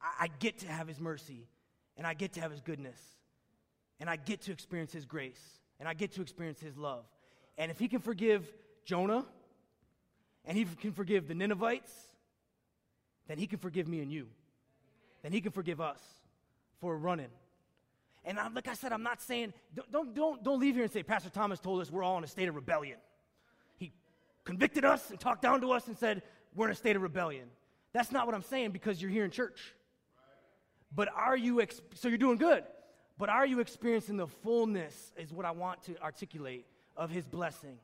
I, 0.00 0.24
I 0.24 0.28
get 0.38 0.58
to 0.60 0.68
have 0.68 0.86
His 0.86 1.00
mercy, 1.00 1.48
and 1.96 2.06
I 2.06 2.14
get 2.14 2.34
to 2.34 2.40
have 2.40 2.52
His 2.52 2.60
goodness, 2.60 2.98
and 4.02 4.10
I 4.10 4.16
get 4.16 4.40
to 4.42 4.52
experience 4.52 4.92
His 4.92 5.04
grace, 5.04 5.40
and 5.78 5.88
I 5.88 5.94
get 5.94 6.10
to 6.14 6.22
experience 6.22 6.58
His 6.58 6.76
love. 6.76 7.04
And 7.56 7.70
if 7.70 7.78
He 7.78 7.86
can 7.86 8.00
forgive 8.00 8.52
Jonah, 8.84 9.24
and 10.44 10.58
He 10.58 10.64
can 10.64 10.90
forgive 10.90 11.28
the 11.28 11.36
Ninevites, 11.36 11.92
then 13.28 13.38
He 13.38 13.46
can 13.46 13.60
forgive 13.60 13.86
me 13.86 14.00
and 14.00 14.10
you. 14.10 14.26
Then 15.22 15.30
He 15.30 15.40
can 15.40 15.52
forgive 15.52 15.80
us 15.80 16.00
for 16.80 16.98
running. 16.98 17.28
And 18.24 18.40
I'm, 18.40 18.54
like 18.54 18.66
I 18.66 18.74
said, 18.74 18.92
I'm 18.92 19.04
not 19.04 19.22
saying, 19.22 19.52
don't, 19.92 20.12
don't, 20.12 20.42
don't 20.42 20.58
leave 20.58 20.74
here 20.74 20.82
and 20.82 20.92
say, 20.92 21.04
Pastor 21.04 21.30
Thomas 21.30 21.60
told 21.60 21.80
us 21.80 21.88
we're 21.88 22.02
all 22.02 22.18
in 22.18 22.24
a 22.24 22.28
state 22.28 22.48
of 22.48 22.56
rebellion. 22.56 22.98
He 23.78 23.92
convicted 24.42 24.84
us 24.84 25.10
and 25.10 25.20
talked 25.20 25.42
down 25.42 25.60
to 25.60 25.70
us 25.70 25.86
and 25.86 25.96
said, 25.96 26.22
we're 26.56 26.66
in 26.66 26.72
a 26.72 26.74
state 26.74 26.96
of 26.96 27.02
rebellion. 27.02 27.44
That's 27.92 28.10
not 28.10 28.26
what 28.26 28.34
I'm 28.34 28.42
saying 28.42 28.72
because 28.72 29.00
you're 29.00 29.12
here 29.12 29.24
in 29.24 29.30
church. 29.30 29.74
But 30.92 31.08
are 31.14 31.36
you, 31.36 31.64
so 31.94 32.08
you're 32.08 32.18
doing 32.18 32.38
good, 32.38 32.64
but 33.22 33.28
are 33.28 33.46
you 33.46 33.60
experiencing 33.60 34.16
the 34.16 34.26
fullness, 34.26 35.12
is 35.16 35.32
what 35.32 35.46
I 35.46 35.52
want 35.52 35.80
to 35.84 35.96
articulate, 36.02 36.66
of 36.96 37.08
His 37.08 37.24
blessing? 37.24 37.78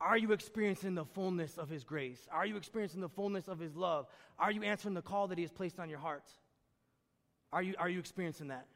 Are 0.00 0.16
you 0.16 0.32
experiencing 0.32 0.94
the 0.94 1.04
fullness 1.04 1.58
of 1.58 1.68
His 1.68 1.84
grace? 1.84 2.26
Are 2.32 2.46
you 2.46 2.56
experiencing 2.56 3.02
the 3.02 3.10
fullness 3.10 3.48
of 3.48 3.58
His 3.58 3.76
love? 3.76 4.06
Are 4.38 4.50
you 4.50 4.62
answering 4.62 4.94
the 4.94 5.02
call 5.02 5.28
that 5.28 5.36
He 5.36 5.42
has 5.42 5.52
placed 5.52 5.78
on 5.78 5.90
your 5.90 5.98
heart? 5.98 6.24
Are 7.52 7.62
you, 7.62 7.74
are 7.78 7.90
you 7.90 7.98
experiencing 7.98 8.48
that? 8.48 8.66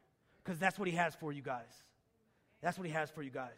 Because 0.44 0.58
that's 0.58 0.78
what 0.78 0.86
He 0.86 0.94
has 0.94 1.14
for 1.14 1.32
you 1.32 1.40
guys. 1.40 1.72
That's 2.60 2.76
what 2.76 2.86
He 2.86 2.92
has 2.92 3.08
for 3.08 3.22
you 3.22 3.30
guys. 3.30 3.56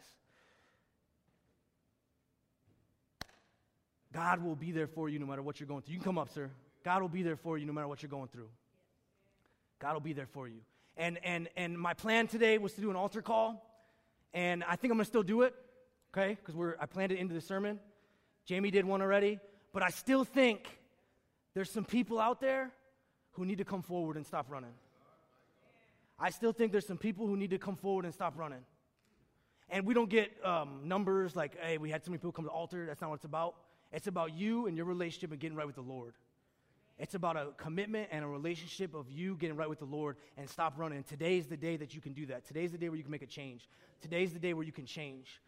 God 4.13 4.41
will 4.41 4.55
be 4.55 4.71
there 4.71 4.87
for 4.87 5.09
you 5.09 5.19
no 5.19 5.25
matter 5.25 5.41
what 5.41 5.59
you're 5.59 5.67
going 5.67 5.81
through. 5.81 5.91
You 5.91 5.99
can 5.99 6.05
come 6.05 6.17
up, 6.17 6.29
sir. 6.29 6.49
God 6.85 7.01
will 7.01 7.09
be 7.09 7.21
there 7.21 7.35
for 7.35 7.57
you 7.57 7.65
no 7.65 7.73
matter 7.73 7.89
what 7.89 8.01
you're 8.01 8.09
going 8.09 8.29
through. 8.29 8.47
God 9.79 9.91
will 9.91 9.99
be 9.99 10.13
there 10.13 10.27
for 10.27 10.47
you. 10.47 10.61
And, 10.99 11.17
and, 11.23 11.47
and 11.55 11.79
my 11.79 11.93
plan 11.93 12.27
today 12.27 12.57
was 12.57 12.73
to 12.73 12.81
do 12.81 12.89
an 12.89 12.97
altar 12.97 13.21
call, 13.21 13.65
and 14.33 14.65
I 14.65 14.75
think 14.75 14.91
I'm 14.91 14.97
going 14.97 15.05
to 15.05 15.05
still 15.05 15.23
do 15.23 15.43
it, 15.43 15.55
okay? 16.13 16.35
Because 16.35 16.55
we're 16.55 16.75
I 16.77 16.87
planned 16.87 17.13
it 17.13 17.19
into 17.19 17.33
the 17.33 17.39
sermon. 17.39 17.79
Jamie 18.45 18.69
did 18.69 18.83
one 18.83 19.01
already, 19.01 19.39
but 19.71 19.81
I 19.81 19.91
still 19.91 20.25
think 20.25 20.77
there's 21.53 21.71
some 21.71 21.85
people 21.85 22.19
out 22.19 22.41
there 22.41 22.71
who 23.31 23.45
need 23.45 23.59
to 23.59 23.63
come 23.63 23.81
forward 23.81 24.17
and 24.17 24.25
stop 24.25 24.47
running. 24.49 24.73
I 26.19 26.31
still 26.31 26.51
think 26.51 26.73
there's 26.73 26.85
some 26.85 26.97
people 26.97 27.27
who 27.27 27.37
need 27.37 27.51
to 27.51 27.57
come 27.57 27.77
forward 27.77 28.03
and 28.03 28.13
stop 28.13 28.37
running. 28.37 28.65
And 29.69 29.85
we 29.85 29.93
don't 29.93 30.09
get 30.09 30.31
um, 30.45 30.81
numbers 30.83 31.33
like, 31.33 31.57
hey, 31.61 31.77
we 31.77 31.89
had 31.89 32.03
so 32.03 32.11
many 32.11 32.17
people 32.17 32.33
come 32.33 32.43
to 32.43 32.51
altar. 32.51 32.85
That's 32.85 32.99
not 32.99 33.09
what 33.09 33.17
it's 33.17 33.25
about. 33.25 33.55
It's 33.93 34.07
about 34.07 34.33
you 34.33 34.67
and 34.67 34.75
your 34.75 34.85
relationship 34.85 35.31
and 35.31 35.39
getting 35.39 35.55
right 35.55 35.65
with 35.65 35.75
the 35.75 35.81
Lord. 35.81 36.15
It's 36.99 37.15
about 37.15 37.37
a 37.37 37.47
commitment 37.55 38.09
and 38.11 38.25
a 38.25 38.27
relationship 38.27 38.93
of 38.93 39.09
you 39.09 39.35
getting 39.35 39.55
right 39.55 39.69
with 39.69 39.79
the 39.79 39.85
Lord 39.85 40.17
and 40.37 40.49
stop 40.49 40.73
running. 40.77 41.03
Today 41.03 41.37
is 41.37 41.47
the 41.47 41.55
day 41.55 41.77
that 41.77 41.95
you 41.95 42.01
can 42.01 42.11
do 42.11 42.25
that. 42.25 42.45
Today's 42.45 42.73
the 42.73 42.77
day 42.77 42.89
where 42.89 42.97
you 42.97 43.03
can 43.03 43.11
make 43.11 43.21
a 43.21 43.27
change. 43.27 43.69
Today's 44.01 44.33
the 44.33 44.39
day 44.39 44.53
where 44.53 44.65
you 44.65 44.73
can 44.73 44.85
change. 44.85 45.41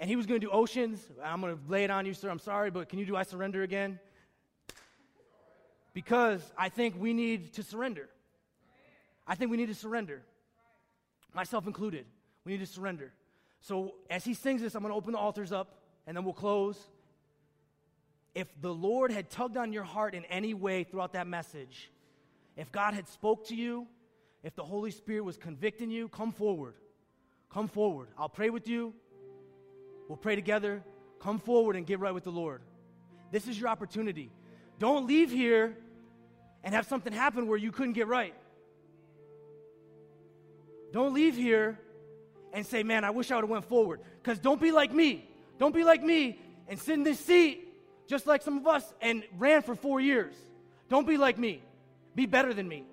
And 0.00 0.08
he 0.08 0.16
was 0.16 0.24
going 0.24 0.40
to 0.40 0.46
do 0.46 0.50
oceans. 0.50 1.00
I'm 1.22 1.42
going 1.42 1.54
to 1.54 1.60
lay 1.70 1.84
it 1.84 1.90
on 1.90 2.06
you, 2.06 2.14
sir. 2.14 2.30
I'm 2.30 2.38
sorry, 2.38 2.70
but 2.70 2.88
can 2.88 2.98
you 2.98 3.04
do 3.04 3.16
I 3.16 3.22
surrender 3.22 3.62
again? 3.62 3.98
Because 5.92 6.42
I 6.56 6.70
think 6.70 6.94
we 6.98 7.12
need 7.12 7.52
to 7.54 7.62
surrender. 7.62 8.08
I 9.26 9.34
think 9.34 9.50
we 9.50 9.58
need 9.58 9.68
to 9.68 9.74
surrender, 9.74 10.22
myself 11.34 11.66
included. 11.66 12.06
We 12.44 12.52
need 12.52 12.60
to 12.60 12.66
surrender. 12.66 13.12
So 13.60 13.94
as 14.10 14.24
he 14.24 14.34
sings 14.34 14.60
this, 14.60 14.74
I'm 14.74 14.82
going 14.82 14.92
to 14.92 14.96
open 14.96 15.12
the 15.12 15.18
altars 15.18 15.52
up 15.52 15.78
and 16.06 16.16
then 16.16 16.24
we'll 16.24 16.34
close 16.34 16.78
if 18.34 18.48
the 18.60 18.72
Lord 18.74 19.12
had 19.12 19.30
tugged 19.30 19.56
on 19.56 19.72
your 19.72 19.84
heart 19.84 20.14
in 20.14 20.24
any 20.26 20.54
way 20.54 20.84
throughout 20.84 21.12
that 21.12 21.26
message, 21.26 21.90
if 22.56 22.72
God 22.72 22.94
had 22.94 23.08
spoke 23.08 23.46
to 23.48 23.54
you, 23.54 23.86
if 24.42 24.54
the 24.54 24.64
Holy 24.64 24.90
Spirit 24.90 25.24
was 25.24 25.36
convicting 25.36 25.90
you, 25.90 26.08
come 26.08 26.32
forward. 26.32 26.74
Come 27.50 27.68
forward. 27.68 28.08
I'll 28.18 28.28
pray 28.28 28.50
with 28.50 28.68
you. 28.68 28.92
We'll 30.08 30.18
pray 30.18 30.34
together. 30.34 30.82
Come 31.20 31.38
forward 31.38 31.76
and 31.76 31.86
get 31.86 32.00
right 32.00 32.12
with 32.12 32.24
the 32.24 32.32
Lord. 32.32 32.62
This 33.30 33.48
is 33.48 33.58
your 33.58 33.68
opportunity. 33.68 34.30
Don't 34.78 35.06
leave 35.06 35.30
here 35.30 35.76
and 36.62 36.74
have 36.74 36.86
something 36.86 37.12
happen 37.12 37.46
where 37.46 37.58
you 37.58 37.70
couldn't 37.70 37.92
get 37.92 38.08
right. 38.08 38.34
Don't 40.92 41.14
leave 41.14 41.36
here 41.36 41.78
and 42.52 42.66
say, 42.66 42.82
man, 42.82 43.04
I 43.04 43.10
wish 43.10 43.30
I 43.30 43.36
would 43.36 43.42
have 43.42 43.50
went 43.50 43.64
forward. 43.64 44.00
Because 44.22 44.38
don't 44.38 44.60
be 44.60 44.72
like 44.72 44.92
me. 44.92 45.28
Don't 45.58 45.74
be 45.74 45.84
like 45.84 46.02
me 46.02 46.38
and 46.68 46.78
sit 46.78 46.94
in 46.94 47.02
this 47.02 47.18
seat 47.18 47.63
just 48.06 48.26
like 48.26 48.42
some 48.42 48.58
of 48.58 48.66
us, 48.66 48.92
and 49.00 49.22
ran 49.38 49.62
for 49.62 49.74
four 49.74 50.00
years. 50.00 50.34
Don't 50.88 51.06
be 51.06 51.16
like 51.16 51.38
me. 51.38 51.62
Be 52.14 52.26
better 52.26 52.54
than 52.54 52.68
me. 52.68 52.84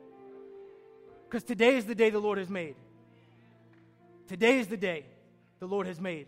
Because 1.27 1.43
today 1.43 1.75
is 1.75 1.85
the 1.85 1.95
day 1.95 2.09
the 2.09 2.19
Lord 2.19 2.37
has 2.37 2.49
made. 2.49 2.75
Today 4.27 4.59
is 4.59 4.67
the 4.67 4.77
day 4.77 5.05
the 5.59 5.67
Lord 5.67 5.87
has 5.87 5.99
made. 5.99 6.27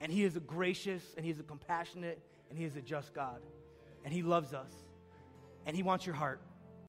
And 0.00 0.12
He 0.12 0.24
is 0.24 0.36
a 0.36 0.40
gracious, 0.40 1.02
and 1.16 1.24
He 1.24 1.30
is 1.30 1.40
a 1.40 1.42
compassionate, 1.42 2.20
and 2.50 2.58
He 2.58 2.64
is 2.64 2.76
a 2.76 2.80
just 2.80 3.14
God. 3.14 3.40
And 4.04 4.12
He 4.12 4.22
loves 4.22 4.54
us. 4.54 4.72
And 5.66 5.76
He 5.76 5.82
wants 5.82 6.06
your 6.06 6.14
heart. 6.14 6.40